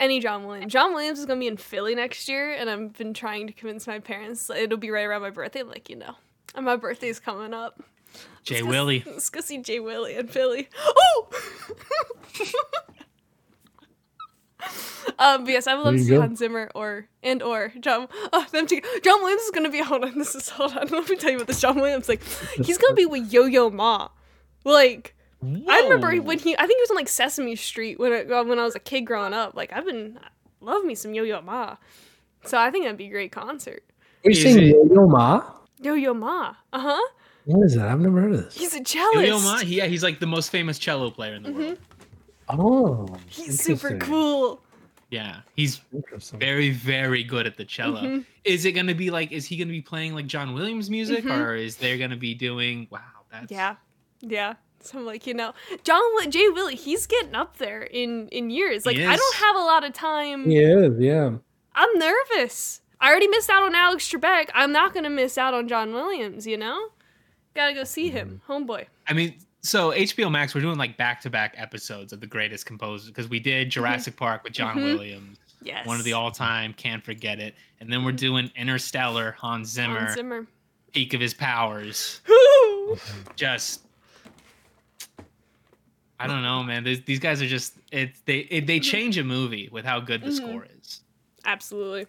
any 0.00 0.18
John 0.18 0.46
Williams. 0.46 0.72
John 0.72 0.92
Williams 0.94 1.20
is 1.20 1.26
gonna 1.26 1.38
be 1.38 1.46
in 1.46 1.56
Philly 1.56 1.94
next 1.94 2.28
year, 2.28 2.52
and 2.52 2.68
I've 2.68 2.92
been 2.96 3.14
trying 3.14 3.46
to 3.46 3.52
convince 3.52 3.86
my 3.86 4.00
parents 4.00 4.50
it'll 4.50 4.78
be 4.78 4.90
right 4.90 5.04
around 5.04 5.20
my 5.22 5.30
birthday. 5.30 5.62
Like 5.62 5.88
you 5.88 5.96
know, 5.96 6.16
and 6.54 6.64
my 6.66 6.74
birthday's 6.76 7.20
coming 7.20 7.54
up. 7.54 7.80
Jay 8.42 8.56
Let's 8.56 8.64
go- 8.64 8.70
Willie. 8.70 9.04
Let's 9.06 9.30
go 9.30 9.40
see 9.40 9.58
Jay 9.58 9.78
Willie 9.78 10.16
in 10.16 10.26
Philly. 10.26 10.68
Oh. 10.84 11.28
Um, 15.18 15.44
but 15.44 15.52
yes, 15.52 15.66
I 15.66 15.74
would 15.74 15.84
love 15.84 15.94
There 15.94 15.98
to 15.98 16.04
see 16.04 16.10
go. 16.14 16.20
Hans 16.20 16.38
Zimmer 16.38 16.70
or 16.74 17.06
and 17.22 17.42
or 17.42 17.72
John. 17.80 18.08
Oh, 18.32 18.46
them 18.52 18.66
two. 18.66 18.80
John 19.02 19.20
Williams 19.20 19.42
is 19.42 19.50
gonna 19.50 19.70
be. 19.70 19.80
Hold 19.82 20.04
on, 20.04 20.16
this 20.18 20.34
is 20.34 20.48
hold 20.48 20.76
on. 20.76 20.86
Let 20.90 21.08
me 21.10 21.16
tell 21.16 21.30
you 21.30 21.36
about 21.36 21.46
this. 21.46 21.60
John 21.60 21.76
Williams, 21.76 22.08
like, 22.08 22.22
he's 22.64 22.78
gonna 22.78 22.94
be 22.94 23.04
with 23.06 23.30
Yo 23.32 23.44
Yo 23.44 23.68
Ma. 23.70 24.08
Like, 24.64 25.14
I 25.42 25.80
remember 25.82 26.14
when 26.22 26.38
he. 26.38 26.54
I 26.56 26.66
think 26.66 26.78
he 26.78 26.82
was 26.82 26.90
on 26.90 26.96
like 26.96 27.08
Sesame 27.08 27.56
Street 27.56 27.98
when 27.98 28.12
it, 28.12 28.28
when 28.28 28.58
I 28.58 28.64
was 28.64 28.74
a 28.74 28.80
kid 28.80 29.02
growing 29.02 29.32
up. 29.32 29.54
Like, 29.54 29.72
I've 29.72 29.86
been 29.86 30.18
love 30.60 30.84
me 30.84 30.94
some 30.94 31.14
Yo 31.14 31.22
Yo 31.22 31.40
Ma. 31.40 31.76
So 32.44 32.58
I 32.58 32.70
think 32.70 32.84
that'd 32.84 32.98
be 32.98 33.06
a 33.06 33.10
great 33.10 33.32
concert. 33.32 33.82
Are 34.24 34.30
you 34.30 34.36
Is 34.36 34.42
saying 34.42 34.68
Yo-Yo 34.68 35.06
Ma? 35.06 35.42
Yo 35.80 35.94
Yo 35.94 36.12
Ma. 36.14 36.54
Uh 36.72 36.78
huh. 36.78 37.08
What 37.46 37.64
is 37.64 37.74
that? 37.74 37.88
I've 37.88 38.00
never 38.00 38.20
heard 38.20 38.32
of 38.32 38.44
this. 38.44 38.54
He's 38.56 38.74
a 38.74 38.80
cellist. 38.84 39.14
Yo-Yo 39.14 39.40
Ma, 39.40 39.58
he- 39.58 39.76
yeah, 39.78 39.86
he's 39.86 40.02
like 40.02 40.20
the 40.20 40.26
most 40.26 40.50
famous 40.50 40.78
cello 40.78 41.10
player 41.10 41.34
in 41.34 41.42
the 41.42 41.52
world. 41.52 41.78
Oh, 42.48 43.08
He's 43.28 43.62
super 43.62 43.96
cool. 43.98 44.60
Yeah, 45.10 45.40
he's 45.56 45.80
very, 46.34 46.70
very 46.70 47.24
good 47.24 47.46
at 47.46 47.56
the 47.56 47.64
cello. 47.64 48.02
Mhm. 48.02 48.24
Is 48.44 48.64
it 48.64 48.72
gonna 48.72 48.94
be 48.94 49.10
like? 49.10 49.32
Is 49.32 49.44
he 49.46 49.56
gonna 49.56 49.70
be 49.72 49.80
playing 49.80 50.14
like 50.14 50.26
John 50.26 50.52
Williams 50.54 50.88
music, 50.90 51.24
Mhm. 51.24 51.36
or 51.40 51.54
is 51.56 51.76
they 51.76 51.96
gonna 51.98 52.16
be 52.16 52.34
doing? 52.34 52.86
Wow, 52.90 53.00
that's 53.32 53.50
Yeah, 53.50 53.76
yeah. 54.20 54.54
So 54.82 54.98
I'm 54.98 55.06
like, 55.06 55.26
you 55.26 55.34
know, 55.34 55.52
John 55.84 56.02
Jay 56.30 56.48
Willie, 56.48 56.76
he's 56.76 57.06
getting 57.06 57.34
up 57.34 57.58
there 57.58 57.82
in 57.82 58.28
in 58.28 58.50
years. 58.50 58.86
Like, 58.86 58.96
I 58.98 59.16
don't 59.16 59.36
have 59.36 59.56
a 59.56 59.60
lot 59.60 59.84
of 59.84 59.92
time. 59.92 60.48
He 60.48 60.58
is, 60.58 60.98
yeah. 60.98 61.32
I'm 61.74 61.98
nervous. 61.98 62.80
I 63.00 63.08
already 63.10 63.28
missed 63.28 63.48
out 63.48 63.62
on 63.62 63.74
Alex 63.74 64.10
Trebek. 64.10 64.50
I'm 64.54 64.72
not 64.72 64.92
gonna 64.94 65.10
miss 65.10 65.38
out 65.38 65.54
on 65.54 65.68
John 65.68 65.92
Williams. 65.92 66.46
You 66.46 66.56
know, 66.58 66.88
gotta 67.54 67.74
go 67.74 67.84
see 67.84 68.08
him, 68.10 68.40
mm-hmm. 68.48 68.52
homeboy. 68.70 68.86
I 69.06 69.12
mean, 69.12 69.36
so 69.62 69.90
HBO 69.92 70.30
Mak's, 70.30 70.54
we're 70.54 70.60
doing 70.62 70.78
like 70.78 70.96
back-to-back 70.96 71.54
episodes 71.56 72.12
of 72.12 72.20
the 72.20 72.26
greatest 72.26 72.64
composers 72.66 73.08
because 73.08 73.28
we 73.28 73.40
did 73.40 73.66
mm-hmm. 73.66 73.70
Jurassic 73.70 74.16
Park 74.16 74.44
with 74.44 74.52
John 74.52 74.76
Mhm. 74.76 74.82
Williams, 74.84 75.38
Yes. 75.62 75.86
one 75.86 75.98
of 75.98 76.04
the 76.04 76.14
all-time, 76.14 76.72
can't 76.72 77.04
forget 77.04 77.38
it, 77.38 77.54
and 77.80 77.92
then 77.92 78.02
we're 78.04 78.10
mm-hmm. 78.10 78.16
doing 78.16 78.50
Interstellar, 78.56 79.32
Hans 79.38 79.68
Zimmer, 79.68 80.00
Hans 80.00 80.14
Zimmer. 80.14 80.46
peak 80.92 81.12
of 81.14 81.20
his 81.20 81.34
powers. 81.34 82.20
Woo! 82.28 82.98
Just, 83.36 83.82
I 86.20 86.26
don't 86.26 86.42
know, 86.42 86.62
man. 86.62 86.84
These, 86.84 87.02
these 87.04 87.18
guys 87.18 87.40
are 87.42 87.46
just 87.48 87.74
it. 87.92 88.10
They 88.26 88.40
it, 88.50 88.66
they 88.66 88.78
change 88.80 89.16
a 89.18 89.24
movie 89.24 89.68
with 89.72 89.84
how 89.84 90.00
good 90.00 90.22
the 90.22 90.28
Mhm. 90.30 90.36
score 90.36 90.66
is. 90.78 91.00
Absolutely. 91.46 92.06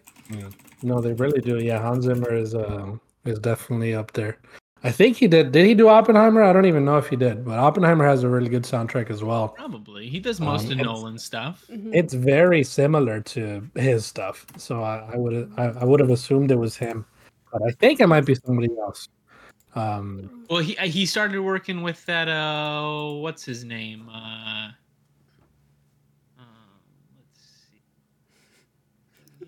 No, 0.82 1.00
they 1.00 1.12
really 1.14 1.40
do. 1.40 1.58
Yeah, 1.58 1.80
Hans 1.80 2.04
Zimmer 2.04 2.34
is 2.34 2.54
um 2.54 3.00
is 3.24 3.38
definitely 3.38 3.94
up 3.94 4.12
there. 4.12 4.36
I 4.84 4.90
think 4.90 5.16
he 5.16 5.28
did. 5.28 5.52
Did 5.52 5.64
he 5.64 5.74
do 5.74 5.88
Oppenheimer? 5.88 6.42
I 6.42 6.52
don't 6.52 6.66
even 6.66 6.84
know 6.84 6.98
if 6.98 7.06
he 7.08 7.14
did, 7.16 7.44
but 7.44 7.56
Oppenheimer 7.58 8.04
has 8.04 8.24
a 8.24 8.28
really 8.28 8.48
good 8.48 8.64
soundtrack 8.64 9.10
as 9.10 9.22
well. 9.22 9.50
Probably 9.50 10.08
he 10.08 10.18
does 10.18 10.40
most 10.40 10.66
Um, 10.66 10.72
of 10.72 10.80
it's- 10.80 10.84
Nolan 10.86 11.18
stuff. 11.18 11.64
Mhm. 11.70 11.90
It's 11.94 12.14
very 12.14 12.64
similar 12.64 13.20
to 13.20 13.62
his 13.76 14.04
stuff, 14.04 14.44
so 14.58 14.82
I, 14.82 15.10
I 15.14 15.16
would 15.16 15.52
I, 15.56 15.64
I 15.66 15.84
would 15.84 16.00
have 16.00 16.10
assumed 16.10 16.50
it 16.50 16.56
was 16.58 16.76
him, 16.76 17.06
but 17.52 17.62
I 17.66 17.70
think 17.70 18.00
it 18.00 18.08
might 18.08 18.26
be 18.26 18.34
somebody 18.34 18.68
else. 18.80 19.08
Um, 19.74 20.44
Well, 20.50 20.60
he 20.60 20.74
he 20.88 21.06
started 21.06 21.40
working 21.40 21.82
with 21.82 22.04
that. 22.06 22.28
Uh, 22.28 23.12
what's 23.20 23.44
his 23.44 23.64
name? 23.64 24.08
Uh, 24.08 24.68
um, 26.38 26.44
let's 27.16 27.40
see. 27.70 27.80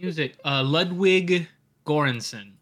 Music. 0.01 0.37
Uh, 0.45 0.63
Ludwig 0.63 1.47
Göransson. 1.87 2.53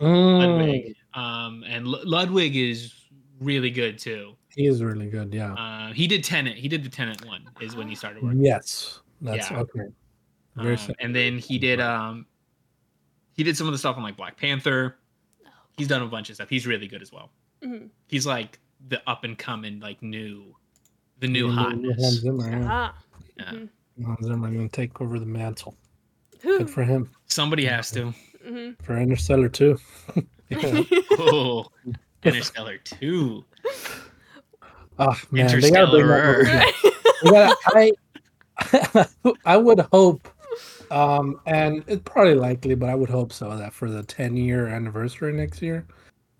mm, 0.00 0.38
Ludwig. 0.38 0.96
Um, 1.14 1.64
and 1.66 1.86
Lu- 1.86 2.02
Ludwig 2.04 2.56
is 2.56 2.92
really 3.40 3.70
good 3.70 3.98
too. 3.98 4.34
he 4.56 4.66
is 4.66 4.82
really 4.82 5.08
good. 5.08 5.32
Yeah. 5.32 5.52
Uh, 5.54 5.92
he 5.92 6.08
did 6.08 6.24
Tenet. 6.24 6.56
He 6.56 6.66
did 6.66 6.82
the 6.82 6.88
Tenet 6.88 7.24
one. 7.24 7.48
Is 7.60 7.76
when 7.76 7.88
he 7.88 7.94
started 7.94 8.22
working. 8.22 8.44
Yes, 8.44 9.00
that's 9.20 9.50
Yeah. 9.50 9.60
okay. 9.60 9.86
Very 10.56 10.74
Um, 10.76 10.94
and 10.98 11.14
then 11.14 11.38
he 11.38 11.56
did 11.58 11.78
um, 11.80 12.26
he 13.34 13.44
did 13.44 13.56
some 13.56 13.68
of 13.68 13.72
the 13.72 13.78
stuff 13.78 13.96
on 13.96 14.02
like 14.02 14.16
Black 14.16 14.36
Panther. 14.36 14.96
He's 15.78 15.88
done 15.88 16.02
a 16.02 16.06
bunch 16.06 16.28
of 16.28 16.34
stuff. 16.34 16.48
He's 16.50 16.66
really 16.66 16.86
good 16.88 17.00
as 17.02 17.12
well. 17.12 17.30
Mhm. 17.64 17.88
He's 18.08 18.26
like 18.26 18.58
the 18.88 19.00
up 19.08 19.24
and 19.24 19.38
coming, 19.38 19.80
like 19.80 20.02
new, 20.02 20.54
the 21.20 21.26
new 21.28 21.46
New- 21.48 21.48
new 21.48 21.54
hotness. 21.54 22.02
Hans 22.02 22.20
Zimmer, 22.20 22.50
yeah. 22.50 22.66
Ah. 22.70 22.94
Yeah. 23.36 23.52
Hans 24.04 24.26
Zimmer 24.26 24.50
going 24.50 24.68
to 24.68 24.74
take 24.76 25.00
over 25.00 25.18
the 25.18 25.26
mantle. 25.26 25.76
Whew. 26.42 26.58
Good 26.58 26.70
for 26.70 26.84
him. 26.84 27.10
Somebody 27.26 27.64
has 27.64 27.90
to. 27.92 28.12
Mhm. 28.46 28.76
For 28.82 28.96
Interstellar 28.98 29.48
too. 29.48 29.78
yeah. 30.50 30.82
Oh, 31.20 31.66
Interstellar 32.24 32.78
two. 32.78 33.44
Oh 34.98 35.14
man, 35.30 35.60
they 35.60 35.70
gotta 35.70 35.90
bring 35.90 36.06
that 36.06 36.32
movie 36.32 36.44
back. 36.44 36.74
Interstellar. 36.84 36.92
They 37.22 37.30
gotta- 37.30 39.06
I, 39.26 39.32
I 39.44 39.56
would 39.56 39.80
hope, 39.92 40.28
um, 40.90 41.40
and 41.46 41.84
it's 41.86 42.02
probably 42.04 42.34
likely, 42.34 42.74
but 42.74 42.88
I 42.88 42.94
would 42.94 43.10
hope 43.10 43.32
so 43.32 43.56
that 43.56 43.72
for 43.72 43.90
the 43.90 44.02
10 44.02 44.36
year 44.36 44.66
anniversary 44.68 45.32
next 45.32 45.60
year, 45.62 45.86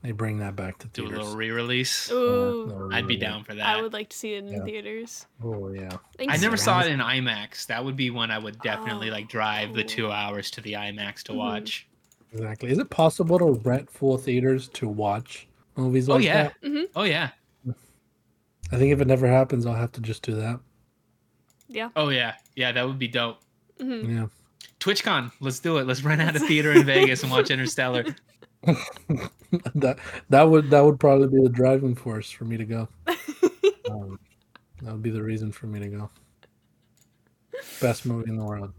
they 0.03 0.12
bring 0.12 0.38
that 0.38 0.55
back 0.57 0.78
to 0.78 0.86
theaters. 0.88 0.94
Do 0.94 1.03
a 1.03 1.07
theaters. 1.09 1.18
little 1.24 1.36
re-release. 1.36 2.11
Ooh. 2.12 2.88
I'd 2.92 3.07
be 3.09 3.16
down 3.16 3.42
for 3.44 3.55
that. 3.55 3.66
I 3.66 3.82
would 3.82 3.92
like 3.92 4.09
to 4.11 4.16
see 4.16 4.34
it 4.34 4.44
in 4.44 4.53
Yeah. 4.53 4.62
theaters. 4.64 5.26
Oh 5.42 5.72
yeah. 5.72 5.96
I 6.20 6.36
never 6.36 6.51
Ryan. 6.51 6.59
saw 6.59 6.80
it 6.82 6.86
in 6.88 7.01
IMAX. 7.01 7.66
That 7.66 7.84
would 7.84 7.96
be 7.96 8.11
one 8.11 8.30
I 8.30 8.38
would 8.38 8.61
definitely 8.61 9.09
Oh, 9.11 9.12
like 9.14 9.28
drive 9.28 9.74
the 9.74 9.82
two 9.84 10.11
hours 10.11 10.51
to 10.53 10.61
the 10.61 10.74
IMAX 10.74 11.22
to 11.24 11.32
Mhm. 11.32 11.36
watch. 11.36 11.88
Exactly. 12.32 12.70
Is 12.70 12.78
it 12.78 12.90
possible 12.90 13.38
to 13.38 13.53
rent 13.68 13.90
full 13.90 14.18
theaters 14.18 14.68
to 14.74 14.86
watch 14.88 15.49
movies 15.76 16.09
Oh 16.09 16.14
like 16.14 16.24
yeah. 16.24 16.51
that? 16.62 16.88
Oh 16.94 17.03
yeah. 17.05 17.30
I 18.70 18.76
think 18.76 18.92
if 18.92 19.01
it 19.01 19.07
never 19.09 19.26
happens, 19.26 19.64
I'll 19.66 19.74
have 19.74 19.92
to 19.92 20.01
just 20.01 20.22
do 20.22 20.34
that. 20.34 20.61
Yeah. 21.68 21.88
Oh 21.96 22.11
yeah. 22.11 22.34
Yeah, 22.55 22.70
that 22.72 22.86
would 22.86 22.99
be 22.99 23.09
dope. 23.09 23.38
Mhm. 23.80 24.09
Yeah. 24.14 24.26
TwitchCon, 24.80 25.32
let's 25.40 25.59
do 25.59 25.78
it. 25.78 25.86
Let's 25.86 26.02
rent 26.02 26.20
out 26.22 26.36
a 26.36 26.38
theater 26.46 26.72
in 26.72 26.84
Vegas 26.84 27.22
and 27.22 27.32
watch 27.32 27.50
Interstellar. 27.50 28.04
that 29.74 29.98
that 30.30 30.42
would 30.42 30.70
that 30.70 30.80
would 30.84 30.98
probably 30.98 31.28
be 31.28 31.42
the 31.42 31.48
driving 31.48 31.94
force 31.94 32.30
for 32.30 32.44
me 32.44 32.56
to 32.56 32.64
go. 32.64 32.88
Um, 33.90 34.18
that 34.82 34.92
would 34.92 35.02
be 35.02 35.09
the 35.09 35.22
reason 35.22 35.50
for 35.50 35.66
me 35.66 35.80
to 35.80 35.88
go. 35.88 36.11
Best 37.80 38.04
movie 38.04 38.28
in 38.28 38.36
the 38.36 38.44
world. 38.44 38.70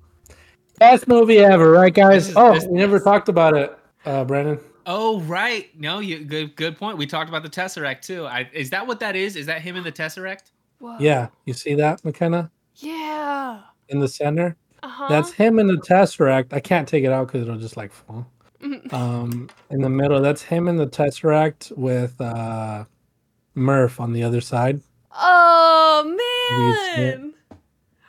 Best 0.77 1.07
movie 1.07 1.39
ever, 1.39 1.71
right, 1.71 1.91
guys? 1.91 2.29
Is- 2.29 2.35
oh, 2.37 2.53
this- 2.53 2.65
we 2.65 2.77
never 2.77 2.99
talked 2.99 3.27
about 3.27 3.57
it, 3.57 3.75
uh, 4.05 4.23
Brandon. 4.23 4.59
Oh 4.85 5.19
right. 5.21 5.67
No, 5.79 5.97
you 5.97 6.19
good 6.25 6.55
good 6.55 6.77
point. 6.77 6.97
We 6.99 7.07
talked 7.07 7.27
about 7.29 7.41
the 7.41 7.49
Tesseract 7.49 8.01
too. 8.01 8.25
I, 8.27 8.47
is 8.53 8.69
that 8.69 8.85
what 8.85 8.99
that 8.99 9.15
is? 9.15 9.35
Is 9.35 9.47
that 9.47 9.61
him 9.63 9.75
in 9.75 9.83
the 9.83 9.91
Tesseract? 9.91 10.51
Whoa. 10.77 10.97
Yeah, 10.99 11.29
you 11.45 11.53
see 11.53 11.73
that, 11.75 12.01
Makenna, 12.03 12.49
Yeah. 12.75 13.61
in 13.89 13.99
the 13.99 14.07
center? 14.07 14.55
Uh-huh. 14.83 15.07
That's 15.09 15.31
him 15.31 15.59
in 15.59 15.67
the 15.67 15.75
Tesseract. 15.77 16.53
I 16.53 16.59
can't 16.59 16.87
take 16.87 17.03
it 17.03 17.11
out 17.11 17.27
because 17.27 17.43
it'll 17.43 17.59
just 17.59 17.77
like 17.77 17.91
fall. 17.91 18.27
Um, 18.91 19.49
in 19.69 19.81
the 19.81 19.89
middle, 19.89 20.21
that's 20.21 20.41
him 20.41 20.67
in 20.67 20.75
the 20.75 20.87
Tesseract 20.87 21.77
with 21.77 22.19
uh, 22.19 22.83
Murph 23.55 23.99
on 24.01 24.11
the 24.11 24.23
other 24.23 24.41
side. 24.41 24.81
Oh 25.15 26.03
You 26.05 26.95
see 26.95 27.01
it? 27.01 27.19
man. 27.19 27.33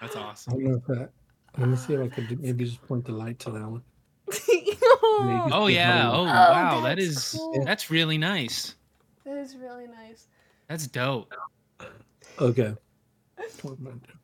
That's 0.00 0.16
awesome. 0.16 0.54
don't 0.54 0.64
know 0.64 0.76
if 0.76 0.84
that. 0.86 1.10
Let 1.58 1.68
me 1.68 1.76
see 1.76 1.92
if 1.94 2.00
I 2.00 2.08
could 2.08 2.28
do, 2.28 2.36
maybe 2.40 2.64
just 2.64 2.82
point 2.88 3.04
the 3.04 3.12
light 3.12 3.38
to 3.40 3.50
that 3.50 3.68
one. 3.68 3.82
oh, 4.32 5.48
Oh 5.52 5.66
Good 5.66 5.74
yeah. 5.74 6.10
Oh 6.10 6.22
Oh, 6.22 6.24
wow. 6.24 6.80
That 6.82 6.96
that's 6.98 7.32
cool. 7.36 7.64
that's 7.64 7.90
really 7.90 8.18
nice. 8.18 8.74
that 9.24 9.36
is 9.36 9.56
really 9.56 9.86
nice. 9.86 10.26
That's 10.68 10.86
dope. 10.86 11.32
Okay. 12.40 12.74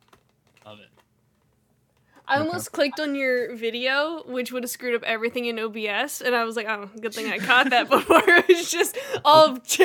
Love 2.29 2.37
it. 2.37 2.39
I 2.39 2.41
Okay. 2.41 2.49
almost 2.49 2.73
clicked 2.73 3.01
on 3.01 3.15
your 3.15 3.55
video, 3.55 4.23
which 4.27 4.53
would 4.53 4.63
have 4.65 4.71
screwed 4.71 4.95
up 4.95 5.03
everything 5.05 5.47
in 5.47 5.59
OBS, 5.59 6.21
and 6.21 6.35
I 6.35 6.45
was 6.45 6.57
like, 6.57 6.67
"Oh, 6.69 6.91
good 7.01 7.15
thing 7.15 7.31
I 7.33 7.39
caught 7.39 7.71
that 7.71 7.89
before." 7.91 8.23
it 8.27 8.49
was 8.49 8.71
just 8.71 8.97
all 9.25 9.57
ch- 9.59 9.83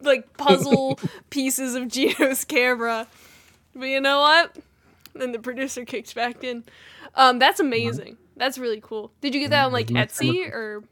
like 0.00 0.36
puzzle 0.36 0.98
pieces 1.30 1.74
of 1.74 1.88
Gino's 1.88 2.44
camera. 2.44 3.06
But 3.74 3.86
you 3.86 4.00
know 4.00 4.20
what? 4.20 4.56
Then 5.14 5.32
the 5.32 5.38
producer 5.38 5.84
kicks 5.84 6.12
back 6.12 6.44
in. 6.44 6.64
Um, 7.14 7.38
that's 7.38 7.60
amazing. 7.60 8.16
That's 8.36 8.58
really 8.58 8.80
cool. 8.80 9.12
Did 9.20 9.34
you 9.34 9.40
get 9.40 9.50
that 9.50 9.66
on 9.66 9.72
like 9.72 9.88
Etsy 9.88 10.48
or? 10.50 10.82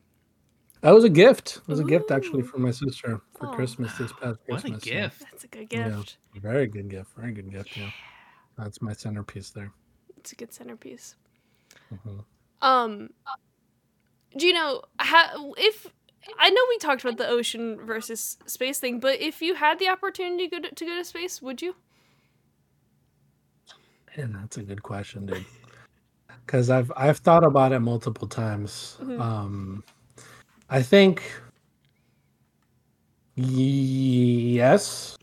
That 0.80 0.92
was 0.92 1.04
a 1.04 1.08
gift. 1.08 1.58
It 1.58 1.68
was 1.68 1.78
a 1.78 1.84
gift 1.84 2.10
actually 2.10 2.40
Ooh. 2.42 2.46
from 2.46 2.62
my 2.62 2.72
sister 2.72 3.20
for 3.38 3.46
Aw. 3.48 3.54
Christmas 3.54 3.96
this 3.98 4.12
past 4.12 4.40
What 4.46 4.58
a 4.58 4.62
Christmas. 4.62 4.82
so 4.82 4.90
gift. 4.90 5.20
That's 5.30 5.44
a 5.44 5.46
good 5.48 5.68
gift. 5.68 5.88
Yeah. 5.88 5.96
gift. 5.96 6.16
very 6.42 6.66
good 6.66 6.88
gift. 6.88 7.10
Very 7.16 7.30
good 7.32 7.50
gift. 7.52 7.76
Yeah. 7.76 7.90
That's 8.58 8.82
my 8.82 8.92
centerpiece 8.92 9.50
there. 9.50 9.72
It's 10.22 10.30
a 10.30 10.36
good 10.36 10.52
centerpiece. 10.52 11.16
Mhm. 11.92 12.24
Um, 12.60 13.10
Gino, 14.36 14.82
ha- 15.00 15.34
if 15.58 15.88
I 16.38 16.48
know 16.48 16.62
we 16.68 16.78
talked 16.78 17.02
about 17.02 17.16
the 17.18 17.26
ocean 17.26 17.84
versus 17.84 18.38
space 18.46 18.78
thing, 18.78 19.00
but 19.00 19.20
if 19.20 19.42
you 19.42 19.56
had 19.56 19.80
the 19.80 19.88
opportunity 19.88 20.48
to 20.48 20.60
go 20.60 20.68
to, 20.68 20.72
to, 20.72 20.84
go 20.84 20.94
to 20.94 21.04
space, 21.04 21.42
would 21.42 21.60
you? 21.60 21.74
Man, 24.16 24.32
that's 24.32 24.58
a 24.58 24.62
good 24.62 24.84
question, 24.84 25.26
dude. 25.26 25.44
Because 26.46 26.70
I've 26.70 26.92
I've 26.96 27.18
thought 27.18 27.42
about 27.42 27.72
it 27.72 27.80
multiple 27.80 28.28
times. 28.28 28.98
Mhm. 29.00 29.20
Um, 29.20 29.82
I 30.70 30.82
think 30.82 31.32
yes. 33.34 35.18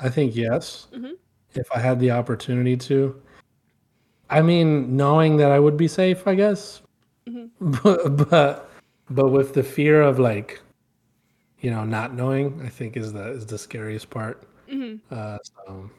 I 0.00 0.10
think 0.10 0.36
yes. 0.36 0.88
Mhm. 0.92 1.16
If 1.54 1.72
I 1.72 1.78
had 1.78 1.98
the 1.98 2.10
opportunity 2.10 2.76
to. 2.76 3.22
I 4.30 4.42
mean, 4.42 4.96
knowing 4.96 5.36
that 5.38 5.50
I 5.50 5.58
would 5.58 5.76
be 5.76 5.88
safe, 5.88 6.26
I 6.26 6.34
guess. 6.34 6.82
Mhm. 7.28 7.50
But 7.60 8.16
but 8.30 8.70
but 9.10 9.28
with 9.28 9.54
the 9.54 9.62
fear 9.62 10.02
of 10.02 10.18
like, 10.18 10.60
you 11.60 11.70
know, 11.70 11.84
not 11.84 12.14
knowing, 12.14 12.60
I 12.64 12.68
think 12.68 12.96
is 12.96 13.12
the 13.12 13.28
is 13.32 13.46
the 13.46 13.58
scariest 13.58 14.10
part. 14.10 14.42
hmm 14.68 14.96
Uh, 15.10 15.38
so 15.42 15.90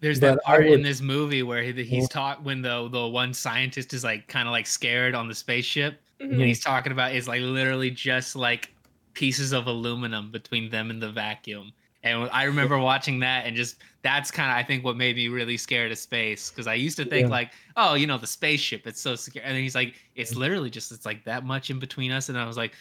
There's 0.00 0.18
But 0.18 0.34
that 0.34 0.40
I 0.46 0.56
part 0.56 0.66
in 0.66 0.82
this 0.82 1.00
movie 1.00 1.42
where 1.44 1.62
he, 1.62 1.72
he's 1.84 2.08
taught 2.08 2.42
when 2.42 2.62
the 2.62 2.88
the 2.88 3.06
one 3.06 3.32
scientist 3.32 3.94
is 3.94 4.02
like 4.02 4.26
kind 4.28 4.48
of 4.48 4.52
like 4.52 4.66
scared 4.66 5.14
on 5.14 5.28
the 5.28 5.34
spaceship, 5.34 6.00
hmm 6.20 6.32
and 6.32 6.42
he's 6.42 6.60
talking 6.62 6.92
about 6.92 7.14
is 7.14 7.28
like 7.28 7.40
literally 7.42 7.90
just 7.90 8.34
like 8.36 8.72
pieces 9.14 9.52
of 9.52 9.66
aluminum 9.66 10.30
between 10.30 10.70
them 10.70 10.90
and 10.90 11.00
the 11.02 11.10
vacuum. 11.10 11.72
And 12.04 12.28
I 12.32 12.44
remember 12.44 12.78
watching 12.78 13.20
that 13.20 13.46
and 13.46 13.54
just 13.56 13.76
that's 14.02 14.30
kind 14.30 14.50
of 14.50 14.56
I 14.56 14.62
think 14.64 14.84
what 14.84 14.96
made 14.96 15.14
me 15.16 15.28
really 15.28 15.56
scared 15.56 15.92
of 15.92 15.98
space. 15.98 16.50
Because 16.50 16.66
I 16.66 16.74
used 16.74 16.96
to 16.96 17.04
think 17.04 17.26
Yeah. 17.26 17.30
like 17.32 17.52
oh 17.76 17.94
you 17.94 18.06
know 18.06 18.18
the 18.18 18.26
spaceship 18.26 18.86
it's 18.86 19.00
so 19.00 19.14
scary. 19.14 19.44
And 19.46 19.54
then 19.54 19.62
he's 19.62 19.74
like 19.74 19.94
it's 20.16 20.34
literally 20.34 20.70
just 20.70 20.90
it's 20.92 21.06
like 21.06 21.24
that 21.24 21.44
much 21.44 21.70
in 21.70 21.78
between 21.78 22.10
us. 22.10 22.28
And 22.28 22.36
I 22.38 22.46
was 22.46 22.56
like 22.56 22.72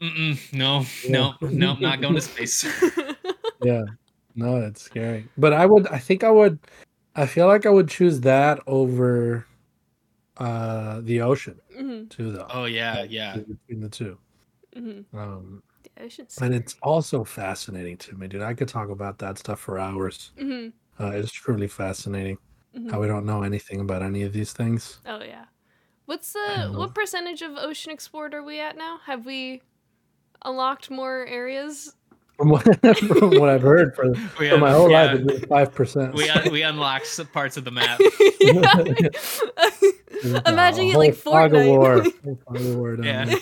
Mm-mm, 0.00 0.52
no 0.52 0.84
no 1.08 1.34
Yeah. 1.40 1.48
no 1.58 1.74
not 1.74 2.00
going 2.00 2.14
to 2.16 2.20
space. 2.32 2.64
yeah. 3.62 3.84
No 4.34 4.56
it's 4.56 4.82
scary. 4.82 5.28
But 5.38 5.52
i 5.52 5.64
would 5.64 5.86
i 5.88 5.98
think 5.98 6.24
i 6.24 6.30
would 6.30 6.58
i 7.14 7.26
feel 7.26 7.46
like 7.46 7.66
i 7.66 7.70
would 7.70 7.88
choose 7.88 8.20
that 8.22 8.58
over 8.66 9.46
uh 10.38 11.00
the 11.02 11.20
ocean 11.20 11.60
hmm 11.76 12.06
too 12.06 12.32
though. 12.32 12.48
Oh 12.50 12.64
yeah 12.64 13.04
yeah. 13.04 13.36
between 13.36 13.80
the 13.80 13.88
two. 13.88 14.18
Hmm 14.76 15.02
um 15.16 15.62
The 15.96 16.04
ocean's 16.04 16.38
and 16.40 16.54
it's 16.54 16.76
also 16.82 17.24
fascinating 17.24 17.96
to 17.98 18.16
me 18.16 18.26
dude 18.28 18.42
i 18.42 18.54
could 18.54 18.68
talk 18.68 18.88
about 18.90 19.18
that 19.18 19.38
stuff 19.38 19.60
for 19.60 19.78
hours 19.78 20.32
hmm 20.38 20.68
uh, 21.00 21.10
it's 21.10 21.32
truly 21.32 21.66
fascinating 21.68 22.38
hmm 22.74 22.88
how 22.90 23.00
we 23.00 23.06
don't 23.06 23.26
know 23.26 23.42
anything 23.42 23.80
about 23.80 24.02
any 24.02 24.22
of 24.22 24.32
these 24.32 24.52
things 24.52 24.98
Oh 25.06 25.22
yeah. 25.22 25.44
What's 26.06 26.32
the 26.34 26.70
what 26.74 26.94
percentage 26.94 27.40
of 27.42 27.52
ocean 27.56 27.90
explored 27.92 28.34
are 28.34 28.42
we 28.42 28.60
at 28.60 28.76
now? 28.76 28.98
Have 29.06 29.24
we 29.24 29.62
unlocked 30.44 30.90
more 30.90 31.24
areas? 31.26 31.94
from 32.36 32.48
what, 32.50 32.62
from 32.98 33.38
what 33.38 33.48
i've 33.48 33.62
heard 33.62 33.94
for, 33.94 34.10
we, 34.38 34.48
for 34.50 34.58
my 34.58 34.72
whole 34.72 34.90
yeah, 34.90 35.04
life 35.12 35.20
it's 35.24 35.46
five 35.46 35.72
percent 35.72 36.12
we 36.14 36.28
un- 36.28 36.50
we 36.50 36.62
unlocked 36.62 37.06
some 37.06 37.26
parts 37.28 37.56
of 37.56 37.64
the 37.64 37.70
map 37.70 38.00
Imagine 40.46 40.84
it 40.86 40.98
like 40.98 41.14
fog 41.14 41.54
of 41.54 41.66
war, 41.66 42.00
Fortnite. 42.00 42.24
whole 42.24 42.38
fog 42.46 42.56
of 42.56 42.76
war 42.76 42.98
Yeah. 43.02 43.24
there. 43.24 43.36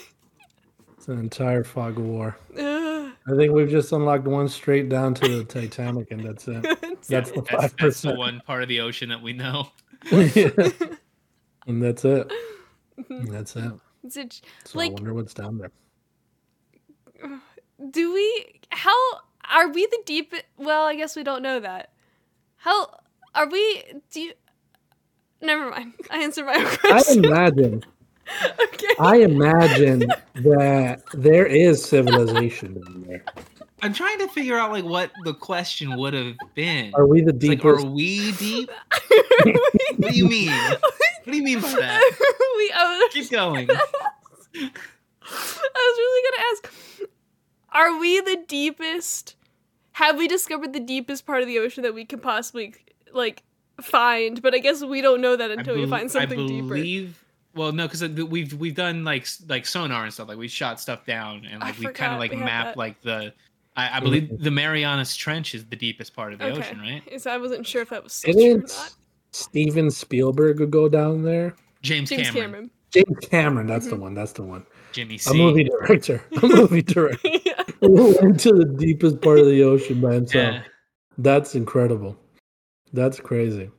It's 1.03 1.09
an 1.09 1.19
entire 1.19 1.65
fog 1.65 1.99
of 1.99 2.05
war 2.05 2.37
I 2.57 3.37
think 3.37 3.53
we've 3.53 3.69
just 3.69 3.91
unlocked 3.91 4.25
one 4.25 4.49
straight 4.49 4.89
down 4.89 5.15
to 5.15 5.39
the 5.39 5.45
Titanic, 5.61 6.13
and 6.13 6.25
that's 6.25 6.47
it. 6.47 6.63
That's 7.09 7.09
the 7.33 7.41
that's, 7.43 7.51
five 7.51 7.75
that's 7.77 8.03
the 8.03 8.15
one 8.15 8.41
part 8.47 8.63
of 8.63 8.69
the 8.69 8.79
ocean 8.81 9.09
that 9.09 9.21
we 9.21 9.33
know 9.33 9.69
and 10.13 11.83
that's 11.83 12.05
it. 12.05 12.33
And 13.09 13.29
that's 13.33 13.57
it. 13.57 13.73
Is 14.05 14.17
it- 14.17 14.43
So 14.65 14.79
Like- 14.79 14.91
I 14.91 14.95
wonder 14.95 15.15
what's 15.15 15.35
down 15.35 15.59
there. 15.59 15.71
do 17.91 18.13
we? 18.15 18.61
How 18.71 18.97
are 19.51 19.69
we 19.71 19.87
the 19.87 20.03
deep? 20.07 20.35
Well, 20.57 20.85
I 20.85 20.95
guess 20.95 21.17
we 21.17 21.25
don't 21.25 21.43
know 21.43 21.59
that. 21.61 21.91
How 22.57 22.91
are 23.35 23.49
we? 23.49 23.83
Do 24.13 24.21
you? 24.21 24.33
Never 25.41 25.71
mind. 25.71 25.95
I 26.11 26.23
answered 26.23 26.47
my 26.47 26.55
own 26.55 26.77
question. 26.79 27.25
I 27.27 27.29
imagine, 27.29 27.85
okay. 28.61 28.87
I 28.99 29.17
imagine 29.19 30.07
that 30.35 31.03
there 31.15 31.47
is 31.47 31.85
civilization 31.85 32.75
down 32.81 33.05
there. 33.09 33.25
i'm 33.83 33.93
trying 33.93 34.19
to 34.19 34.29
figure 34.29 34.57
out 34.59 34.71
like 34.71 34.85
what 34.85 35.11
the 35.25 35.35
question 35.35 35.97
would 35.97 36.15
have 36.15 36.37
been 36.55 36.93
Are 36.95 37.07
we 37.07 37.21
the 37.21 37.35
It's 37.35 37.45
like 37.45 37.59
deepest? 37.63 37.85
are 37.85 37.91
we 37.91 38.33
deep 38.33 38.71
what 39.97 40.13
do 40.13 40.17
you 40.17 40.29
mean 40.29 40.51
what 40.53 41.25
do 41.27 41.37
you 41.37 41.43
mean 41.43 41.61
by 41.61 41.69
that 41.69 42.01
we, 42.57 42.71
was, 42.75 43.13
keep 43.13 43.31
going 43.31 43.69
I 45.25 45.73
was 45.75 45.99
really 45.99 46.31
gonna 46.31 46.45
ask: 46.53 47.09
Are 47.73 47.99
we 47.99 48.21
the 48.21 48.45
deepest? 48.47 49.37
Have 49.93 50.19
we 50.19 50.29
discovered 50.29 50.73
the 50.73 50.81
deepest 50.81 51.27
part 51.27 51.41
of 51.43 51.47
the 51.49 51.59
ocean 51.59 51.83
that 51.85 51.95
we 51.95 52.05
can 52.05 52.19
possibly 52.21 52.75
like 53.13 53.43
find? 53.81 54.43
But 54.43 54.55
I 54.55 54.59
guess 54.59 54.83
we 54.83 55.01
don't 55.01 55.21
know 55.21 55.37
that 55.37 55.51
until 55.51 55.77
I 55.77 55.81
we 55.81 55.87
find 55.87 56.11
something 56.11 56.41
I 56.41 56.47
deeper. 56.47 56.75
Believe, 57.55 57.59
Well, 57.65 57.73
no, 57.73 57.87
because 57.89 58.03
we've 58.31 58.53
we've 58.55 58.75
done 58.75 59.05
like 59.05 59.27
like 59.49 59.67
sonar 59.67 60.05
and 60.05 60.13
stuff. 60.13 60.29
Like 60.29 60.39
we 60.39 60.49
shot 60.49 60.81
stuff 60.81 61.05
down 61.07 61.45
and 61.51 61.63
I 61.63 61.67
like 61.69 61.79
we 61.79 61.87
kind 61.89 62.13
of 62.13 62.19
like 62.19 62.31
we 62.33 62.39
had 62.39 62.45
mapped 62.47 62.69
that. 62.73 62.77
like 62.79 63.01
the. 63.03 63.33
I, 63.75 63.97
I 63.97 64.01
believe 64.01 64.39
the 64.43 64.51
Marianas 64.51 65.17
Trench 65.17 65.55
is 65.55 65.65
the 65.65 65.77
deepest 65.77 66.15
part 66.15 66.35
of 66.35 66.39
the 66.41 66.47
okay. 66.51 66.59
ocean, 66.59 66.79
right? 66.81 67.03
So 67.23 67.31
I 67.31 67.39
wasn't 67.39 67.67
sure 67.67 67.81
if 67.81 67.89
that 67.89 68.05
was 68.05 68.23
It 68.27 68.35
true 68.35 68.55
or 68.57 68.59
not. 68.59 68.95
Steven 69.31 69.91
Spielberg 69.91 70.61
would 70.61 70.71
go 70.71 70.91
down 70.91 71.23
there. 71.23 71.55
James, 71.81 72.11
James 72.11 72.29
Cameron, 72.31 72.43
Cameron. 72.53 72.71
James 72.91 73.19
Cameron, 73.31 73.67
that's 73.67 73.87
the 73.87 73.97
Mhm. 73.97 74.01
one. 74.01 74.15
That's 74.15 74.33
the 74.33 74.43
one. 74.43 74.67
Jimmy 74.93 75.15
A 75.15 75.19
C. 75.19 75.39
movie 75.39 75.65
director. 75.65 76.23
A 76.43 76.47
movie 76.47 76.83
director 76.83 77.29
yeah. 77.47 77.63
who 77.81 78.15
went 78.21 78.39
to 78.41 78.53
the 78.53 78.67
deepest 78.67 79.23
part 79.23 79.39
of 79.39 79.47
the 79.47 79.63
ocean 79.63 80.03
by 80.03 80.13
himself. 80.15 80.55
Yeah. 80.55 80.63
That's 81.17 81.55
incredible. 81.55 82.15
That's 82.93 83.21
crazy. 83.21 83.71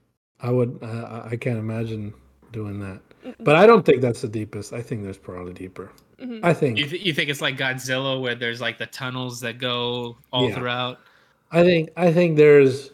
I 0.41 0.49
would. 0.49 0.79
I 0.81 0.87
I- 0.87 1.27
I 1.33 1.35
can't 1.35 1.59
imagine 1.59 2.15
doing 2.51 2.79
that. 2.79 2.99
But 3.39 3.55
I 3.55 3.65
don't 3.65 3.85
think 3.85 4.01
that's 4.01 4.21
the 4.21 4.27
deepest. 4.27 4.73
I 4.73 4.81
think 4.81 5.03
there's 5.03 5.17
probably 5.17 5.53
deeper. 5.53 5.91
Mhm. 6.21 6.39
I 6.43 6.53
think. 6.53 6.77
You, 6.77 6.85
th- 6.87 7.05
you 7.05 7.13
think 7.13 7.29
it's 7.29 7.41
like 7.41 7.57
Godzilla, 7.57 8.19
where 8.21 8.35
there's 8.35 8.61
like 8.61 8.77
the 8.77 8.85
tunnels 8.87 9.39
that 9.41 9.57
go 9.59 10.17
all 10.31 10.49
Yeah. 10.49 10.55
throughout? 10.55 10.99
I 11.51 11.63
think. 11.63 11.89
I 11.97 12.11
think 12.11 12.37
there's. 12.37 12.91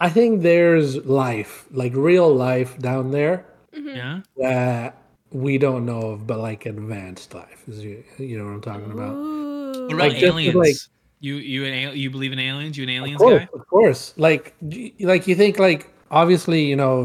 I 0.00 0.08
think 0.08 0.42
there's 0.42 0.96
life, 1.06 1.66
like 1.70 1.94
real 1.94 2.34
life 2.34 2.76
down 2.78 3.12
there 3.12 3.44
Mhm. 3.76 3.94
Yeah. 3.96 4.20
that 4.38 4.96
we 5.30 5.58
don't 5.58 5.86
know 5.86 6.00
of, 6.10 6.26
but 6.26 6.38
like 6.40 6.66
advanced 6.66 7.34
life. 7.34 7.62
Is 7.68 7.84
you, 7.84 8.02
you 8.18 8.36
know 8.38 8.44
what 8.46 8.50
I'm 8.54 8.60
talking 8.62 8.90
about? 8.90 9.14
Ooh. 9.14 9.84
What 9.84 9.92
about 9.94 9.98
Like, 9.98 10.12
just 10.12 10.24
aliens? 10.24 10.54
like- 10.56 10.76
you 11.20 11.36
you 11.36 11.64
an 11.66 11.96
you 11.96 12.10
believe 12.10 12.32
in 12.32 12.40
aliens? 12.40 12.76
You 12.76 12.82
an 12.82 12.88
Of 12.90 12.96
aliens 12.96 13.18
course, 13.20 13.38
guy? 13.44 13.48
of 13.54 13.66
course. 13.68 14.12
Like, 14.16 14.54
like 14.98 15.28
you 15.28 15.36
think, 15.36 15.58
like 15.60 15.88
obviously, 16.12 16.64
you 16.64 16.76
know, 16.76 17.02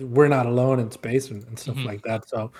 we're 0.00 0.28
not 0.28 0.44
alone 0.46 0.80
in 0.80 0.90
space 0.90 1.30
and, 1.30 1.42
and 1.44 1.58
stuff 1.58 1.76
Mhm. 1.76 1.86
like 1.86 2.02
that. 2.02 2.28
So, 2.28 2.50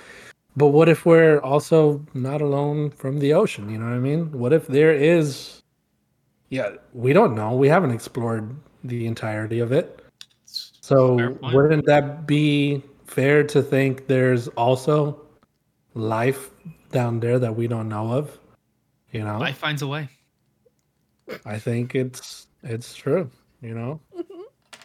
but 0.57 0.69
what 0.69 0.89
if 0.89 1.05
we're 1.05 1.41
also 1.41 2.05
not 2.15 2.41
alone 2.41 2.91
from 2.91 3.19
the 3.19 3.35
ocean? 3.35 3.69
You 3.69 3.79
know 3.79 3.87
what 3.87 3.95
I 3.95 3.99
mean? 3.99 4.33
What 4.33 4.53
if 4.53 4.67
there 4.67 4.93
is? 4.93 5.63
Yeah, 6.49 6.71
we 6.95 7.13
don't 7.13 7.35
know. 7.35 7.55
We 7.57 7.69
haven't 7.69 7.91
explored 7.91 8.55
the 8.85 9.07
entirety 9.07 9.59
of 9.59 9.73
it. 9.73 10.01
So, 10.45 11.37
wouldn't 11.53 11.87
that 11.87 12.27
be 12.27 12.83
fair 13.07 13.45
to 13.45 13.63
think 13.63 14.07
there's 14.07 14.49
also 14.49 15.21
life 15.95 16.51
down 16.91 17.21
there 17.21 17.39
that 17.39 17.55
we 17.55 17.67
don't 17.67 17.89
know 17.89 18.13
of? 18.13 18.39
You 19.13 19.25
know, 19.25 19.39
Life 19.39 19.59
finds 19.59 19.83
a 19.83 19.87
way. 19.87 20.09
I 21.45 21.59
think 21.59 21.95
it's 21.95 22.49
it's 22.63 22.95
true. 22.95 23.31
You 23.63 23.75
know. 23.75 24.01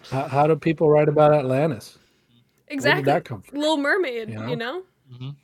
How, 0.09 0.27
how 0.27 0.47
do 0.47 0.55
people 0.55 0.89
write 0.89 1.09
about 1.09 1.33
Atlantis? 1.33 1.97
exactly. 2.67 3.03
Where 3.03 3.15
did 3.15 3.23
that 3.23 3.25
come 3.25 3.41
from? 3.41 3.59
Little 3.59 3.77
Mermaid, 3.77 4.29
You 4.29 4.35
know? 4.39 4.47
you 4.47 4.55
know, 4.55 4.83
Mhm. 5.13 5.35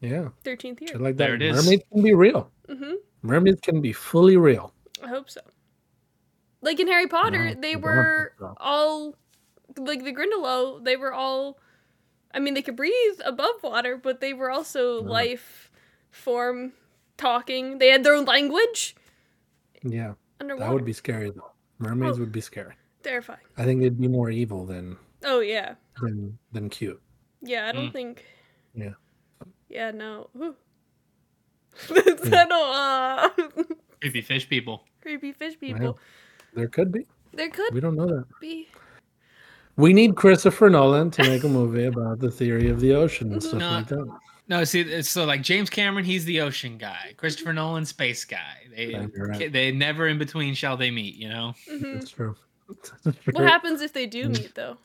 Yeah, 0.00 0.28
thirteenth 0.44 0.78
shit 0.80 0.90
year. 0.90 0.98
like 0.98 1.16
that. 1.16 1.26
There 1.26 1.34
it 1.34 1.42
is. 1.42 1.64
Mermaids 1.64 1.84
can 1.92 2.02
be 2.02 2.14
real. 2.14 2.50
hmm 2.68 2.94
Mermaids 3.22 3.60
can 3.60 3.80
be 3.82 3.92
fully 3.92 4.36
real. 4.36 4.72
I 5.02 5.08
hope 5.08 5.28
so. 5.28 5.40
Like 6.62 6.80
in 6.80 6.88
Harry 6.88 7.06
Potter, 7.06 7.54
No, 7.54 7.60
they 7.60 7.76
were 7.76 8.32
so. 8.38 8.54
all 8.58 9.14
like 9.76 10.04
the 10.04 10.12
Grindylow. 10.12 10.84
They 10.84 10.96
were 10.96 11.12
all. 11.12 11.58
I 12.32 12.38
mean, 12.38 12.54
they 12.54 12.62
could 12.62 12.76
breathe 12.76 13.20
above 13.24 13.62
water, 13.62 13.96
but 13.96 14.20
they 14.20 14.32
were 14.32 14.50
also 14.50 15.02
No. 15.02 15.10
life 15.10 15.70
form 16.10 16.72
talking. 17.16 17.78
They 17.78 17.88
had 17.88 18.04
their 18.04 18.14
own 18.14 18.24
language 18.24 18.94
Yeah, 19.82 20.14
underwater. 20.40 20.64
that 20.68 20.74
would 20.74 20.84
be 20.84 20.92
scary 20.92 21.30
though. 21.30 21.52
Mermaids 21.78 22.16
Oh. 22.18 22.20
would 22.20 22.32
be 22.32 22.40
scary. 22.40 22.74
Terrifying. 23.02 23.40
I 23.56 23.64
think 23.64 23.80
they'd 23.80 24.00
be 24.00 24.08
more 24.08 24.30
evil 24.30 24.64
than 24.66 24.96
Oh 25.24 25.40
yeah, 25.40 25.74
than 26.00 26.38
than 26.52 26.68
cute. 26.70 27.00
yeah. 27.42 27.66
I 27.68 27.72
don't 27.72 27.88
Mm. 27.90 27.92
think. 27.92 28.24
Yeah. 28.74 28.92
Yeah. 29.68 29.90
No. 29.90 30.28
Ooh. 30.36 30.54
That's 31.88 32.26
I 32.32 32.44
don't. 32.46 32.52
Uh, 32.52 33.64
Creepy 34.00 34.20
fish 34.22 34.48
people. 34.48 34.84
creepy 35.02 35.32
fish 35.32 35.54
Yeah. 35.60 35.74
people. 35.74 35.98
There 36.54 36.68
could 36.68 36.90
be. 36.92 37.06
There 37.32 37.48
could 37.50 37.72
We 37.72 37.80
don't 37.80 37.96
know 37.96 38.06
that. 38.06 38.24
be. 38.40 38.68
We 39.76 39.92
need 39.92 40.16
Christopher 40.16 40.68
Nolan 40.68 41.10
to 41.12 41.22
make 41.22 41.44
a 41.44 41.48
movie 41.48 41.84
about 41.84 42.18
the 42.18 42.30
theory 42.30 42.68
of 42.68 42.80
the 42.80 42.92
ocean 42.94 43.32
and 43.32 43.42
stuff 43.42 43.60
No. 43.60 43.70
like 43.70 43.86
that. 43.88 44.18
No, 44.48 44.64
see, 44.64 44.80
it's 44.80 45.08
so 45.08 45.24
like 45.24 45.42
James 45.42 45.70
Cameron, 45.70 46.04
he's 46.04 46.24
the 46.24 46.40
ocean 46.40 46.76
guy. 46.76 47.14
Christopher 47.16 47.52
Nolan, 47.52 47.86
space 47.86 48.24
guy. 48.24 48.56
They 48.74 48.94
right. 49.16 49.52
they 49.52 49.70
never 49.70 50.08
in 50.08 50.18
between 50.18 50.54
shall 50.54 50.76
they 50.76 50.90
meet. 50.90 51.14
You 51.14 51.28
know. 51.28 51.54
hmm 51.68 51.94
That's 51.94 52.10
true. 52.10 52.34
That's 53.04 53.18
true. 53.18 53.32
What 53.32 53.44
happens 53.44 53.80
if 53.80 53.92
they 53.92 54.06
do 54.06 54.28
meet 54.30 54.54
though? 54.54 54.76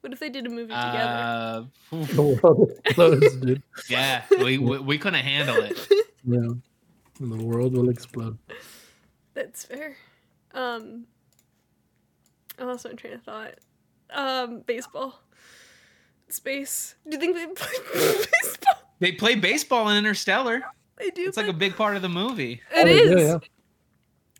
What 0.00 0.12
if 0.12 0.18
they 0.18 0.30
did 0.30 0.46
a 0.46 0.50
movie 0.50 0.62
together? 0.74 1.68
Uh, 1.92 2.04
The 2.06 2.22
world 2.42 2.70
explodes, 2.84 3.36
dude. 3.36 3.62
yeah, 3.88 4.24
we, 4.40 4.58
we 4.58 4.78
we 4.80 4.98
couldn't 4.98 5.24
handle 5.24 5.56
it. 5.62 5.78
Yeah. 6.24 6.50
The 7.20 7.44
world 7.44 7.72
will 7.76 7.88
explode. 7.88 8.38
That's 9.34 9.64
fair. 9.64 9.96
Um, 10.54 11.06
I 12.60 12.64
lost 12.64 12.84
my 12.84 12.92
train 12.92 13.14
of 13.14 13.22
thought. 13.22 13.54
Um, 14.10 14.60
baseball, 14.60 15.20
space. 16.28 16.94
Do 17.08 17.16
you 17.16 17.20
think 17.20 17.34
they 17.36 17.46
play 17.54 17.78
baseball? 18.40 18.74
They 19.00 19.12
play 19.12 19.34
baseball 19.34 19.88
in 19.88 19.96
Interstellar. 19.96 20.62
They 20.96 21.10
do. 21.10 21.26
It's 21.26 21.36
like 21.36 21.48
a 21.48 21.52
big 21.52 21.74
part 21.74 21.96
of 21.96 22.02
the 22.02 22.08
movie. 22.08 22.60
It 22.72 22.86
Oh, 22.86 22.86
is. 22.86 23.10
do, 23.10 23.18
yeah. 23.20 23.38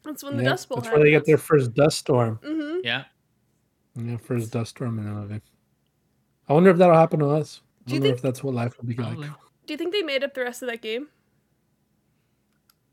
That's 0.05 0.23
when 0.25 0.37
the 0.37 0.43
Yeah, 0.43 0.49
Dust 0.51 0.69
Bowl 0.69 0.79
That's 0.81 0.93
where 0.93 1.03
they 1.03 1.11
get 1.11 1.25
their 1.27 1.39
first 1.39 1.75
dust 1.75 1.99
storm. 1.99 2.39
Mm-hmm. 2.43 2.79
Yeah. 2.85 3.05
Yeah, 3.95 4.17
first 4.17 4.51
dust 4.53 4.71
storm 4.71 4.99
in 4.99 5.05
the 5.05 5.11
movie. 5.13 5.41
I 6.49 6.53
wonder 6.55 6.71
if 6.71 6.77
that'll 6.79 6.97
happen 6.97 7.21
to 7.21 7.29
us. 7.31 7.61
I 7.87 7.91
Do 7.91 7.95
you 7.95 8.01
wonder 8.01 8.09
think- 8.09 8.17
if 8.19 8.23
that's 8.23 8.43
what 8.45 8.55
life 8.55 8.77
will 8.79 8.87
be 8.89 8.95
like. 8.97 9.19
Do 9.19 9.73
you 9.75 9.77
think 9.77 9.93
they 9.93 10.03
made 10.03 10.25
up 10.25 10.35
the 10.35 10.41
rest 10.43 10.63
of 10.63 10.69
that 10.71 10.83
game? 10.83 11.09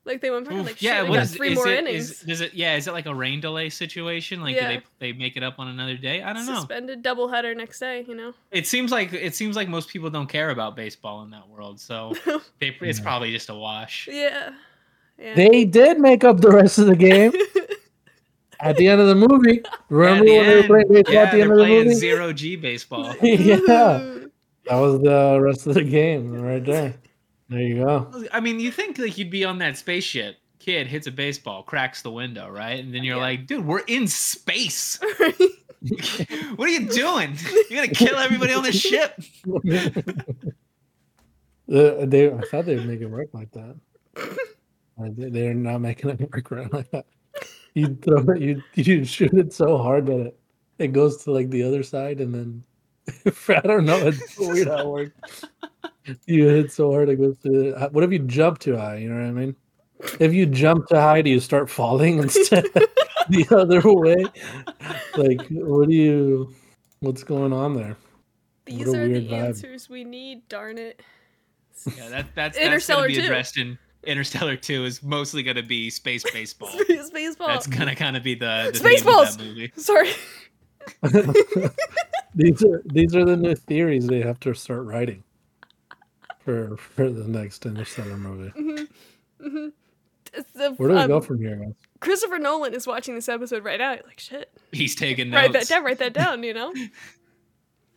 Like 0.06 0.22
they 0.22 0.30
went 0.32 0.46
back 0.46 0.54
and 0.54 0.62
Oof, 0.62 0.68
like, 0.68 0.82
yeah, 0.82 0.98
shit, 0.98 1.06
I 1.06 1.10
what 1.10 1.16
got 1.18 1.24
is, 1.24 1.36
three 1.36 1.50
is 1.52 1.56
more 1.56 1.68
it, 1.68 1.80
innings. 1.80 2.10
is, 2.12 2.20
does 2.22 2.42
it, 2.42 2.54
yeah, 2.54 2.76
is 2.76 2.88
it 2.88 2.94
like 2.94 3.06
a 3.06 3.14
rain 3.14 3.42
delay 3.42 3.70
situation? 3.70 4.42
Like, 4.42 4.56
Yeah. 4.56 4.72
do 4.76 4.82
they 5.00 5.12
they 5.12 5.14
make 5.18 5.36
it 5.38 5.44
up 5.44 5.60
on 5.60 5.68
another 5.68 5.98
day? 5.98 6.24
I 6.24 6.34
don't 6.34 6.46
know. 6.48 6.56
Suspended 6.56 7.04
doubleheader 7.04 7.56
next 7.56 7.80
day, 7.80 8.06
you 8.08 8.16
know. 8.16 8.34
It 8.50 8.66
seems 8.66 8.92
like 8.92 9.14
it 9.14 9.36
seems 9.36 9.56
like 9.56 9.68
most 9.68 9.90
people 9.90 10.10
don't 10.10 10.28
care 10.28 10.50
about 10.50 10.76
baseball 10.76 11.22
in 11.24 11.30
that 11.32 11.48
world, 11.48 11.80
so 11.80 12.14
they, 12.60 12.70
it's 12.82 13.00
Yeah. 13.00 13.04
probably 13.04 13.32
just 13.32 13.50
a 13.50 13.56
wash. 13.56 14.08
yeah. 14.12 14.52
Yeah. 15.20 15.36
They 15.36 15.66
did 15.66 16.00
make 16.00 16.24
up 16.24 16.40
the 16.42 16.50
rest 16.52 16.78
of 16.80 16.86
the 16.88 16.96
game 16.96 17.34
at 18.62 18.78
the 18.78 18.88
end 18.88 19.02
of 19.02 19.08
the 19.08 19.16
movie. 19.16 19.62
Remember 19.90 20.24
the 20.26 20.38
when 20.38 20.48
they 20.48 20.56
were 20.58 20.64
playing 20.64 20.88
baseball 20.90 21.14
Yeah, 21.14 21.22
at 21.24 21.32
the 21.34 21.42
end 21.42 21.52
of 21.52 21.58
the 21.58 21.66
movie? 21.68 21.94
zero 21.94 22.32
G 22.34 22.56
baseball. 22.56 23.16
yeah, 23.22 23.56
that 23.66 24.30
was 24.76 25.02
the 25.02 25.40
rest 25.42 25.68
of 25.68 25.74
the 25.76 25.84
game 25.84 26.32
right 26.42 26.64
there. 26.64 26.94
There 27.50 27.60
you 27.60 27.84
go. 27.84 28.24
I 28.32 28.40
mean, 28.40 28.60
you 28.60 28.72
think 28.72 28.98
like 28.98 29.18
you'd 29.18 29.32
be 29.32 29.44
on 29.44 29.58
that 29.58 29.76
spaceship. 29.78 30.38
Kid 30.60 30.88
hits 30.88 31.08
a 31.08 31.12
baseball, 31.12 31.64
cracks 31.64 32.02
the 32.02 32.12
window, 32.12 32.50
right? 32.50 32.80
And 32.84 32.94
then 32.94 33.04
you're 33.04 33.16
Yeah. 33.18 33.22
like, 33.24 33.48
dude, 33.48 33.66
we're 33.66 33.80
in 33.88 34.08
space. 34.08 35.00
what 36.56 36.68
are 36.68 36.72
you 36.72 36.88
doing? 36.90 37.36
You're 37.70 37.82
gonna 37.84 37.94
kill 37.94 38.18
everybody 38.18 38.54
on 38.54 38.64
the 38.64 38.72
ship. 38.72 39.16
Uh, 41.72 42.06
they, 42.06 42.32
I 42.32 42.42
thought 42.50 42.66
they 42.66 42.76
would 42.76 42.88
make 42.88 43.00
it 43.02 43.06
work 43.08 43.30
like 43.34 43.52
that. 43.52 43.76
Uh, 45.02 45.10
they- 45.16 45.30
They're 45.30 45.54
not 45.54 45.80
making 45.80 46.10
it 46.12 46.22
work 46.22 46.52
right 46.52 46.72
like 46.74 46.92
that. 46.92 47.06
You 47.76 47.96
throw 48.02 48.20
it, 48.34 48.42
you 48.42 48.62
you 48.76 49.06
shoot 49.06 49.34
it 49.34 49.54
so 49.54 49.78
hard 49.78 50.08
that 50.08 50.20
it, 50.28 50.40
it 50.80 50.88
goes 50.94 51.24
to 51.24 51.32
like 51.32 51.50
the 51.50 51.64
other 51.64 51.84
side, 51.84 52.20
and 52.20 52.34
then 52.34 52.64
I 53.50 53.60
don't 53.62 53.86
know. 53.86 53.98
It's 54.08 54.36
so 54.36 54.50
weird 54.50 54.68
how 54.68 54.80
it 54.80 54.88
works. 54.88 55.46
You 56.26 56.48
hit 56.48 56.72
so 56.72 56.92
hard 56.92 57.08
it 57.10 57.18
goes 57.18 57.38
to. 57.40 57.88
What 57.92 58.04
if 58.04 58.12
you 58.12 58.18
jump 58.20 58.58
too 58.58 58.76
high? 58.76 58.96
You 58.98 59.10
know 59.10 59.22
what 59.22 59.28
I 59.28 59.32
mean? 59.32 59.56
If 60.20 60.34
you 60.34 60.48
jump 60.48 60.88
too 60.90 60.96
high, 60.96 61.22
do 61.22 61.30
you 61.30 61.40
start 61.40 61.70
falling 61.70 62.18
instead 62.18 62.64
the 63.30 63.46
other 63.52 63.80
way? 63.94 64.16
Like, 65.16 65.48
what 65.52 65.88
do 65.90 65.94
you? 65.94 66.56
What's 67.02 67.24
going 67.24 67.54
on 67.54 67.76
there? 67.76 67.96
These 68.66 68.88
are 68.88 69.08
the 69.08 69.28
vibe. 69.28 69.32
answers 69.34 69.88
we 69.88 70.04
need, 70.04 70.48
darn 70.50 70.80
it. 70.80 71.00
Yeah, 71.96 72.10
that, 72.10 72.26
that's 72.34 72.56
that's 72.56 72.58
Interstellar 72.58 73.04
gonna 73.04 73.08
be 73.10 73.16
2. 73.18 73.22
addressed 73.26 73.58
in 73.58 73.78
Interstellar 74.04 74.56
Two. 74.56 74.86
Is 74.86 75.04
mostly 75.04 75.44
gonna 75.44 75.64
be 75.64 75.90
space 75.90 76.24
baseball. 76.34 76.70
Space 76.70 77.10
baseball. 77.10 77.48
That's 77.48 77.68
gonna 77.68 77.96
kind 77.96 78.16
of 78.18 78.24
be 78.24 78.36
the, 78.36 78.70
the 78.74 78.80
theme 78.80 78.96
of 78.96 79.04
Spaceballs! 79.04 79.38
that 79.38 79.44
movie. 79.44 79.72
Sorry. 79.76 80.12
these 82.36 82.64
are 82.64 82.82
these 82.86 83.16
are 83.16 83.26
the 83.26 83.38
new 83.38 83.56
theories 83.56 84.08
they 84.08 84.22
have 84.22 84.40
to 84.40 84.54
start 84.54 84.86
writing 84.86 85.24
for 86.40 86.78
for 86.78 87.10
the 87.10 87.28
next 87.28 87.66
Interstellar 87.66 88.18
movie. 88.18 88.50
hmm 88.50 88.84
hmm 89.42 89.68
The, 90.56 90.74
Where 90.78 90.90
do 90.90 90.96
we 90.96 91.02
um, 91.02 91.08
go 91.08 91.22
from 91.22 91.40
here, 91.42 91.56
guys? 91.56 91.74
Christopher 92.00 92.40
Nolan 92.40 92.74
is 92.74 92.88
watching 92.88 93.16
this 93.16 93.30
episode 93.30 93.64
right 93.64 93.80
now. 93.80 93.92
Like, 93.92 94.20
shit. 94.20 94.52
He's 94.72 94.96
taking 94.96 95.30
notes. 95.30 95.42
Write 95.42 95.54
that 95.54 95.68
down. 95.68 95.84
Write 95.84 96.00
that 96.00 96.14
down. 96.14 96.44
You 96.44 96.54
know. 96.54 96.74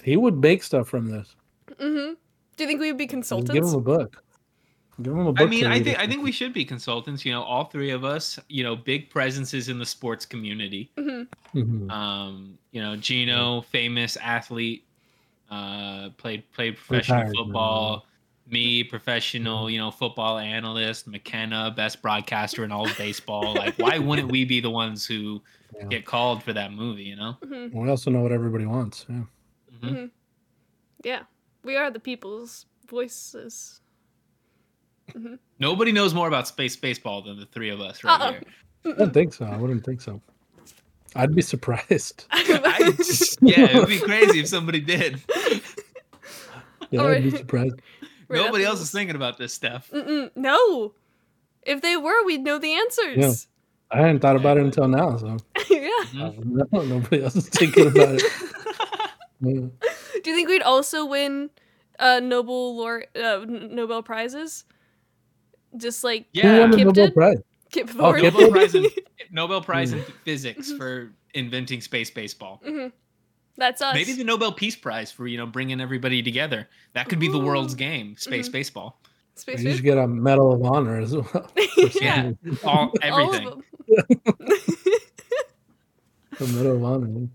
He 0.02 0.16
would 0.16 0.36
make 0.40 0.62
stuff 0.62 0.88
from 0.88 1.08
this. 1.08 1.34
hmm 1.78 1.94
Do 1.94 2.16
you 2.58 2.66
think 2.66 2.80
we 2.80 2.88
would 2.88 2.98
be 2.98 3.04
Just 3.04 3.12
consultants? 3.12 3.52
Give 3.52 3.64
him 3.64 3.74
a 3.74 3.80
book. 3.80 4.22
Give 5.00 5.12
him 5.14 5.26
a 5.26 5.32
book. 5.32 5.46
I 5.46 5.50
mean, 5.50 5.66
I 5.66 5.82
think. 5.82 5.98
I 5.98 6.06
think 6.06 6.22
we 6.22 6.32
should 6.32 6.52
be 6.52 6.64
consultants. 6.64 7.24
You 7.24 7.32
know, 7.32 7.42
all 7.42 7.64
three 7.64 7.90
of 7.90 8.04
us. 8.04 8.38
You 8.48 8.62
know, 8.62 8.76
big 8.76 9.08
presences 9.08 9.68
in 9.68 9.78
the 9.78 9.86
sports 9.86 10.26
community. 10.26 10.90
hmm 10.98 11.22
Mhm. 11.54 11.90
Um, 11.90 12.58
you 12.72 12.80
know, 12.82 12.96
Gino, 12.96 13.60
famous 13.62 14.16
athlete, 14.16 14.84
uh, 15.50 16.10
played 16.16 16.50
played 16.52 16.76
professional 16.76 17.18
Retired 17.18 17.34
now. 17.36 17.42
football. 17.42 18.06
Me, 18.48 18.82
professional, 18.84 19.70
you 19.70 19.78
know, 19.78 19.90
football 19.90 20.36
analyst. 20.38 21.08
Makenna, 21.10 21.74
best 21.74 22.02
broadcaster 22.02 22.64
in 22.64 22.72
all 22.72 22.86
of 22.86 22.96
baseball. 22.98 23.54
like, 23.54 23.78
why 23.78 23.98
wouldn't 23.98 24.28
we 24.28 24.44
be 24.44 24.60
the 24.60 24.70
ones 24.70 25.06
who 25.06 25.40
Yeah. 25.74 25.86
get 25.86 26.04
called 26.04 26.42
for 26.42 26.52
that 26.52 26.72
movie? 26.72 27.04
You 27.04 27.16
know. 27.16 27.32
hmm 27.42 27.68
We 27.72 27.88
also 27.88 28.10
know 28.10 28.20
what 28.20 28.32
everybody 28.32 28.66
wants. 28.66 29.06
Yeah. 29.08 29.24
Mhm. 29.82 30.10
Yeah, 31.04 31.22
we 31.64 31.76
are 31.76 31.90
the 31.90 32.00
people's 32.00 32.66
voices. 32.86 33.80
Nobody 35.58 35.92
knows 35.92 36.14
more 36.14 36.28
about 36.28 36.48
space 36.48 36.76
baseball 36.76 37.22
than 37.22 37.38
the 37.38 37.46
three 37.46 37.70
of 37.70 37.80
us 37.80 38.02
right 38.04 38.20
Uh-uh. 38.20 38.32
here. 38.32 38.42
I 38.86 38.92
don't 38.98 39.14
think 39.14 39.34
so. 39.34 39.44
I 39.46 39.56
wouldn't 39.56 39.84
think 39.84 40.00
so. 40.00 40.20
I'd 41.14 41.34
be 41.34 41.42
surprised. 41.42 42.24
I 42.30 42.92
just, 42.96 43.38
yeah, 43.42 43.66
it 43.70 43.74
would 43.76 43.88
be 43.88 44.00
crazy 44.00 44.40
if 44.40 44.48
somebody 44.48 44.80
did. 44.80 45.20
Yeah, 46.90 47.02
I'd 47.04 47.22
be 47.22 47.30
surprised. 47.30 47.76
Right 48.28 48.40
Nobody 48.46 48.64
else 48.64 48.80
is 48.80 48.90
thinking 48.90 49.14
about 49.14 49.36
this 49.36 49.52
stuff. 49.52 49.90
Mm-mm, 49.92 50.30
no. 50.36 50.94
If 51.64 51.82
they 51.82 51.98
were, 51.98 52.24
we'd 52.24 52.40
know 52.42 52.58
the 52.58 52.72
answers. 52.72 53.16
Yeah. 53.18 53.32
I 53.98 54.00
hadn't 54.06 54.20
thought 54.20 54.36
about 54.36 54.56
it 54.56 54.62
until 54.64 54.88
now, 54.88 55.18
so 55.18 55.36
Yeah. 55.68 55.90
Mhm. 56.12 56.62
uh, 56.62 56.64
no, 56.72 56.82
nobody 56.82 57.22
else 57.22 57.36
is 57.36 57.50
thinking 57.50 57.88
about 57.88 58.14
it. 58.14 58.22
Yeah. 59.42 59.66
Do 60.22 60.30
you 60.30 60.34
think 60.36 60.48
we'd 60.48 60.62
also 60.62 61.04
win 61.04 61.50
uh, 61.98 62.20
Nobel 62.22 62.74
lore, 62.74 63.04
uh, 63.14 63.44
Nobel 63.46 64.02
prizes? 64.02 64.64
Just 65.76 66.04
like 66.04 66.26
Who 66.34 66.40
Yeah. 66.40 66.58
won 66.60 66.70
the 66.70 66.76
Kip 66.78 66.86
Nobel 66.86 67.06
did? 67.06 67.14
Prize? 67.14 67.38
Kip 67.70 67.90
Oh, 67.98 68.12
Kip 68.12 68.34
Nobel 68.34 68.50
Prize 68.50 68.74
in 68.74 68.86
Nobel 69.30 69.60
Prize 69.62 69.92
in 69.92 70.00
Mm. 70.00 70.12
physics 70.24 70.72
for 70.72 71.12
inventing 71.34 71.80
space 71.80 72.10
baseball. 72.10 72.60
hmm 72.64 72.88
That's 73.56 73.80
us. 73.82 73.94
Maybe 73.94 74.12
the 74.12 74.24
Nobel 74.24 74.52
Peace 74.52 74.76
Prize 74.76 75.10
for 75.12 75.26
you 75.26 75.38
know 75.38 75.46
bringing 75.46 75.80
everybody 75.80 76.22
together. 76.22 76.68
That 76.94 77.08
could 77.08 77.18
be 77.20 77.28
the 77.28 77.38
world's 77.38 77.74
game, 77.74 78.16
space 78.16 78.48
Mhm. 78.48 78.52
baseball. 78.52 79.00
Space 79.34 79.60
You 79.62 79.68
Race? 79.68 79.76
should 79.76 79.84
get 79.84 79.96
a 79.96 80.06
Medal 80.06 80.52
of 80.52 80.62
Honor 80.62 81.00
as 81.00 81.16
well. 81.16 81.50
yeah. 82.02 82.32
All 82.64 82.90
All 82.90 82.92
everything. 83.02 83.46
of 83.48 83.62
them. 83.88 84.58
A 86.40 86.44
Medal 86.46 86.76
of 86.76 86.84
Honor. 86.84 87.28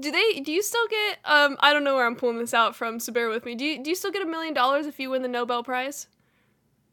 do 0.00 0.10
they? 0.10 0.40
Do 0.40 0.52
you 0.52 0.62
still 0.62 0.86
get? 0.88 1.18
Um, 1.24 1.56
I 1.60 1.72
don't 1.72 1.84
know 1.84 1.94
where 1.96 2.06
I'm 2.06 2.16
pulling 2.16 2.38
this 2.38 2.54
out 2.54 2.74
from, 2.76 2.98
so 3.00 3.12
bear 3.12 3.28
with 3.28 3.44
me. 3.44 3.54
Do 3.54 3.64
you? 3.64 3.82
Do 3.82 3.90
you 3.90 3.96
still 3.96 4.10
get 4.10 4.22
a 4.22 4.26
million 4.26 4.54
dollars 4.54 4.86
if 4.86 4.98
you 5.00 5.10
win 5.10 5.22
the 5.22 5.28
Nobel 5.28 5.62
Prize? 5.62 6.06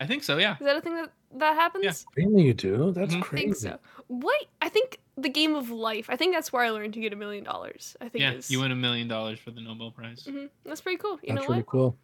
I 0.03 0.07
think 0.07 0.23
so. 0.23 0.37
Yeah. 0.37 0.53
Is 0.53 0.59
that 0.65 0.75
a 0.77 0.81
thing 0.81 0.95
that 0.95 1.11
that 1.35 1.55
happens? 1.55 1.83
Yeah. 1.83 1.93
Really, 2.25 2.43
you 2.43 2.53
do? 2.53 2.91
That's 2.91 3.13
Mhm. 3.13 3.17
I 3.17 3.19
I 3.19 3.21
crazy. 3.21 3.43
think 3.45 3.55
so. 3.57 3.79
What? 4.07 4.45
I 4.61 4.69
think 4.69 4.99
the 5.17 5.29
game 5.29 5.55
of 5.55 5.69
life. 5.69 6.07
I 6.09 6.15
think 6.15 6.33
that's 6.35 6.51
where 6.53 6.63
I 6.63 6.69
learned 6.69 6.93
to 6.95 6.99
get 6.99 7.13
a 7.13 7.15
million 7.15 7.43
dollars. 7.43 7.95
I 8.01 8.09
think 8.09 8.21
Yeah, 8.21 8.33
is, 8.33 8.51
you 8.51 8.59
win 8.59 8.71
a 8.71 8.75
million 8.75 9.07
dollars 9.07 9.39
for 9.39 9.51
the 9.51 9.61
Nobel 9.61 9.91
Prize. 9.91 10.25
Mhm. 10.29 10.49
That's 10.65 10.81
pretty 10.81 10.97
cool. 10.97 11.19
You 11.23 11.29
That's 11.33 11.41
know 11.41 11.41
really 11.49 11.57
what? 11.59 11.65
cool. 11.67 11.97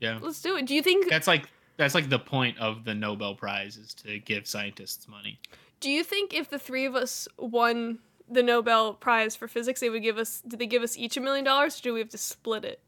Yeah, 0.00 0.18
Let's 0.22 0.40
do 0.40 0.56
it. 0.56 0.66
Do 0.66 0.74
you 0.74 0.82
think? 0.82 1.08
that's 1.10 1.26
like 1.26 1.48
that's 1.76 1.94
like 1.94 2.08
the 2.10 2.18
point 2.18 2.58
of 2.58 2.84
the 2.84 2.94
Nobel 2.94 3.34
Prize 3.34 3.76
is 3.76 3.94
to 3.94 4.18
give 4.18 4.46
scientists 4.46 5.08
money. 5.08 5.38
Do 5.80 5.90
you 5.90 6.04
think 6.04 6.34
if 6.34 6.48
the 6.50 6.58
three 6.58 6.84
of 6.84 6.94
us 6.94 7.26
won 7.38 7.98
the 8.28 8.42
Nobel 8.42 8.94
Prize 8.94 9.34
for 9.34 9.48
physics, 9.48 9.80
they 9.80 9.88
would 9.90 10.02
give 10.02 10.18
us? 10.18 10.42
Did 10.42 10.58
they 10.58 10.66
give 10.66 10.82
us 10.82 10.96
each 10.96 11.16
a 11.16 11.20
million 11.20 11.44
dollars, 11.44 11.78
or 11.78 11.82
do 11.82 11.92
we 11.94 12.00
have 12.00 12.10
to 12.10 12.18
split 12.18 12.64
it 12.66 12.80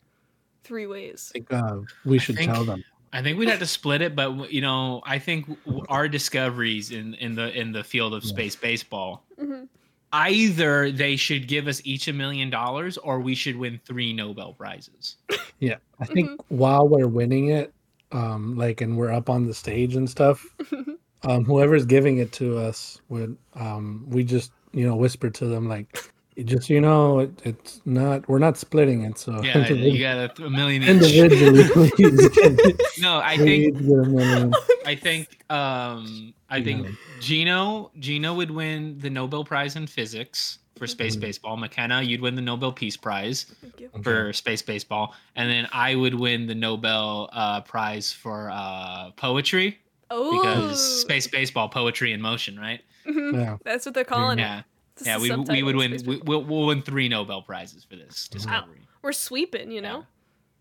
three 0.63 0.87
ways? 0.87 1.33
I 1.35 1.39
think 1.39 1.53
uh, 1.53 1.79
we 2.05 2.19
should 2.19 2.37
think- 2.37 2.53
tell 2.53 2.65
them. 2.65 2.85
I 3.13 3.23
think 3.23 3.39
we'd 3.39 3.49
have 3.49 3.59
to 3.59 3.67
split 3.67 4.01
it, 4.01 4.17
but 4.17 4.53
you 4.53 4.61
know, 4.61 5.03
I 5.05 5.19
think 5.19 5.47
our 5.89 6.09
discoveries 6.09 6.91
in 6.91 7.15
in 7.15 7.35
the 7.35 7.53
in 7.59 7.73
the 7.73 7.85
field 7.85 8.15
of 8.15 8.23
Yeah. 8.25 8.29
space 8.31 8.57
baseball, 8.57 9.25
Mhm. 9.39 9.69
either 10.13 10.91
they 10.91 11.17
should 11.17 11.47
give 11.49 11.67
us 11.69 11.81
each 11.85 12.09
a 12.09 12.13
million 12.13 12.49
dollars, 12.51 12.97
or 12.99 13.21
we 13.21 13.35
should 13.35 13.57
win 13.57 13.81
three 13.85 14.13
Nobel 14.13 14.55
prizes. 14.55 15.17
Yeah, 15.61 15.77
I 16.01 16.07
think 16.07 16.31
while 16.49 16.89
we're 16.89 17.07
winning 17.07 17.49
it, 17.49 17.73
um, 18.13 18.57
like, 18.57 18.81
and 18.81 18.97
we're 18.97 19.13
up 19.13 19.31
on 19.31 19.47
the 19.47 19.55
stage 19.55 19.95
and 19.95 20.09
stuff, 20.11 20.45
um, 21.23 21.45
whoever's 21.45 21.85
giving 21.87 22.19
it 22.19 22.33
to 22.33 22.59
us 22.59 23.01
would, 23.09 23.37
um, 23.55 24.05
we 24.09 24.25
just, 24.25 24.53
you 24.73 24.87
know, 24.87 24.97
whisper 24.97 25.31
to 25.31 25.47
them 25.47 25.69
like, 25.69 26.12
just 26.45 26.71
you 26.71 26.81
know, 26.81 27.21
it, 27.21 27.31
it's 27.45 27.81
not, 27.85 28.29
we're 28.29 28.39
not 28.39 28.57
splitting 28.57 29.03
it, 29.03 29.19
so 29.19 29.43
Yeah, 29.43 29.69
you 29.69 30.01
got 30.01 30.39
a, 30.41 30.45
a 30.47 30.51
million 30.51 30.83
individually, 30.83 31.65
please, 31.73 32.99
No, 33.01 33.19
I 33.19 33.37
think 33.37 33.75
get 33.75 33.83
a 33.83 34.05
million. 34.05 34.53
I 34.87 34.95
think 34.95 35.45
um 35.51 36.35
I 36.51 36.63
think 36.63 36.87
Yeah. 36.87 36.93
Gino 37.19 37.91
Gino 37.99 38.35
would 38.35 38.51
win 38.51 38.99
the 38.99 39.11
Nobel 39.11 39.45
Prize 39.45 39.77
in 39.77 39.87
physics 39.87 40.59
for 40.77 40.87
space 40.87 41.15
Mhm. 41.17 41.21
baseball. 41.21 41.57
Makenna, 41.57 42.05
you'd 42.07 42.21
win 42.21 42.35
the 42.35 42.43
Nobel 42.43 42.73
Peace 42.73 42.97
Prize 42.97 43.47
Thank 43.61 43.81
you. 43.81 43.89
Okay. 43.95 44.03
for 44.03 44.33
space 44.33 44.63
baseball, 44.63 45.15
and 45.37 45.49
then 45.51 45.69
I 45.73 45.95
would 45.95 46.15
win 46.15 46.47
the 46.47 46.55
Nobel 46.55 47.29
uh, 47.33 47.61
Prize 47.61 48.13
for 48.13 48.51
uh, 48.51 49.11
poetry 49.13 49.79
Oh, 50.11 50.31
because 50.31 51.01
space 51.03 51.27
baseball, 51.27 51.69
poetry 51.69 52.13
in 52.13 52.21
motion, 52.21 52.59
right? 52.59 52.81
Mhm. 53.07 53.35
Yeah, 53.35 53.57
That's 53.65 53.87
what 53.87 53.95
they're 53.95 54.05
calling 54.05 54.39
it. 54.39 54.65
Yeah, 55.05 55.19
This 55.19 55.29
yeah. 55.29 55.37
We, 55.37 55.45
we 55.57 55.63
would 55.63 55.77
win. 55.77 55.99
We, 56.07 56.19
we'll, 56.19 56.45
we'll 56.45 56.67
win 56.67 56.83
three 56.83 57.09
Nobel 57.09 57.43
prizes 57.43 57.85
for 57.85 57.97
this 57.97 58.29
discovery. 58.29 58.81
We're 59.03 59.13
sweeping, 59.13 59.71
you 59.71 59.81
know. 59.81 60.05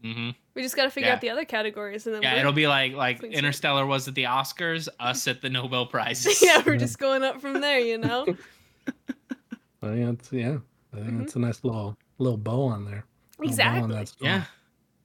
hmm 0.04 0.30
We 0.56 0.62
just 0.64 0.76
got 0.76 0.86
to 0.86 0.90
figure 0.90 1.10
Yeah. 1.10 1.16
out 1.16 1.22
the 1.22 1.30
other 1.30 1.46
categories, 1.46 2.06
and 2.08 2.16
then 2.16 2.24
Yeah, 2.24 2.40
it'll 2.40 2.54
be 2.54 2.68
like 2.68 2.94
like 2.94 3.20
Clean 3.20 3.32
sweep. 3.32 3.38
Interstellar 3.40 3.86
was 3.86 4.08
at 4.08 4.16
the 4.16 4.24
Oscars, 4.24 4.88
us 5.00 5.28
at 5.28 5.42
the 5.42 5.50
Nobel 5.50 5.86
prizes. 5.86 6.42
yeah, 6.44 6.62
we're 6.66 6.74
Yeah. 6.74 6.80
just 6.80 6.98
going 6.98 7.24
up 7.24 7.42
from 7.42 7.62
there, 7.62 7.80
you 7.80 7.98
know. 7.98 8.26
I 9.84 9.88
think 9.88 10.06
that's 10.18 10.32
yeah, 10.34 10.58
I 10.94 10.98
think 10.98 11.10
Mhm. 11.12 11.20
that's 11.20 11.36
a 11.36 11.40
nice 11.40 11.64
little 11.64 11.98
little 12.18 12.38
bow 12.38 12.64
on 12.64 12.86
there. 12.86 13.06
Little 13.40 13.56
bow 13.58 13.64
on 13.64 13.92
exactly. 13.92 13.96
that 13.96 14.14
yeah. 14.20 14.44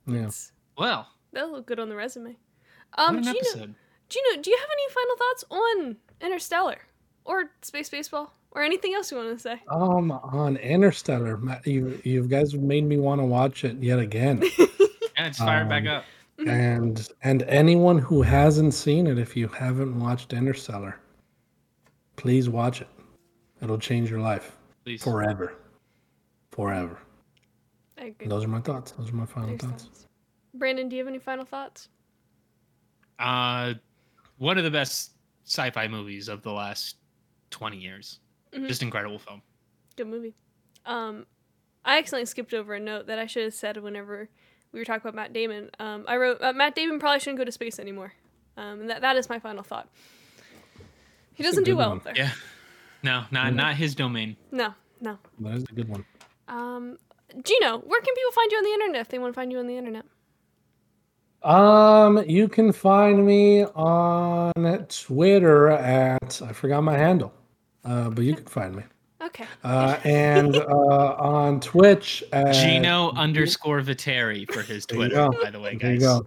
yeah. 0.07 0.19
It's- 0.21 0.53
Well, 0.79 1.09
That'll 1.33 1.51
look 1.53 1.67
good 1.67 1.79
on 1.81 1.89
the 1.89 1.97
resume. 1.97 2.37
what 2.95 3.09
Um, 3.09 3.17
an 3.19 3.23
Gino, 3.25 3.37
episode. 3.39 3.75
Gino, 4.09 4.43
do 4.43 4.51
you 4.51 4.57
have 4.59 4.69
any 4.73 4.95
final 4.95 5.17
thoughts 5.17 5.45
on 5.51 5.97
Interstellar 6.21 6.79
or 7.25 7.51
space 7.63 7.89
baseball 7.91 8.33
or 8.57 8.63
anything 8.63 8.95
else 8.95 9.13
you 9.13 9.19
want 9.19 9.37
to 9.37 9.39
say? 9.39 9.61
Um, 9.71 10.11
on 10.11 10.57
Interstellar, 10.57 11.39
you 11.65 12.01
you 12.05 12.27
guys 12.27 12.55
made 12.55 12.85
me 12.85 12.97
want 12.99 13.21
to 13.21 13.25
watch 13.25 13.65
it 13.65 13.77
yet 13.83 13.99
again. 14.01 14.43
Yeah, 15.19 15.29
just 15.29 15.39
fire 15.39 15.63
it 15.63 15.69
back 15.71 15.85
Um, 15.85 15.89
up. 15.89 16.05
Mhm. 16.39 16.49
and 16.49 17.09
and 17.23 17.43
anyone 17.45 17.97
who 17.97 18.21
hasn't 18.21 18.75
seen 18.75 19.07
it, 19.07 19.19
if 19.19 19.35
you 19.35 19.49
haven't 19.49 19.99
watched 19.99 20.35
Interstellar, 20.35 21.01
please 22.17 22.51
watch 22.51 22.83
it. 22.83 22.89
It'll 23.63 23.79
change 23.79 24.11
your 24.11 24.21
life 24.21 24.55
Please. 24.85 25.03
forever, 25.03 25.55
forever. 26.51 26.99
I 27.97 28.05
agree. 28.09 28.27
Those 28.29 28.45
are 28.45 28.49
my 28.49 28.61
thoughts. 28.61 28.91
Those 28.93 29.09
are 29.11 29.15
my 29.17 29.25
final 29.25 29.49
Makes 29.53 29.65
thoughts. 29.65 29.83
sense. 29.85 30.07
Brandon, 30.53 30.91
do 30.91 30.97
you 30.97 31.01
have 31.01 31.09
any 31.09 31.19
final 31.19 31.47
thoughts? 31.47 31.89
Uh, 33.19 33.73
one 34.37 34.59
of 34.59 34.65
the 34.65 34.71
best 34.71 35.13
sci-fi 35.47 35.89
movies 35.89 36.29
of 36.29 36.43
the 36.43 36.53
last 36.53 36.97
twenty 37.49 37.79
years. 37.79 38.21
Mhm. 38.53 38.69
Just 38.69 38.83
incredible 38.83 39.19
film. 39.19 39.43
Good 39.97 40.07
movie. 40.09 40.35
Um, 40.85 41.27
I 41.85 41.99
accidentally 41.99 42.27
skipped 42.27 42.55
over 42.55 42.75
a 42.75 42.81
note 42.81 43.07
that 43.07 43.19
I 43.19 43.27
should 43.27 43.45
have 43.45 43.55
said 43.55 43.77
whenever 43.79 44.29
we 44.73 44.79
were 44.81 44.85
talking 44.85 45.01
about 45.03 45.15
Matt 45.15 45.33
Damon. 45.33 45.71
Um, 45.79 46.05
I 46.09 46.17
wrote 46.17 46.41
uh, 46.43 46.53
Matt 46.53 46.75
Damon 46.75 46.99
probably 46.99 47.21
shouldn't 47.21 47.39
go 47.39 47.45
to 47.45 47.53
space 47.53 47.79
anymore. 47.79 48.13
Um, 48.57 48.81
and 48.83 48.91
that 48.91 49.01
that 49.03 49.17
is 49.17 49.29
my 49.29 49.39
final 49.39 49.63
thought. 49.63 49.89
He 51.35 51.43
That's 51.43 51.51
doesn't 51.53 51.65
do 51.65 51.77
well 51.77 51.89
one. 51.91 51.99
up 51.99 52.05
there. 52.05 52.17
Yeah. 52.17 52.31
No, 53.03 53.25
not 53.31 53.53
Mhm. 53.53 53.57
not 53.57 53.75
his 53.77 53.95
domain. 53.95 54.37
No, 54.51 54.75
no. 55.01 55.19
That 55.41 55.55
is 55.57 55.65
a 55.65 55.73
good 55.75 55.89
one. 55.89 56.05
Um, 56.49 56.99
Gino, 57.43 57.79
where 57.79 58.01
can 58.01 58.15
people 58.15 58.33
find 58.33 58.51
you 58.53 58.59
on 58.59 58.65
the 58.65 58.71
internet 58.73 59.01
if 59.03 59.09
they 59.09 59.19
want 59.19 59.35
to 59.35 59.39
find 59.41 59.53
you 59.53 59.59
on 59.59 59.67
the 59.67 59.77
internet? 59.77 60.07
Um, 61.43 62.25
you 62.29 62.49
can 62.49 62.73
find 62.73 63.25
me 63.25 63.65
on 63.65 64.53
Twitter 64.89 65.69
at 65.69 66.41
I 66.43 66.53
forgot 66.53 66.83
my 66.83 66.97
handle, 66.97 67.33
uh, 67.87 68.11
but 68.11 68.25
you 68.25 68.35
can 68.35 68.45
find 68.47 68.77
me. 68.77 68.83
Okay. 69.23 69.47
Uh, 69.65 69.99
and 70.05 70.57
uh, 70.57 71.15
on 71.19 71.61
Twitch 71.61 72.23
at 72.33 72.53
Gino 72.53 73.13
underscore 73.13 73.81
Viteri 73.81 74.51
for 74.51 74.63
his 74.63 74.87
Twitter, 74.87 75.15
go. 75.15 75.31
by 75.43 75.51
the 75.51 75.61
way, 75.61 75.77
There 75.77 75.95
you 75.95 76.01
go. 76.01 76.27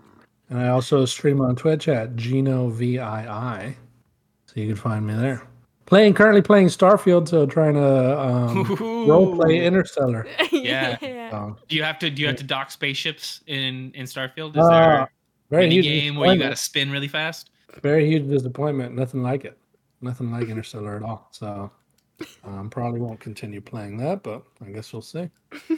And 0.50 0.60
I 0.60 0.70
also 0.70 1.06
stream 1.06 1.42
on 1.42 1.56
Twitch 1.56 1.88
at 1.88 2.16
Gino 2.16 2.70
VII. 2.70 2.98
So 2.98 4.54
you 4.56 4.68
can 4.68 4.76
find 4.76 5.06
me 5.06 5.14
there. 5.14 5.44
Playing 5.86 6.14
currently 6.14 6.42
playing 6.42 6.68
Starfield, 6.68 7.28
so 7.28 7.46
trying 7.46 7.74
to 7.74 8.20
um, 8.20 8.76
role 8.80 9.36
play 9.36 9.66
Interstellar. 9.66 10.28
Yeah. 10.52 10.98
So, 11.32 11.58
Do 11.68 11.76
you 11.76 11.84
have 11.84 12.00
to 12.00 12.10
do 12.10 12.22
you 12.22 12.28
have 12.28 12.38
to 12.38 12.44
dock 12.44 12.72
spaceships 12.72 13.42
in 13.48 13.92
in 13.94 14.06
Starfield? 14.06 14.52
Is 14.52 14.64
uh, 14.64 14.70
there 14.70 15.00
a 15.02 15.10
very 15.50 15.82
game 15.82 16.16
where 16.16 16.34
you 16.34 16.40
got 16.40 16.50
to 16.50 16.56
spin 16.56 16.92
really 16.92 17.08
fast? 17.08 17.52
Very 17.82 18.08
huge 18.08 18.28
disappointment. 18.28 18.96
Nothing 18.96 19.22
like 19.22 19.46
it. 19.46 19.59
Nothing 20.02 20.32
like 20.32 20.48
Interstellar 20.48 20.96
at 20.98 21.04
all. 21.04 21.28
So 21.32 21.72
um, 22.44 22.70
probably 22.70 23.00
won't 23.02 23.20
continue 23.20 23.62
playing 23.62 23.98
that, 23.98 24.24
but 24.24 24.44
I 24.66 24.70
guess 24.70 24.94
we'll 24.94 25.02
see. 25.02 25.30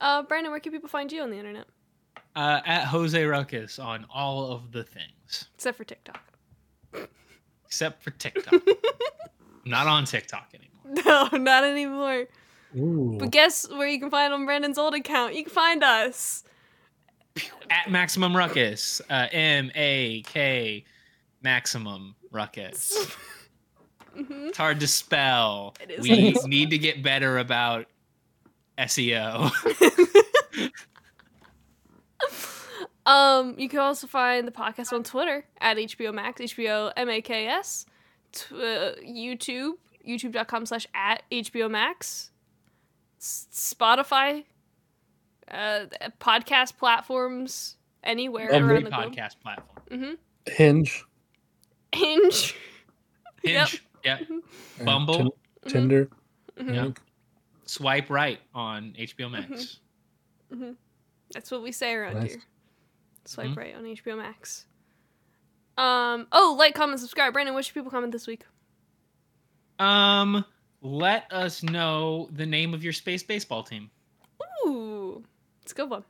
Uh, 0.00 0.22
Brandon, 0.22 0.52
where 0.52 0.60
can 0.60 0.70
people 0.70 0.88
find 0.88 1.10
you 1.10 1.22
on 1.22 1.30
the 1.30 1.36
internet 1.36 1.66
Uh, 2.36 2.60
at 2.64 2.84
Jose 2.84 3.20
Ruckus 3.24 3.80
on 3.80 4.06
all 4.14 4.52
of 4.52 4.70
the 4.70 4.84
things 4.84 5.48
except 5.56 5.76
for 5.76 5.82
TikTok? 5.82 6.22
except 7.66 8.00
for 8.02 8.10
TikTok. 8.12 8.54
Not 9.66 9.88
on 9.88 10.04
TikTok 10.04 10.54
anymore. 10.54 11.02
No, 11.32 11.36
not 11.36 11.64
anymore. 11.64 12.26
Ooh. 12.76 13.16
But 13.18 13.30
guess 13.32 13.68
where 13.68 13.88
you 13.88 13.98
can 13.98 14.08
find 14.10 14.32
on 14.32 14.46
Brandon's 14.46 14.78
old 14.78 14.94
account? 14.94 15.34
You 15.34 15.42
can 15.42 15.52
find 15.52 15.82
us. 15.82 16.44
At 17.68 17.88
Maksimum 17.88 18.34
Ruckus, 18.36 19.02
uh, 19.10 19.26
M 19.32 19.70
A 19.74 20.22
K 20.22 20.84
Maksimum 21.44 22.14
Ruckus. 22.30 23.14
Mhm. 24.16 24.48
It's 24.48 24.58
hard 24.58 24.80
to 24.80 24.88
spell. 24.88 25.74
It 25.80 25.92
is. 25.92 26.00
We 26.02 26.32
need 26.48 26.70
to 26.70 26.78
get 26.78 27.04
better 27.04 27.38
about 27.38 27.86
SEO. 28.76 29.52
Um, 33.06 33.54
you 33.56 33.68
can 33.70 33.78
also 33.78 34.06
find 34.06 34.46
the 34.46 34.52
podcast 34.52 34.92
on 34.92 35.02
Twitter 35.02 35.44
at 35.62 35.78
HBO 35.78 36.12
Mak's, 36.12 36.42
HBO 36.42 36.92
M 36.94 37.08
A 37.08 37.22
K 37.22 37.46
S, 37.46 37.86
tw- 38.32 38.52
uh, 38.52 38.94
YouTube, 39.02 39.72
youtube.com 40.06 40.66
slash 40.66 40.86
at 40.94 41.22
HBO 41.32 41.70
Mak's, 41.70 42.30
S- 43.18 43.46
Spotify, 43.50 44.44
uh, 45.50 45.86
podcast 46.20 46.76
platforms, 46.76 47.76
anywhere 48.04 48.50
Every 48.50 48.74
around 48.74 48.84
the 48.84 48.90
globe. 48.90 49.12
podcast 49.14 49.40
platform. 49.40 49.78
Mm-hmm. 49.90 50.52
Hinge. 50.52 51.04
Hinge. 51.92 52.54
Yep. 53.44 53.68
Hinge. 53.68 53.84
Yeah. 54.04 54.18
and 54.28 54.42
Bumble. 54.86 55.16
Tin- 55.16 55.72
Tinder. 55.72 56.08
Mhm. 56.58 56.74
Yeah. 56.74 56.82
Link. 56.84 57.00
Swipe 57.64 58.08
right 58.10 58.40
on 58.54 58.94
HBO 58.98 59.30
Mak's. 59.30 59.80
Mm-hmm. 60.52 60.72
That's 61.32 61.50
what 61.50 61.62
we 61.62 61.72
say 61.72 61.92
around 61.94 62.14
Nice. 62.20 62.32
here. 62.32 62.42
Swipe 63.26 63.48
Mhm. 63.50 63.56
right 63.56 63.74
on 63.74 63.84
HBO 63.84 64.16
Mak's. 64.16 64.66
Um. 65.76 66.26
Oh, 66.32 66.56
like, 66.58 66.74
comment, 66.74 66.98
subscribe. 67.00 67.32
Brandon, 67.32 67.54
what 67.54 67.64
should 67.64 67.74
people 67.74 67.90
comment 67.90 68.10
this 68.12 68.26
week? 68.26 68.44
Um, 69.78 70.44
let 70.82 71.30
us 71.32 71.62
know 71.62 72.28
the 72.32 72.46
name 72.46 72.74
of 72.74 72.82
your 72.82 72.92
space 72.92 73.22
baseball 73.22 73.62
team. 73.62 73.90
Ooh, 74.66 75.22
it's 75.62 75.70
a 75.72 75.74
good 75.76 75.88
one. 75.90 76.04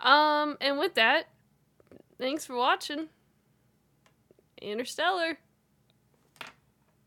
Um, 0.00 0.56
and 0.60 0.78
with 0.78 0.94
that, 0.94 1.28
thanks 2.18 2.44
for 2.46 2.54
watching. 2.54 3.08
Interstellar. 4.70 5.38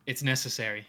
It's 0.05 0.23
necessary. 0.23 0.85